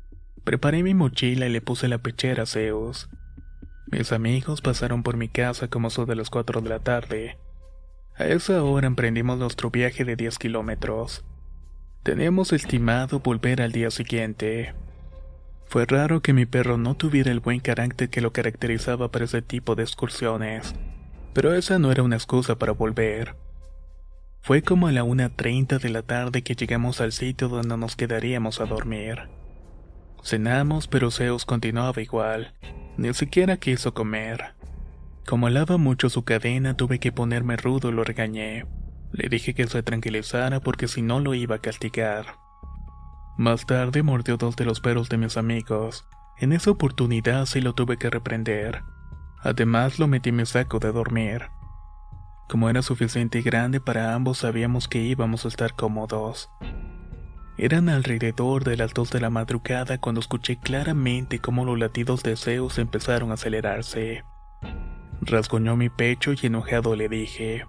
Preparé 0.44 0.82
mi 0.82 0.94
mochila 0.94 1.46
y 1.46 1.50
le 1.50 1.60
puse 1.60 1.88
la 1.88 1.98
pechera 1.98 2.44
a 2.44 2.46
Zeus. 2.46 3.08
Mis 3.90 4.12
amigos 4.12 4.60
pasaron 4.60 5.02
por 5.02 5.16
mi 5.16 5.28
casa 5.28 5.68
como 5.68 5.88
eso 5.88 6.06
de 6.06 6.16
las 6.16 6.30
4 6.30 6.60
de 6.60 6.68
la 6.68 6.78
tarde. 6.78 7.38
A 8.16 8.26
esa 8.26 8.62
hora 8.62 8.86
emprendimos 8.86 9.38
nuestro 9.38 9.70
viaje 9.70 10.04
de 10.04 10.16
10 10.16 10.38
kilómetros. 10.38 11.24
Teníamos 12.02 12.52
estimado 12.52 13.20
volver 13.20 13.60
al 13.60 13.72
día 13.72 13.90
siguiente. 13.90 14.74
Fue 15.66 15.86
raro 15.86 16.20
que 16.20 16.32
mi 16.32 16.46
perro 16.46 16.78
no 16.78 16.94
tuviera 16.94 17.30
el 17.30 17.40
buen 17.40 17.60
carácter 17.60 18.08
que 18.08 18.20
lo 18.20 18.32
caracterizaba 18.32 19.10
para 19.10 19.26
ese 19.26 19.42
tipo 19.42 19.74
de 19.74 19.82
excursiones, 19.82 20.74
pero 21.32 21.54
esa 21.54 21.78
no 21.78 21.92
era 21.92 22.02
una 22.02 22.16
excusa 22.16 22.58
para 22.58 22.72
volver. 22.72 23.36
Fue 24.40 24.62
como 24.62 24.88
a 24.88 24.92
la 24.92 25.04
1.30 25.04 25.78
de 25.78 25.88
la 25.90 26.02
tarde 26.02 26.42
que 26.42 26.54
llegamos 26.54 27.00
al 27.00 27.12
sitio 27.12 27.48
donde 27.48 27.76
nos 27.76 27.94
quedaríamos 27.94 28.60
a 28.60 28.64
dormir. 28.64 29.28
Cenamos, 30.22 30.86
pero 30.86 31.10
Zeus 31.10 31.44
continuaba 31.44 32.02
igual, 32.02 32.54
ni 32.96 33.12
siquiera 33.14 33.56
quiso 33.56 33.94
comer. 33.94 34.54
Como 35.26 35.46
alaba 35.46 35.76
mucho 35.76 36.10
su 36.10 36.24
cadena, 36.24 36.76
tuve 36.76 36.98
que 36.98 37.12
ponerme 37.12 37.56
rudo 37.56 37.90
y 37.90 37.92
lo 37.92 38.04
regañé. 38.04 38.66
Le 39.12 39.28
dije 39.28 39.54
que 39.54 39.66
se 39.66 39.82
tranquilizara 39.82 40.60
porque 40.60 40.88
si 40.88 41.02
no 41.02 41.20
lo 41.20 41.34
iba 41.34 41.56
a 41.56 41.60
castigar. 41.60 42.26
Más 43.36 43.64
tarde 43.66 44.02
mordió 44.02 44.36
dos 44.36 44.56
de 44.56 44.64
los 44.64 44.80
perros 44.80 45.08
de 45.08 45.16
mis 45.16 45.36
amigos. 45.36 46.04
En 46.38 46.52
esa 46.52 46.70
oportunidad 46.70 47.46
sí 47.46 47.60
lo 47.60 47.74
tuve 47.74 47.96
que 47.96 48.10
reprender. 48.10 48.82
Además 49.42 49.98
lo 49.98 50.06
metí 50.08 50.28
en 50.28 50.36
mi 50.36 50.46
saco 50.46 50.78
de 50.78 50.92
dormir. 50.92 51.46
Como 52.48 52.68
era 52.68 52.82
suficiente 52.82 53.38
y 53.38 53.42
grande 53.42 53.80
para 53.80 54.14
ambos 54.14 54.38
sabíamos 54.38 54.88
que 54.88 54.98
íbamos 54.98 55.44
a 55.44 55.48
estar 55.48 55.74
cómodos. 55.74 56.50
Eran 57.62 57.90
alrededor 57.90 58.64
de 58.64 58.78
las 58.78 58.94
dos 58.94 59.10
de 59.10 59.20
la 59.20 59.28
madrugada 59.28 59.98
cuando 59.98 60.22
escuché 60.22 60.56
claramente 60.56 61.40
cómo 61.40 61.66
los 61.66 61.78
latidos 61.78 62.22
de 62.22 62.34
Zeus 62.34 62.78
empezaron 62.78 63.32
a 63.32 63.34
acelerarse. 63.34 64.24
Rasgoñó 65.20 65.76
mi 65.76 65.90
pecho 65.90 66.32
y 66.32 66.46
enojado 66.46 66.96
le 66.96 67.10
dije, 67.10 67.66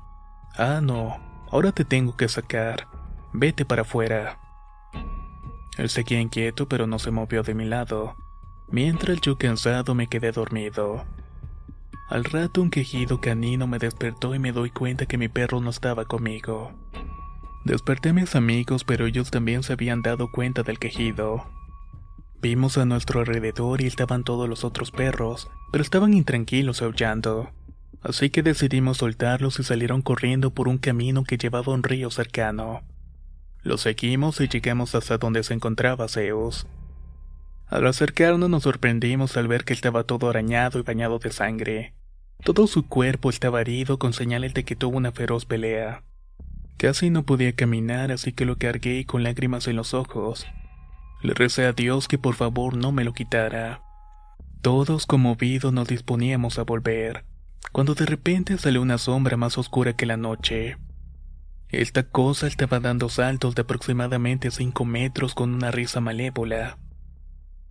Ah, 0.56 0.80
no, 0.82 1.18
ahora 1.52 1.74
te 1.74 1.84
tengo 1.84 2.16
que 2.16 2.30
sacar. 2.30 2.88
Vete 3.34 3.66
para 3.66 3.82
afuera. 3.82 4.40
Él 5.78 5.90
seguía 5.90 6.22
inquieto 6.22 6.70
pero 6.70 6.88
no 6.88 6.98
se 6.98 7.12
movió 7.12 7.44
de 7.44 7.54
mi 7.54 7.66
lado, 7.66 8.16
mientras 8.70 9.20
yo 9.20 9.38
cansado 9.38 9.94
me 9.94 10.08
quedé 10.08 10.32
dormido. 10.32 11.04
Al 12.08 12.24
rato 12.24 12.62
un 12.62 12.70
quejido 12.70 13.20
canino 13.20 13.68
me 13.68 13.78
despertó 13.78 14.36
y 14.36 14.40
me 14.40 14.54
doy 14.54 14.70
cuenta 14.70 15.06
que 15.06 15.18
mi 15.18 15.28
perro 15.28 15.60
no 15.60 15.70
estaba 15.70 16.06
conmigo. 16.06 16.72
Desperté 17.64 18.10
a 18.10 18.14
mis 18.14 18.36
amigos 18.36 18.84
pero 18.84 19.06
ellos 19.06 19.30
también 19.30 19.64
se 19.64 19.74
habían 19.74 20.02
dado 20.02 20.32
cuenta 20.32 20.64
del 20.64 20.80
quejido. 20.80 21.46
Vimos 22.42 22.80
a 22.80 22.86
nuestro 22.86 23.20
alrededor 23.20 23.82
y 23.82 23.88
estaban 23.88 24.24
todos 24.24 24.50
los 24.50 24.64
otros 24.64 24.90
perros, 24.90 25.48
pero 25.72 25.84
estaban 25.84 26.14
intranquilos 26.14 26.82
aullando. 26.82 27.52
Así 28.02 28.32
que 28.32 28.42
decidimos 28.42 28.98
soltarlos 28.98 29.60
y 29.60 29.64
salieron 29.64 30.02
corriendo 30.02 30.50
por 30.50 30.68
un 30.68 30.80
camino 30.80 31.24
que 31.24 31.38
llevaba 31.38 31.72
a 31.72 31.76
un 31.76 31.84
río 31.84 32.10
cercano. 32.10 32.82
Lo 33.62 33.78
seguimos 33.78 34.42
y 34.42 34.48
llegamos 34.48 34.96
hasta 34.96 35.20
donde 35.20 35.44
se 35.44 35.54
encontraba 35.54 36.08
Zeus. 36.08 36.66
Al 37.68 37.86
acercarnos 37.86 38.50
nos 38.50 38.64
sorprendimos 38.64 39.38
al 39.38 39.48
ver 39.48 39.64
que 39.64 39.74
estaba 39.74 40.04
todo 40.04 40.28
arañado 40.30 40.80
y 40.80 40.82
bañado 40.82 41.20
de 41.20 41.32
sangre. 41.32 41.94
Todo 42.44 42.66
su 42.66 42.88
cuerpo 42.88 43.30
estaba 43.30 43.62
herido 43.62 44.00
con 44.00 44.14
señales 44.14 44.56
de 44.56 44.66
que 44.66 44.76
tuvo 44.76 44.98
una 44.98 45.12
feroz 45.12 45.46
pelea. 45.46 46.04
Casi 46.82 47.12
no 47.12 47.22
podía 47.22 47.54
caminar, 47.54 48.12
así 48.12 48.34
que 48.34 48.44
lo 48.44 48.58
cargué 48.58 49.06
con 49.06 49.22
lágrimas 49.22 49.68
en 49.68 49.76
los 49.76 49.94
ojos. 49.94 50.48
Le 51.22 51.36
recé 51.36 51.68
a 51.68 51.74
Dios 51.74 52.08
que 52.08 52.18
por 52.18 52.34
favor 52.34 52.76
no 52.76 52.92
me 52.92 53.04
lo 53.04 53.14
quitara. 53.14 53.84
Todos 54.64 55.06
conmovidos 55.06 55.72
nos 55.72 55.88
disponíamos 55.88 56.58
a 56.58 56.64
volver, 56.64 57.24
cuando 57.72 57.94
de 57.94 58.08
repente 58.08 58.58
salió 58.58 58.82
una 58.82 58.98
sombra 58.98 59.38
más 59.38 59.60
oscura 59.60 59.96
que 59.96 60.08
la 60.08 60.18
noche. 60.18 60.78
Esta 61.70 62.02
cosa 62.02 62.48
estaba 62.48 62.80
dando 62.80 63.10
saltos 63.10 63.54
de 63.54 63.62
aproximadamente 63.62 64.50
5 64.50 64.84
metros 64.84 65.36
con 65.36 65.54
una 65.54 65.70
risa 65.70 66.02
malévola. 66.02 66.80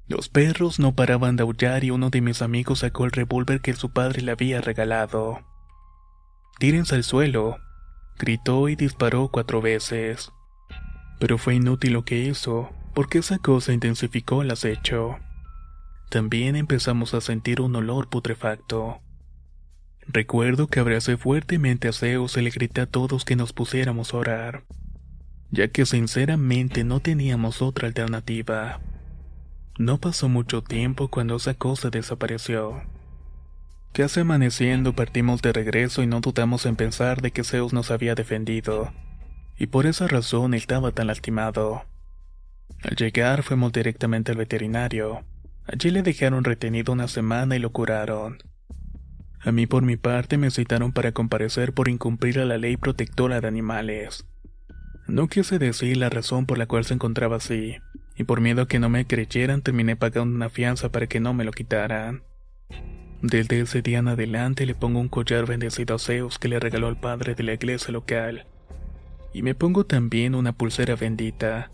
Los 0.07 0.29
perros 0.29 0.79
no 0.79 0.95
paraban 0.95 1.35
de 1.35 1.43
aullar 1.43 1.83
y 1.83 1.91
uno 1.91 2.11
de 2.11 2.21
mis 2.21 2.43
amigos 2.43 2.79
sacó 2.79 3.07
el 3.07 3.11
revólver 3.11 3.61
que 3.61 3.75
su 3.75 3.91
padre 3.91 4.23
le 4.23 4.31
había 4.31 4.61
regalado. 4.61 5.41
Tírense 6.61 6.95
al 6.95 7.03
suelo, 7.03 7.59
gritó 8.21 8.69
y 8.69 8.77
disparó 8.77 9.29
cuatro 9.29 9.61
veces. 9.61 10.31
Pero 11.19 11.39
fue 11.39 11.57
inútil 11.57 11.95
lo 11.95 12.05
que 12.05 12.19
hizo, 12.19 12.71
porque 12.95 13.19
esa 13.19 13.39
cosa 13.39 13.73
intensificó 13.73 14.43
el 14.43 14.51
acecho. 14.51 15.19
También 16.11 16.55
empezamos 16.55 17.15
a 17.15 17.21
sentir 17.21 17.61
un 17.61 17.75
olor 17.75 18.09
putrefacto. 18.09 19.01
Recuerdo 20.07 20.67
que 20.67 20.81
abracé 20.81 21.17
fuertemente 21.17 21.89
a 21.89 21.93
Zeus 21.93 22.37
y 22.37 22.43
le 22.43 22.51
grité 22.51 22.83
a 22.83 22.87
todos 22.87 23.25
que 23.25 23.37
nos 23.37 23.53
pusiéramos 23.53 24.13
a 24.13 24.19
orar, 24.19 24.65
ya 25.51 25.69
que 25.69 25.87
sinceramente 25.87 26.85
no 26.85 27.01
teníamos 27.01 27.63
otra 27.63 27.89
alternativa. 27.89 28.81
No 29.79 29.99
pasó 29.99 30.29
mucho 30.29 30.63
tiempo 30.63 31.09
cuando 31.09 31.37
esa 31.37 31.55
cosa 31.55 31.91
desapareció. 31.91 32.83
Casi 33.93 34.21
amaneciendo 34.21 34.95
partimos 34.95 35.43
de 35.43 35.53
regreso 35.53 36.03
y 36.03 36.07
no 36.07 36.21
dudamos 36.21 36.65
en 36.65 36.77
pensar 36.77 37.23
de 37.23 37.33
que 37.33 37.43
Zeus 37.43 37.73
nos 37.73 37.91
había 37.91 38.15
defendido, 38.15 38.93
y 39.59 39.67
por 39.67 39.87
esa 39.87 40.07
razón 40.07 40.55
estaba 40.55 40.93
tan 40.93 41.09
lastimado. 41.09 41.85
Al 42.83 42.95
llegar 42.97 43.43
fuimos 43.43 43.73
directamente 43.73 44.31
al 44.33 44.39
veterinario. 44.39 45.25
Allí 45.67 45.91
le 45.91 46.03
dejaron 46.03 46.45
retenido 46.45 46.93
una 46.93 47.09
semana 47.09 47.57
y 47.57 47.59
lo 47.59 47.71
curaron. 47.71 48.39
A 49.43 49.53
mí 49.53 49.67
por 49.67 49.83
mi 49.83 49.97
parte 49.97 50.39
me 50.39 50.51
citaron 50.51 50.93
para 50.93 51.13
comparecer 51.13 51.73
por 51.73 51.89
incumplir 51.89 52.39
a 52.39 52.45
la 52.45 52.59
ley 52.59 52.77
protectora 52.77 53.41
de 53.41 53.49
animales. 53.49 54.25
No 55.09 55.29
quise 55.29 55.59
decir 55.59 55.97
la 55.97 56.09
razón 56.09 56.47
por 56.47 56.59
la 56.59 56.67
cual 56.67 56.85
se 56.85 56.95
encontraba 56.95 57.37
así, 57.37 57.79
y 58.17 58.25
por 58.25 58.41
miedo 58.41 58.63
a 58.63 58.69
que 58.69 58.79
no 58.79 58.89
me 58.89 59.07
creyeran 59.07 59.63
terminé 59.63 59.97
pagando 59.97 60.35
una 60.35 60.49
fianza 60.49 60.93
para 60.93 61.09
que 61.09 61.21
no 61.21 61.35
me 61.35 61.45
lo 61.45 61.51
quitaran. 61.53 62.23
Desde 63.23 63.61
ese 63.61 63.83
día 63.83 63.99
en 63.99 64.09
adelante 64.09 64.65
le 64.65 64.75
pongo 64.75 64.99
un 64.99 65.09
collar 65.09 65.45
bendecido 65.45 65.95
a 65.95 65.99
Zeus 65.99 66.39
que 66.39 66.49
le 66.49 66.59
regaló 66.59 66.89
al 66.89 66.99
padre 66.99 67.35
de 67.35 67.43
la 67.43 67.53
iglesia 67.53 67.93
local. 67.93 68.47
Y 69.35 69.43
me 69.43 69.55
pongo 69.55 69.85
también 69.85 70.35
una 70.35 70.53
pulsera 70.53 70.97
bendita. 70.97 71.71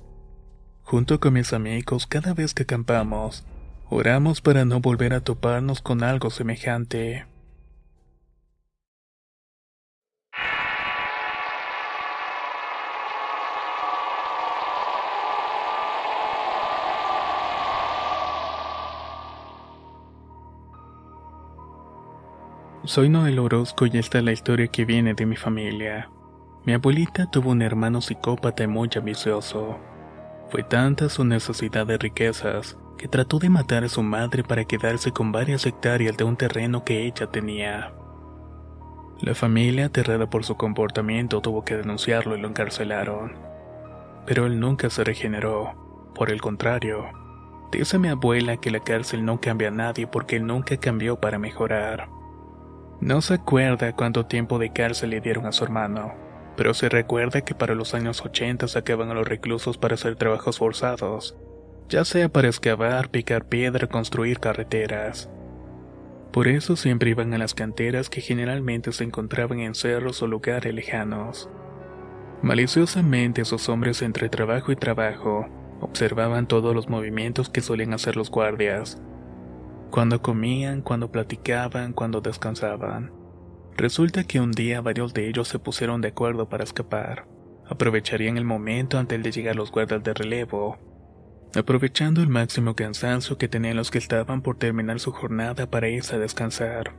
Junto 0.82 1.20
con 1.20 1.34
mis 1.34 1.52
amigos, 1.52 2.06
cada 2.06 2.34
vez 2.34 2.52
que 2.52 2.64
acampamos, 2.64 3.44
oramos 3.88 4.40
para 4.40 4.64
no 4.64 4.80
volver 4.80 5.14
a 5.14 5.20
toparnos 5.20 5.82
con 5.82 6.02
algo 6.02 6.30
semejante. 6.30 7.26
Soy 22.86 23.08
Noel 23.08 23.40
Orozco 23.40 23.86
y 23.86 23.98
esta 23.98 24.18
es 24.18 24.24
la 24.24 24.30
historia 24.30 24.68
que 24.68 24.84
viene 24.84 25.12
de 25.12 25.26
mi 25.26 25.34
familia. 25.34 26.08
Mi 26.64 26.72
abuelita 26.72 27.28
tuvo 27.28 27.50
un 27.50 27.60
hermano 27.60 28.00
psicópata 28.00 28.68
muy 28.68 28.88
ambicioso. 28.96 29.76
Fue 30.50 30.62
tanta 30.62 31.08
su 31.08 31.24
necesidad 31.24 31.84
de 31.84 31.98
riquezas 31.98 32.78
que 32.96 33.08
trató 33.08 33.40
de 33.40 33.50
matar 33.50 33.82
a 33.82 33.88
su 33.88 34.04
madre 34.04 34.44
para 34.44 34.64
quedarse 34.64 35.10
con 35.10 35.32
varias 35.32 35.66
hectáreas 35.66 36.16
de 36.16 36.22
un 36.22 36.36
terreno 36.36 36.84
que 36.84 37.06
ella 37.06 37.26
tenía. 37.26 37.92
La 39.20 39.34
familia, 39.34 39.86
aterrada 39.86 40.30
por 40.30 40.44
su 40.44 40.56
comportamiento, 40.56 41.40
tuvo 41.40 41.64
que 41.64 41.76
denunciarlo 41.76 42.36
y 42.36 42.40
lo 42.40 42.46
encarcelaron. 42.46 43.32
Pero 44.26 44.46
él 44.46 44.60
nunca 44.60 44.90
se 44.90 45.02
regeneró. 45.02 46.12
Por 46.14 46.30
el 46.30 46.40
contrario, 46.40 47.06
dice 47.72 47.98
mi 47.98 48.06
abuela 48.06 48.58
que 48.58 48.70
la 48.70 48.78
cárcel 48.78 49.24
no 49.24 49.40
cambia 49.40 49.68
a 49.68 49.72
nadie 49.72 50.06
porque 50.06 50.36
él 50.36 50.46
nunca 50.46 50.76
cambió 50.76 51.16
para 51.16 51.40
mejorar. 51.40 52.15
No 53.00 53.20
se 53.20 53.34
acuerda 53.34 53.94
cuánto 53.94 54.26
tiempo 54.26 54.58
de 54.58 54.72
cárcel 54.72 55.10
le 55.10 55.20
dieron 55.20 55.46
a 55.46 55.52
su 55.52 55.64
hermano, 55.64 56.14
pero 56.56 56.72
se 56.72 56.88
recuerda 56.88 57.42
que 57.42 57.54
para 57.54 57.74
los 57.74 57.94
años 57.94 58.24
80 58.24 58.68
sacaban 58.68 59.10
a 59.10 59.14
los 59.14 59.28
reclusos 59.28 59.76
para 59.76 59.94
hacer 59.94 60.16
trabajos 60.16 60.58
forzados, 60.58 61.36
ya 61.88 62.04
sea 62.04 62.30
para 62.30 62.48
excavar, 62.48 63.10
picar 63.10 63.44
piedra, 63.44 63.86
construir 63.86 64.40
carreteras. 64.40 65.28
Por 66.32 66.48
eso 66.48 66.76
siempre 66.76 67.10
iban 67.10 67.32
a 67.34 67.38
las 67.38 67.54
canteras 67.54 68.08
que 68.10 68.20
generalmente 68.20 68.92
se 68.92 69.04
encontraban 69.04 69.60
en 69.60 69.74
cerros 69.74 70.22
o 70.22 70.26
lugares 70.26 70.74
lejanos. 70.74 71.50
Maliciosamente 72.42 73.42
esos 73.42 73.68
hombres 73.68 74.02
entre 74.02 74.28
trabajo 74.28 74.72
y 74.72 74.76
trabajo 74.76 75.46
observaban 75.80 76.46
todos 76.46 76.74
los 76.74 76.88
movimientos 76.88 77.48
que 77.50 77.60
solían 77.60 77.92
hacer 77.92 78.16
los 78.16 78.30
guardias, 78.30 79.00
cuando 79.96 80.20
comían, 80.20 80.82
cuando 80.82 81.10
platicaban, 81.10 81.94
cuando 81.94 82.20
descansaban. 82.20 83.12
Resulta 83.78 84.24
que 84.24 84.40
un 84.40 84.52
día 84.52 84.82
varios 84.82 85.14
de 85.14 85.26
ellos 85.26 85.48
se 85.48 85.58
pusieron 85.58 86.02
de 86.02 86.08
acuerdo 86.08 86.50
para 86.50 86.64
escapar. 86.64 87.26
Aprovecharían 87.66 88.36
el 88.36 88.44
momento 88.44 88.98
antes 88.98 89.22
de 89.22 89.32
llegar 89.32 89.56
los 89.56 89.72
guardas 89.72 90.04
de 90.04 90.12
relevo, 90.12 90.76
aprovechando 91.54 92.20
el 92.20 92.28
máximo 92.28 92.74
cansancio 92.74 93.38
que 93.38 93.48
tenían 93.48 93.76
los 93.76 93.90
que 93.90 93.96
estaban 93.96 94.42
por 94.42 94.58
terminar 94.58 95.00
su 95.00 95.12
jornada 95.12 95.70
para 95.70 95.88
irse 95.88 96.16
a 96.16 96.18
descansar. 96.18 96.94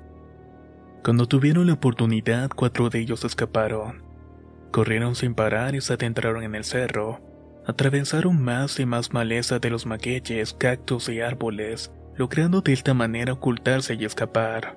Cuando 1.04 1.28
tuvieron 1.28 1.68
la 1.68 1.74
oportunidad, 1.74 2.50
cuatro 2.50 2.90
de 2.90 3.02
ellos 3.02 3.24
escaparon. 3.24 4.02
Corrieron 4.72 5.14
sin 5.14 5.36
parar 5.36 5.76
y 5.76 5.82
se 5.82 5.94
adentraron 5.94 6.42
en 6.42 6.56
el 6.56 6.64
cerro. 6.64 7.22
Atravesaron 7.68 8.42
más 8.42 8.80
y 8.80 8.88
más 8.88 9.14
maleza 9.14 9.60
de 9.60 9.70
los 9.70 9.86
magueyes, 9.86 10.56
cactus 10.56 11.10
y 11.10 11.22
árboles, 11.22 11.92
logrando 12.18 12.62
de 12.62 12.74
esta 12.74 12.94
manera 12.94 13.34
ocultarse 13.34 13.94
y 13.94 14.04
escapar. 14.04 14.76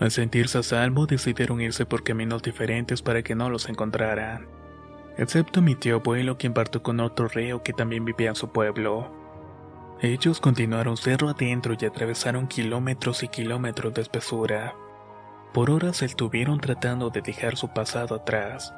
Al 0.00 0.10
sentirse 0.10 0.58
a 0.58 0.62
salvo, 0.62 1.06
decidieron 1.06 1.60
irse 1.60 1.86
por 1.86 2.04
caminos 2.04 2.42
diferentes 2.42 3.02
para 3.02 3.22
que 3.22 3.34
no 3.34 3.48
los 3.50 3.68
encontraran, 3.68 4.46
excepto 5.16 5.62
mi 5.62 5.74
tío 5.74 5.96
abuelo 5.96 6.36
quien 6.36 6.52
partió 6.52 6.82
con 6.82 7.00
otro 7.00 7.28
reo 7.28 7.62
que 7.62 7.72
también 7.72 8.04
vivía 8.04 8.28
en 8.28 8.36
su 8.36 8.50
pueblo. 8.50 9.10
Ellos 10.00 10.40
continuaron 10.40 10.96
cerro 10.96 11.28
adentro 11.28 11.74
y 11.78 11.84
atravesaron 11.84 12.46
kilómetros 12.46 13.24
y 13.24 13.28
kilómetros 13.28 13.94
de 13.94 14.02
espesura. 14.02 14.76
Por 15.52 15.70
horas 15.70 16.02
estuvieron 16.02 16.60
tratando 16.60 17.10
de 17.10 17.20
dejar 17.20 17.56
su 17.56 17.72
pasado 17.72 18.14
atrás. 18.14 18.72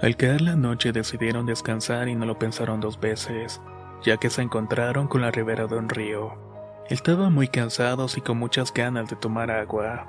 Al 0.00 0.16
caer 0.16 0.40
la 0.40 0.56
noche 0.56 0.92
decidieron 0.92 1.44
descansar 1.44 2.08
y 2.08 2.14
no 2.14 2.24
lo 2.24 2.38
pensaron 2.38 2.80
dos 2.80 2.98
veces, 2.98 3.60
ya 4.02 4.16
que 4.16 4.30
se 4.30 4.40
encontraron 4.40 5.06
con 5.06 5.20
la 5.20 5.30
ribera 5.30 5.66
de 5.66 5.76
un 5.76 5.88
río. 5.88 6.51
Estaban 6.92 7.32
muy 7.32 7.48
cansados 7.48 8.18
y 8.18 8.20
con 8.20 8.36
muchas 8.36 8.70
ganas 8.70 9.08
de 9.08 9.16
tomar 9.16 9.50
agua. 9.50 10.04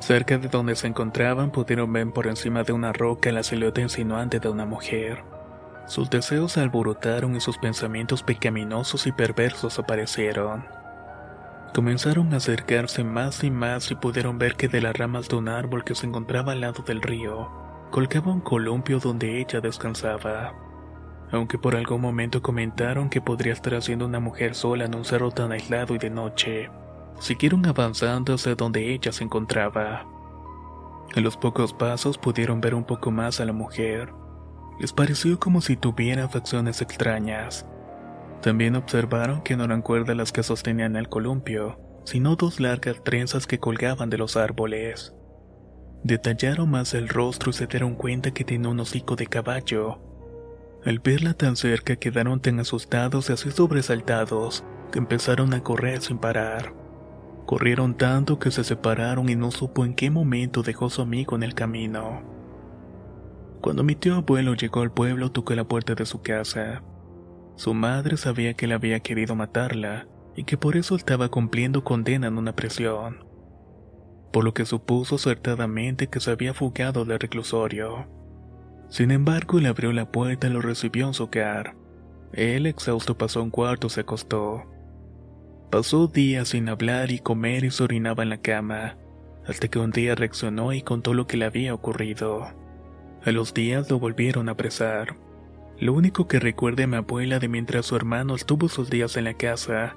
Cerca 0.00 0.36
de 0.36 0.48
donde 0.48 0.74
se 0.74 0.88
encontraban 0.88 1.52
pudieron 1.52 1.92
ver 1.92 2.10
por 2.10 2.26
encima 2.26 2.64
de 2.64 2.72
una 2.72 2.92
roca 2.92 3.30
la 3.30 3.44
silueta 3.44 3.82
insinuante 3.82 4.40
de 4.40 4.48
una 4.48 4.66
mujer. 4.66 5.22
Sus 5.86 6.10
deseos 6.10 6.50
se 6.50 6.60
alborotaron 6.60 7.36
y 7.36 7.40
sus 7.40 7.56
pensamientos 7.58 8.24
pecaminosos 8.24 9.06
y 9.06 9.12
perversos 9.12 9.78
aparecieron. 9.78 10.66
Comenzaron 11.72 12.34
a 12.34 12.38
acercarse 12.38 13.04
más 13.04 13.44
y 13.44 13.52
más 13.52 13.88
y 13.92 13.94
pudieron 13.94 14.38
ver 14.38 14.56
que 14.56 14.66
de 14.66 14.80
las 14.80 14.96
ramas 14.96 15.28
de 15.28 15.36
un 15.36 15.48
árbol 15.48 15.84
que 15.84 15.94
se 15.94 16.08
encontraba 16.08 16.50
al 16.50 16.62
lado 16.62 16.82
del 16.82 17.00
río, 17.00 17.48
colgaba 17.92 18.32
un 18.32 18.40
columpio 18.40 18.98
donde 18.98 19.40
ella 19.40 19.60
descansaba 19.60 20.65
aunque 21.32 21.58
por 21.58 21.74
algún 21.76 22.00
momento 22.00 22.42
comentaron 22.42 23.08
que 23.08 23.20
podría 23.20 23.52
estar 23.52 23.74
haciendo 23.74 24.06
una 24.06 24.20
mujer 24.20 24.54
sola 24.54 24.84
en 24.84 24.94
un 24.94 25.04
cerro 25.04 25.30
tan 25.30 25.52
aislado 25.52 25.94
y 25.94 25.98
de 25.98 26.10
noche. 26.10 26.70
Siguieron 27.18 27.66
avanzando 27.66 28.34
hacia 28.34 28.54
donde 28.54 28.92
ella 28.92 29.12
se 29.12 29.24
encontraba. 29.24 30.06
En 31.14 31.24
los 31.24 31.36
pocos 31.36 31.72
pasos 31.72 32.18
pudieron 32.18 32.60
ver 32.60 32.74
un 32.74 32.84
poco 32.84 33.10
más 33.10 33.40
a 33.40 33.44
la 33.44 33.52
mujer. 33.52 34.12
Les 34.78 34.92
pareció 34.92 35.38
como 35.40 35.60
si 35.60 35.76
tuviera 35.76 36.28
facciones 36.28 36.82
extrañas. 36.82 37.66
También 38.42 38.76
observaron 38.76 39.40
que 39.42 39.56
no 39.56 39.64
eran 39.64 39.82
cuerdas 39.82 40.16
las 40.16 40.32
que 40.32 40.42
sostenían 40.42 40.96
el 40.96 41.08
columpio, 41.08 41.80
sino 42.04 42.36
dos 42.36 42.60
largas 42.60 43.02
trenzas 43.02 43.46
que 43.46 43.58
colgaban 43.58 44.10
de 44.10 44.18
los 44.18 44.36
árboles. 44.36 45.14
Detallaron 46.04 46.70
más 46.70 46.94
el 46.94 47.08
rostro 47.08 47.50
y 47.50 47.54
se 47.54 47.66
dieron 47.66 47.94
cuenta 47.94 48.30
que 48.30 48.44
tenía 48.44 48.68
un 48.68 48.78
hocico 48.78 49.16
de 49.16 49.26
caballo, 49.26 49.98
al 50.86 51.00
verla 51.00 51.34
tan 51.34 51.56
cerca 51.56 51.96
quedaron 51.96 52.40
tan 52.40 52.60
asustados 52.60 53.28
y 53.28 53.32
así 53.32 53.50
sobresaltados 53.50 54.64
que 54.92 55.00
empezaron 55.00 55.52
a 55.52 55.62
correr 55.62 56.00
sin 56.00 56.18
parar. 56.18 56.74
Corrieron 57.44 57.96
tanto 57.96 58.38
que 58.38 58.52
se 58.52 58.62
separaron 58.62 59.28
y 59.28 59.34
no 59.34 59.50
supo 59.50 59.84
en 59.84 59.94
qué 59.94 60.10
momento 60.10 60.62
dejó 60.62 60.88
su 60.88 61.02
amigo 61.02 61.34
en 61.34 61.42
el 61.42 61.54
camino. 61.54 62.22
Cuando 63.60 63.82
mi 63.82 63.96
tío 63.96 64.14
abuelo 64.14 64.54
llegó 64.54 64.82
al 64.82 64.92
pueblo 64.92 65.32
tocó 65.32 65.54
la 65.54 65.64
puerta 65.64 65.96
de 65.96 66.06
su 66.06 66.22
casa. 66.22 66.84
Su 67.56 67.74
madre 67.74 68.16
sabía 68.16 68.54
que 68.54 68.66
él 68.66 68.72
había 68.72 69.00
querido 69.00 69.34
matarla 69.34 70.06
y 70.36 70.44
que 70.44 70.56
por 70.56 70.76
eso 70.76 70.94
estaba 70.94 71.30
cumpliendo 71.30 71.82
condena 71.82 72.28
en 72.28 72.38
una 72.38 72.54
prisión, 72.54 73.24
por 74.32 74.44
lo 74.44 74.54
que 74.54 74.66
supuso 74.66 75.16
acertadamente 75.16 76.06
que 76.06 76.20
se 76.20 76.30
había 76.30 76.54
fugado 76.54 77.04
del 77.04 77.18
reclusorio. 77.18 78.06
Sin 78.88 79.10
embargo, 79.10 79.60
le 79.60 79.68
abrió 79.68 79.92
la 79.92 80.10
puerta 80.10 80.46
y 80.46 80.50
lo 80.50 80.60
recibió 80.60 81.06
en 81.06 81.14
su 81.14 81.24
hogar. 81.24 81.76
Él, 82.32 82.66
exhausto, 82.66 83.16
pasó 83.16 83.42
un 83.42 83.50
cuarto 83.50 83.88
y 83.88 83.90
se 83.90 84.00
acostó. 84.00 84.64
Pasó 85.70 86.06
días 86.06 86.48
sin 86.48 86.68
hablar 86.68 87.10
y 87.10 87.18
comer 87.18 87.64
y 87.64 87.70
se 87.70 87.82
orinaba 87.82 88.22
en 88.22 88.30
la 88.30 88.38
cama, 88.38 88.96
hasta 89.46 89.68
que 89.68 89.78
un 89.78 89.90
día 89.90 90.14
reaccionó 90.14 90.72
y 90.72 90.82
contó 90.82 91.14
lo 91.14 91.26
que 91.26 91.36
le 91.36 91.44
había 91.44 91.74
ocurrido. 91.74 92.46
A 93.24 93.30
los 93.32 93.54
días 93.54 93.90
lo 93.90 93.98
volvieron 93.98 94.48
a 94.48 94.52
apresar. 94.52 95.16
Lo 95.78 95.92
único 95.92 96.28
que 96.28 96.38
recuerda 96.38 96.86
mi 96.86 96.96
abuela 96.96 97.38
de 97.38 97.48
mientras 97.48 97.86
su 97.86 97.96
hermano 97.96 98.34
estuvo 98.34 98.68
sus 98.68 98.88
días 98.88 99.16
en 99.16 99.24
la 99.24 99.34
casa 99.34 99.96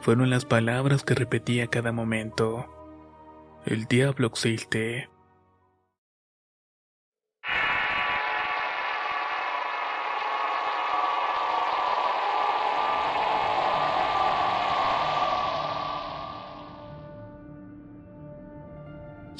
fueron 0.00 0.30
las 0.30 0.44
palabras 0.44 1.02
que 1.02 1.14
repetía 1.14 1.66
cada 1.66 1.92
momento. 1.92 2.66
El 3.64 3.86
diablo 3.86 4.28
existe. 4.28 5.08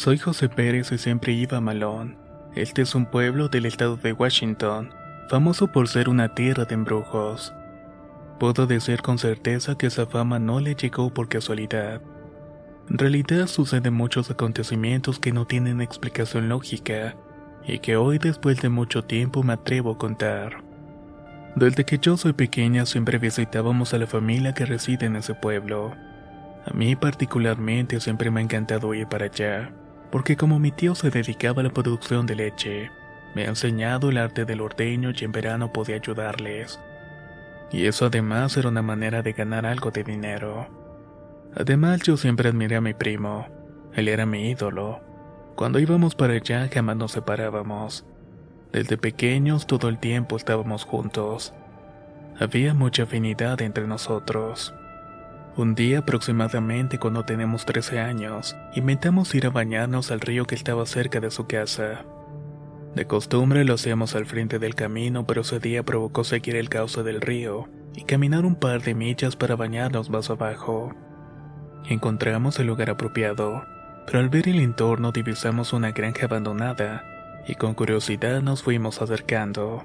Soy 0.07 0.19
José 0.19 0.49
Pérez 0.49 0.93
y 0.93 0.99
siempre 0.99 1.33
iba 1.33 1.59
a 1.59 1.61
Malón. 1.61 2.17
Este 2.55 2.83
es 2.83 2.95
un 2.95 3.07
pueblo 3.07 3.49
del 3.49 3.67
estado 3.67 3.97
de 3.97 4.13
Washington, 4.13 4.91
famoso 5.29 5.73
por 5.73 5.89
ser 5.89 6.09
una 6.09 6.33
tierra 6.33 6.65
de 6.65 6.75
embrujos. 6.75 7.53
Puedo 8.39 8.69
decir 8.69 9.03
con 9.03 9.19
certeza 9.19 9.77
que 9.77 9.89
esa 9.89 10.07
fama 10.07 10.39
no 10.39 10.61
le 10.61 10.77
llegó 10.77 11.13
por 11.13 11.29
casualidad. 11.29 12.01
En 12.89 12.99
realidad 12.99 13.49
suceden 13.49 13.95
muchos 13.95 14.31
acontecimientos 14.31 15.19
que 15.19 15.33
no 15.33 15.45
tienen 15.45 15.81
explicación 15.81 16.49
lógica 16.49 17.17
y 17.67 17.81
que 17.81 17.97
hoy 17.97 18.19
después 18.19 18.63
de 18.63 18.69
mucho 18.69 19.03
tiempo 19.03 19.43
me 19.43 19.55
atrevo 19.55 19.91
a 19.91 19.99
contar. 19.99 20.63
Desde 21.57 21.85
que 21.85 21.99
yo 21.99 22.17
soy 22.17 22.33
pequeña 22.33 22.87
siempre 22.87 23.19
visitábamos 23.19 23.93
a 23.93 23.99
la 23.99 24.07
familia 24.07 24.55
que 24.55 24.67
reside 24.67 25.07
en 25.07 25.17
ese 25.17 25.35
pueblo. 25.35 25.97
A 26.65 26.73
mí 26.75 26.95
particularmente 26.95 27.99
siempre 27.99 28.31
me 28.31 28.39
ha 28.39 28.45
encantado 28.45 28.95
ir 28.95 29.09
para 29.09 29.25
allá 29.25 29.73
porque 30.11 30.37
como 30.37 30.59
mi 30.59 30.71
tío 30.71 30.95
se 30.95 31.11
dedicaba 31.11 31.61
a 31.61 31.65
la 31.65 31.71
producción 31.71 32.27
de 32.27 32.37
leche, 32.37 32.91
me 33.35 33.45
ha 33.45 33.49
enseñado 33.49 34.11
el 34.11 34.19
arte 34.19 34.45
del 34.45 34.61
ordeño 34.61 35.11
y 35.15 35.25
en 35.25 35.33
verano 35.33 35.73
podía 35.73 35.97
ayudarles. 35.97 36.81
Y 37.71 37.87
eso 37.87 38.07
además 38.07 38.57
era 38.57 38.69
una 38.69 38.83
manera 38.83 39.23
de 39.23 39.33
ganar 39.33 39.67
algo 39.67 39.91
de 39.91 40.05
dinero. 40.05 40.69
Además 41.55 42.03
yo 42.03 42.17
siempre 42.17 42.49
admiré 42.49 42.77
a 42.77 42.81
mi 42.81 42.95
primo, 42.95 43.47
él 43.95 44.09
era 44.09 44.27
mi 44.27 44.51
ídolo. 44.51 45.01
Cuando 45.57 45.79
íbamos 45.79 46.15
para 46.15 46.35
allá 46.35 46.69
jamás 46.73 46.97
nos 46.97 47.13
separábamos. 47.13 48.05
Desde 48.73 48.99
pequeños 48.99 49.67
todo 49.67 49.89
el 49.89 49.99
tiempo 49.99 50.37
estábamos 50.37 50.85
juntos. 50.85 51.55
Había 52.39 52.75
mucha 52.75 53.05
afinidad 53.05 53.63
entre 53.63 53.87
nosotros. 53.87 54.75
Un 55.57 55.75
día 55.75 56.01
aproximadamente 56.01 56.99
cuando 56.99 57.25
tenemos 57.25 57.65
13 57.65 57.99
años, 57.99 58.55
inventamos 58.75 59.35
ir 59.35 59.47
a 59.47 59.51
bañarnos 59.51 60.11
al 60.11 60.21
río 60.21 60.45
que 60.45 60.55
estaba 60.55 60.85
cerca 60.85 61.19
de 61.19 61.31
su 61.31 61.47
casa. 61.47 62.05
De 62.95 63.07
costumbre 63.07 63.65
lo 63.65 63.73
hacíamos 63.73 64.15
al 64.15 64.27
frente 64.27 64.59
del 64.59 64.75
camino, 64.75 65.27
pero 65.27 65.41
ese 65.41 65.59
día 65.59 65.83
provocó 65.83 66.25
seguir 66.25 66.57
el 66.57 66.69
cauce 66.69 67.03
del 67.03 67.23
río 67.23 67.71
y 67.95 68.03
caminar 68.03 68.45
un 68.45 68.57
par 68.57 68.83
de 68.83 68.95
millas 68.95 69.35
para 69.35 69.57
bañarnos 69.57 70.11
más 70.11 70.29
abajo. 70.29 70.95
Encontramos 71.89 72.59
el 72.59 72.67
lugar 72.67 72.91
apropiado, 72.91 73.65
pero 74.05 74.19
al 74.19 74.29
ver 74.29 74.51
el 74.51 74.61
entorno 74.61 75.11
divisamos 75.11 75.73
una 75.73 75.93
granja 75.93 76.27
abandonada 76.27 77.03
y 77.49 77.55
con 77.55 77.73
curiosidad 77.73 78.43
nos 78.43 78.63
fuimos 78.63 79.01
acercando. 79.01 79.85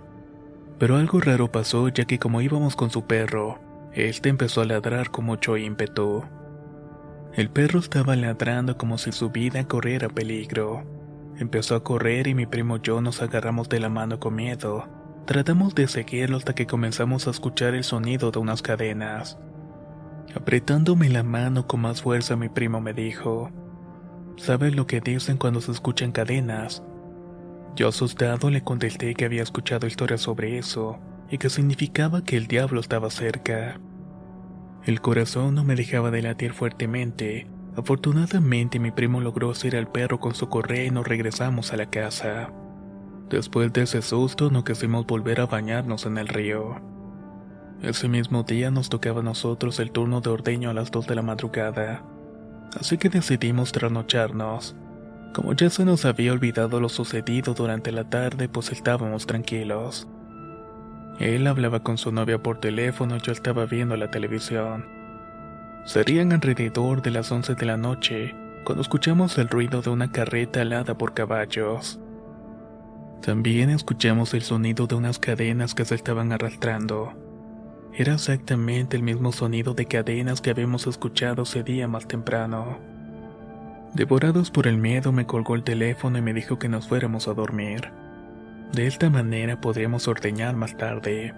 Pero 0.80 0.97
algo 0.97 1.22
raro 1.22 1.49
pasó 1.49 1.88
ya 1.88 2.03
que 2.03 2.19
como 2.19 2.41
íbamos 2.41 2.76
con 2.76 2.89
su 2.89 3.05
perro, 3.05 3.70
este 3.94 4.30
empezó 4.30 4.62
a 4.62 4.66
ladrar 4.66 5.12
con 5.12 5.26
mucho 5.26 5.58
ímpetu. 5.58 6.24
El 7.34 7.50
perro 7.50 7.80
estaba 7.80 8.16
ladrando 8.16 8.78
como 8.78 8.98
si 8.98 9.12
su 9.12 9.30
vida 9.30 9.68
corriera 9.68 10.08
peligro. 10.08 10.84
Empezó 11.38 11.76
a 11.76 11.84
correr 11.84 12.28
y 12.28 12.36
mi 12.36 12.46
primo 12.46 12.78
y 12.78 12.82
yo 12.84 13.02
nos 13.02 13.22
agarramos 13.22 13.68
de 13.68 13.80
la 13.80 13.89
mano 13.89 14.20
con 14.20 14.36
miedo. 14.36 14.88
Tratamos 15.26 15.76
de 15.76 15.88
seguirlo 15.88 16.38
hasta 16.38 16.56
que 16.56 16.68
comenzamos 16.68 17.28
a 17.28 17.32
escuchar 17.32 17.74
el 17.74 17.84
sonido 17.84 18.32
de 18.32 18.39
unas 18.39 18.62
cadenas. 18.62 19.38
Apretándome 20.36 21.10
la 21.10 21.24
mano 21.24 21.68
con 21.68 21.82
más 21.82 22.02
fuerza 22.02 22.36
mi 22.36 22.48
primo 22.48 22.80
me 22.80 22.94
dijo, 22.94 23.52
¿Sabes 24.38 24.76
lo 24.76 24.88
que 24.88 25.02
dicen 25.02 25.38
cuando 25.38 25.60
se 25.60 25.72
escuchan 25.72 26.12
cadenas? 26.12 26.84
Yo 27.76 27.89
asustado 27.89 28.50
le 28.50 28.64
contesté 28.64 29.14
que 29.14 29.26
había 29.26 29.44
escuchado 29.44 29.88
historias 29.88 30.22
sobre 30.22 30.58
eso, 30.58 31.00
y 31.32 31.38
que 31.38 31.49
significaba 31.49 32.23
que 32.23 32.38
el 32.38 32.47
diablo 32.47 32.82
estaba 32.82 33.09
cerca. 33.09 33.79
El 34.84 34.99
corazón 34.99 35.55
no 35.55 35.63
me 35.63 35.75
dejaba 35.75 36.11
de 36.11 36.21
latir 36.21 36.53
fuertemente. 36.53 37.47
Afortunadamente 37.77 38.79
mi 38.79 38.91
primo 38.91 39.21
logró 39.21 39.49
hacer 39.49 39.77
al 39.77 39.88
perro 39.88 40.19
con 40.19 40.36
su 40.36 40.49
correa 40.49 40.86
y 40.86 40.91
nos 40.91 41.07
regresamos 41.07 41.71
a 41.71 41.77
la 41.77 41.89
casa. 41.89 42.51
Después 43.29 43.71
de 43.71 43.84
ese 43.84 44.01
susto 44.01 44.51
no 44.51 44.65
quisimos 44.65 45.07
volver 45.07 45.39
a 45.39 45.45
bañarnos 45.45 46.05
en 46.05 46.17
el 46.17 46.27
río. 46.27 46.82
Ese 47.82 48.09
mismo 48.09 48.43
día 48.43 48.69
nos 48.69 48.89
tocaba 48.89 49.21
a 49.21 49.23
nosotros 49.23 49.79
el 49.79 49.91
turno 49.91 50.19
de 50.19 50.29
ordeño 50.29 50.69
a 50.69 50.73
las 50.73 50.91
2 50.91 51.07
de 51.07 51.15
la 51.15 51.21
madrugada, 51.21 52.03
así 52.77 52.97
que 52.97 53.09
decidimos 53.09 53.71
trasnocharnos. 53.71 54.75
Como 55.34 55.53
ya 55.53 55.69
se 55.69 55.86
nos 55.86 56.03
había 56.03 56.34
olvidado 56.34 56.82
lo 56.82 56.89
sucedido 56.89 57.53
durante 57.53 57.91
la 57.91 58.03
tarde, 58.03 58.49
pues 58.49 58.71
estábamos 58.71 59.25
tranquilos. 59.25 60.07
Él 61.20 61.47
hablaba 61.47 61.82
con 61.82 61.97
su 61.97 62.12
novia 62.12 62.41
por 62.41 62.59
teléfono 62.59 63.18
y 63.18 63.20
yo 63.20 63.32
estaba 63.32 63.66
viendo 63.66 63.95
la 63.95 64.09
televisión. 64.09 64.86
Serían 65.86 66.32
alrededor 66.32 67.01
de 67.01 67.12
las 67.12 67.32
11 67.32 67.55
de 67.55 67.66
la 67.66 67.78
noche 67.78 68.36
cuando 68.64 68.82
escuchamos 68.82 69.38
el 69.38 69.47
ruido 69.47 69.82
de 69.82 69.89
una 69.89 70.12
carreta 70.12 70.62
alada 70.62 70.97
por 70.97 71.14
caballos. 71.14 71.99
También 73.22 73.70
escuchamos 73.70 74.34
el 74.34 74.41
sonido 74.41 74.88
de 74.88 74.95
unas 74.95 75.20
cadenas 75.20 75.76
que 75.76 75.86
se 75.86 75.95
estaban 75.95 76.32
arrastrando. 76.32 77.14
Era 77.93 78.14
exactamente 78.14 78.95
el 78.95 79.03
mismo 79.03 79.32
sonido 79.32 79.74
de 79.74 79.86
cadenas 79.86 80.41
que 80.41 80.49
habíamos 80.49 80.88
escuchado 80.88 81.43
ese 81.43 81.62
día 81.62 81.88
más 81.88 82.07
temprano. 82.07 82.80
Devorados 83.93 84.49
por 84.49 84.68
el 84.68 84.78
miedo 84.78 85.12
me 85.12 85.26
colgó 85.26 85.55
el 85.55 85.64
teléfono 85.64 86.18
y 86.18 86.22
me 86.22 86.34
dijo 86.34 86.57
que 86.57 86.70
nos 86.70 86.88
fuéramos 86.88 87.28
a 87.28 87.34
dormir. 87.34 87.91
De 88.74 88.88
esta 88.88 89.09
manera 89.09 89.59
podríamos 89.59 90.07
ordeñar 90.07 90.55
más 90.55 90.78
tarde. 90.78 91.34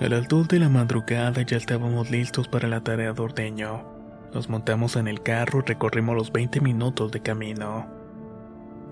A 0.00 0.08
las 0.08 0.28
dos 0.28 0.48
de 0.48 0.58
la 0.58 0.70
madrugada 0.70 1.42
ya 1.42 1.58
estábamos 1.58 2.10
listos 2.10 2.48
para 2.48 2.68
la 2.68 2.80
tarea 2.80 3.12
de 3.12 3.20
ordeño. 3.20 3.84
Nos 4.32 4.48
montamos 4.48 4.96
en 4.96 5.08
el 5.08 5.22
carro 5.22 5.58
y 5.58 5.68
recorrimos 5.68 6.16
los 6.16 6.32
20 6.32 6.62
minutos 6.62 7.12
de 7.12 7.20
camino. 7.20 7.86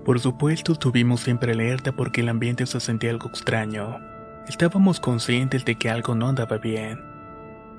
Por 0.04 0.20
supuesto, 0.20 0.72
estuvimos 0.72 1.20
siempre 1.20 1.52
alerta 1.52 1.92
porque 1.92 2.20
el 2.20 2.28
ambiente 2.28 2.66
se 2.66 2.78
sentía 2.78 3.10
algo 3.10 3.30
extraño. 3.30 3.98
Estábamos 4.46 5.00
conscientes 5.00 5.64
de 5.64 5.76
que 5.76 5.88
algo 5.88 6.14
no 6.14 6.28
andaba 6.28 6.58
bien. 6.58 7.00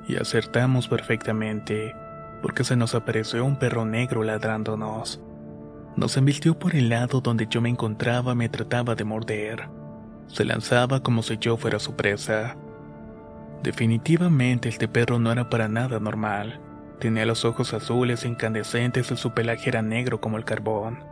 Y 0.08 0.16
acertamos 0.16 0.88
perfectamente, 0.88 1.96
porque 2.42 2.64
se 2.64 2.76
nos 2.76 2.96
apareció 2.96 3.46
un 3.46 3.58
perro 3.58 3.86
negro 3.86 4.24
ladrándonos. 4.24 5.22
Nos 5.96 6.16
embistió 6.18 6.58
por 6.58 6.76
el 6.76 6.90
lado 6.90 7.22
donde 7.22 7.48
yo 7.50 7.62
me 7.62 7.70
encontraba, 7.70 8.34
me 8.34 8.50
trataba 8.50 8.96
de 8.96 9.04
morder. 9.04 9.70
Se 10.28 10.46
lanzaba 10.46 11.04
como 11.04 11.22
si 11.22 11.38
yo 11.38 11.58
fuera 11.58 11.80
su 11.80 11.96
presa. 11.96 12.56
Definitivamente 13.64 14.70
este 14.70 14.88
perro 14.88 15.20
no 15.20 15.32
era 15.32 15.50
para 15.50 15.68
nada 15.68 16.00
normal. 16.00 16.60
Tenía 17.00 17.26
los 17.26 17.46
ojos 17.46 17.74
azules 17.74 18.26
incandescentes 18.26 19.12
y 19.12 19.18
su 19.18 19.34
pelaje 19.34 19.70
era 19.70 19.82
negro 19.82 20.22
como 20.22 20.38
el 20.38 20.46
carbón. 20.46 21.04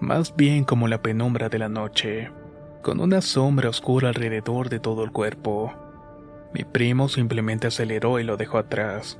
Más 0.00 0.36
bien 0.36 0.64
como 0.64 0.86
la 0.86 1.02
penumbra 1.02 1.48
de 1.48 1.58
la 1.58 1.68
noche, 1.68 2.30
con 2.82 3.00
una 3.00 3.20
sombra 3.20 3.68
oscura 3.68 4.08
alrededor 4.08 4.68
de 4.68 4.78
todo 4.78 5.02
el 5.02 5.10
cuerpo. 5.10 5.74
Mi 6.54 6.64
primo 6.64 7.08
simplemente 7.08 7.66
aceleró 7.66 8.20
y 8.20 8.24
lo 8.24 8.36
dejó 8.36 8.58
atrás. 8.58 9.18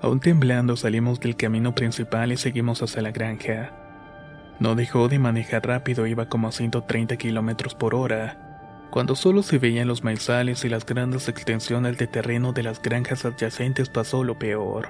Aún 0.00 0.20
temblando 0.20 0.76
salimos 0.76 1.20
del 1.20 1.36
camino 1.36 1.74
principal 1.74 2.32
y 2.32 2.36
seguimos 2.36 2.82
hacia 2.82 3.02
la 3.02 3.10
granja. 3.10 3.87
No 4.60 4.74
dejó 4.74 5.08
de 5.08 5.18
manejar 5.18 5.66
rápido, 5.66 6.06
iba 6.06 6.28
como 6.28 6.48
a 6.48 6.52
130 6.52 7.16
kilómetros 7.16 7.74
por 7.74 7.94
hora, 7.94 8.48
cuando 8.90 9.14
solo 9.14 9.42
se 9.42 9.58
veían 9.58 9.86
los 9.86 10.02
maizales 10.02 10.64
y 10.64 10.68
las 10.68 10.86
grandes 10.86 11.28
extensiones 11.28 11.98
de 11.98 12.06
terreno 12.06 12.52
de 12.52 12.62
las 12.62 12.80
granjas 12.80 13.24
adyacentes 13.24 13.88
pasó 13.88 14.24
lo 14.24 14.38
peor. 14.38 14.88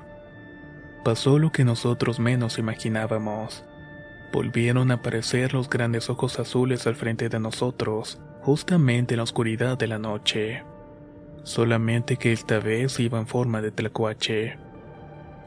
Pasó 1.04 1.38
lo 1.38 1.50
que 1.52 1.64
nosotros 1.64 2.20
menos 2.20 2.58
imaginábamos. 2.58 3.64
Volvieron 4.32 4.90
a 4.90 4.94
aparecer 4.94 5.52
los 5.52 5.68
grandes 5.68 6.10
ojos 6.10 6.38
azules 6.38 6.86
al 6.86 6.94
frente 6.94 7.28
de 7.28 7.40
nosotros, 7.40 8.20
justamente 8.42 9.14
en 9.14 9.18
la 9.18 9.24
oscuridad 9.24 9.76
de 9.76 9.86
la 9.88 9.98
noche. 9.98 10.62
Solamente 11.42 12.16
que 12.16 12.32
esta 12.32 12.60
vez 12.60 13.00
iba 13.00 13.18
en 13.18 13.26
forma 13.26 13.62
de 13.62 13.70
tlacuache. 13.70 14.58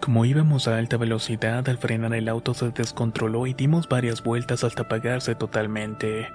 Como 0.01 0.25
íbamos 0.25 0.67
a 0.67 0.79
alta 0.79 0.97
velocidad, 0.97 1.69
al 1.69 1.77
frenar 1.77 2.15
el 2.15 2.27
auto 2.27 2.55
se 2.55 2.71
descontroló 2.71 3.45
y 3.45 3.53
dimos 3.53 3.87
varias 3.87 4.23
vueltas 4.23 4.63
hasta 4.63 4.81
apagarse 4.81 5.35
totalmente. 5.35 6.27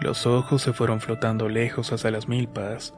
Los 0.00 0.26
ojos 0.26 0.62
se 0.62 0.72
fueron 0.72 1.00
flotando 1.00 1.48
lejos 1.48 1.92
hacia 1.92 2.10
las 2.10 2.26
milpas. 2.26 2.92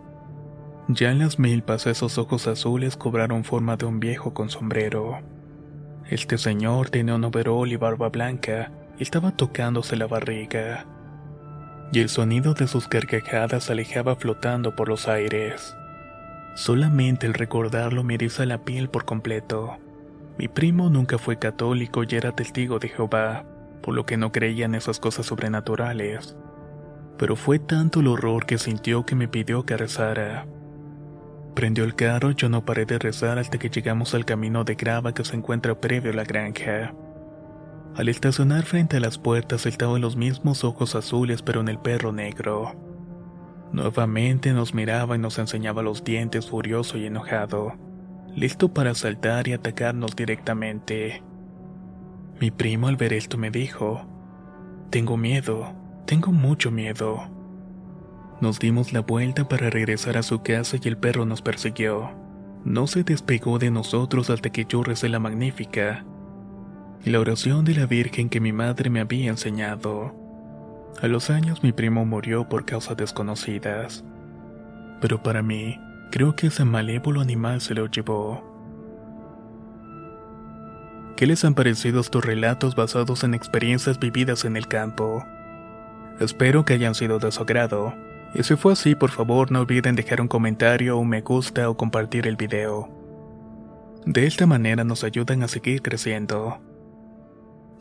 Ya 0.88 1.10
en 1.10 1.18
las 1.18 1.38
milpas 1.38 1.86
esos 1.86 2.16
ojos 2.16 2.46
azules 2.46 2.96
cobraron 2.96 3.44
forma 3.44 3.76
de 3.76 3.84
un 3.84 4.00
viejo 4.00 4.32
con 4.32 4.48
sombrero. 4.48 5.18
Este 6.08 6.38
señor 6.38 6.88
tenía 6.88 7.16
un 7.16 7.24
overol 7.24 7.70
y 7.70 7.76
barba 7.76 8.08
blanca 8.08 8.72
y 8.98 9.02
estaba 9.02 9.32
tocándose 9.32 9.94
la 9.96 10.06
barriga. 10.06 10.86
Y 11.92 12.00
el 12.00 12.08
sonido 12.08 12.54
de 12.54 12.66
sus 12.66 12.88
carcajadas 12.88 13.68
alejaba 13.68 14.16
flotando 14.16 14.74
por 14.74 14.88
los 14.88 15.06
aires. 15.06 15.76
Solamente 16.57 17.26
el 17.26 17.34
recordarlo 17.34 18.02
me 18.02 18.14
eriza 18.14 18.46
la 18.46 18.64
piel 18.64 18.88
por 18.88 19.04
completo. 19.04 19.76
Mi 20.38 20.48
primo 20.48 20.88
nunca 20.88 21.18
fue 21.18 21.38
católico 21.38 22.02
y 22.02 22.14
era 22.14 22.32
testigo 22.32 22.78
de 22.78 22.88
Jehová, 22.88 23.44
por 23.82 23.94
lo 23.94 24.07
que 24.07 24.16
no 24.16 24.32
creía 24.32 24.64
en 24.64 24.74
esas 24.74 24.98
cosas 24.98 25.26
sobrenaturales. 25.26 26.34
Pero 27.18 27.36
fue 27.36 27.59
tanto 27.59 28.00
el 28.00 28.07
horror 28.07 28.46
que 28.46 28.57
sintió 28.57 29.04
que 29.04 29.14
me 29.14 29.28
pidió 29.28 29.66
que 29.66 29.76
rezara. 29.76 30.46
Prendió 31.54 31.84
el 31.84 31.94
carro 31.94 32.30
y 32.30 32.36
yo 32.36 32.48
no 32.48 32.64
paré 32.64 32.86
de 32.86 32.98
rezar 32.98 33.38
hasta 33.38 33.59
que 33.59 33.68
llegamos 33.68 34.14
al 34.14 34.24
camino 34.24 34.64
de 34.64 34.76
grava 34.76 35.12
que 35.12 35.26
se 35.26 35.36
encuentra 35.36 35.78
previo 35.78 36.11
a 36.12 36.14
la 36.14 36.24
granja. 36.24 36.94
Al 37.96 38.09
estacionar 38.09 38.64
frente 38.64 38.96
a 38.96 39.00
las 39.00 39.18
puertas 39.18 39.66
estaban 39.66 40.00
los 40.00 40.16
mismos 40.16 40.64
ojos 40.64 40.94
azules 40.94 41.42
pero 41.42 41.61
en 41.61 41.68
el 41.68 41.78
perro 41.78 42.12
negro. 42.12 42.95
Nuevamente 43.72 44.52
nos 44.52 44.74
miraba 44.74 45.16
y 45.16 45.18
nos 45.18 45.38
enseñaba 45.38 45.82
los 45.82 46.04
dientes 46.04 46.48
furioso 46.48 46.98
y 46.98 47.06
enojado, 47.06 47.74
listo 48.34 48.72
para 48.72 48.94
saltar 48.94 49.48
y 49.48 49.52
atacarnos 49.52 50.14
directamente. 50.16 51.22
Mi 52.40 52.50
primo 52.50 52.88
al 52.88 52.96
ver 52.96 53.12
esto 53.12 53.38
me 53.38 53.50
dijo, 53.50 54.06
Tengo 54.90 55.16
miedo, 55.16 55.74
tengo 56.06 56.32
mucho 56.32 56.70
miedo. 56.70 57.30
Nos 58.40 58.58
dimos 58.58 58.92
la 58.92 59.00
vuelta 59.00 59.48
para 59.48 59.70
regresar 59.70 60.18
a 60.18 60.22
su 60.22 60.42
casa 60.42 60.76
y 60.82 60.88
el 60.88 60.98
perro 60.98 61.24
nos 61.24 61.40
persiguió. 61.40 62.10
No 62.64 62.86
se 62.86 63.04
despegó 63.04 63.58
de 63.58 63.70
nosotros 63.70 64.28
hasta 64.28 64.50
que 64.50 64.66
yo 64.68 64.82
recé 64.82 65.08
la 65.08 65.18
magnífica, 65.18 66.04
la 67.04 67.20
oración 67.20 67.64
de 67.64 67.74
la 67.74 67.86
Virgen 67.86 68.28
que 68.28 68.40
mi 68.40 68.52
madre 68.52 68.90
me 68.90 69.00
había 69.00 69.30
enseñado. 69.30 70.25
A 71.03 71.09
los 71.09 71.28
años 71.28 71.62
mi 71.62 71.72
primo 71.72 72.07
murió 72.07 72.49
por 72.49 72.64
causas 72.64 72.97
desconocidas. 72.97 74.03
Pero 75.01 75.22
para 75.22 75.42
mí, 75.42 75.78
creo 76.11 76.34
que 76.34 76.47
ese 76.47 76.64
malévolo 76.64 77.20
animal 77.20 77.61
se 77.61 77.74
lo 77.74 77.86
llevó. 77.86 78.42
¿Qué 81.16 81.26
les 81.26 81.44
han 81.44 81.55
parecido 81.55 82.01
estos 82.01 82.24
relatos 82.24 82.74
basados 82.74 83.24
en 83.24 83.34
experiencias 83.34 83.99
vividas 83.99 84.44
en 84.44 84.57
el 84.57 84.68
campo? 84.68 85.24
Espero 86.20 86.64
que 86.64 86.74
hayan 86.74 86.94
sido 86.94 87.18
de 87.18 87.30
su 87.30 87.42
agrado. 87.42 87.94
Y 88.34 88.42
si 88.42 88.57
fue 88.57 88.72
así, 88.72 88.94
por 88.94 89.11
favor 89.11 89.51
no 89.51 89.61
olviden 89.61 89.97
dejar 89.97 90.20
un 90.20 90.28
comentario, 90.28 90.97
un 90.97 91.09
me 91.09 91.20
gusta 91.20 91.68
o 91.68 91.76
compartir 91.76 92.26
el 92.26 92.36
video. 92.36 92.90
De 94.07 94.26
esta 94.26 94.47
manera 94.47 94.84
nos 94.84 95.05
ayudan 95.05 95.42
a 95.42 95.49
seguir 95.49 95.82
creciendo. 95.82 96.59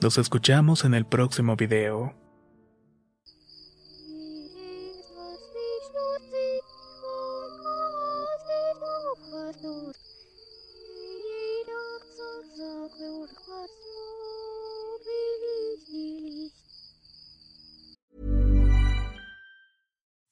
Nos 0.01 0.17
escuchamos 0.17 0.83
en 0.83 0.93
el 0.93 1.05
próximo 1.05 1.55
video. 1.55 2.13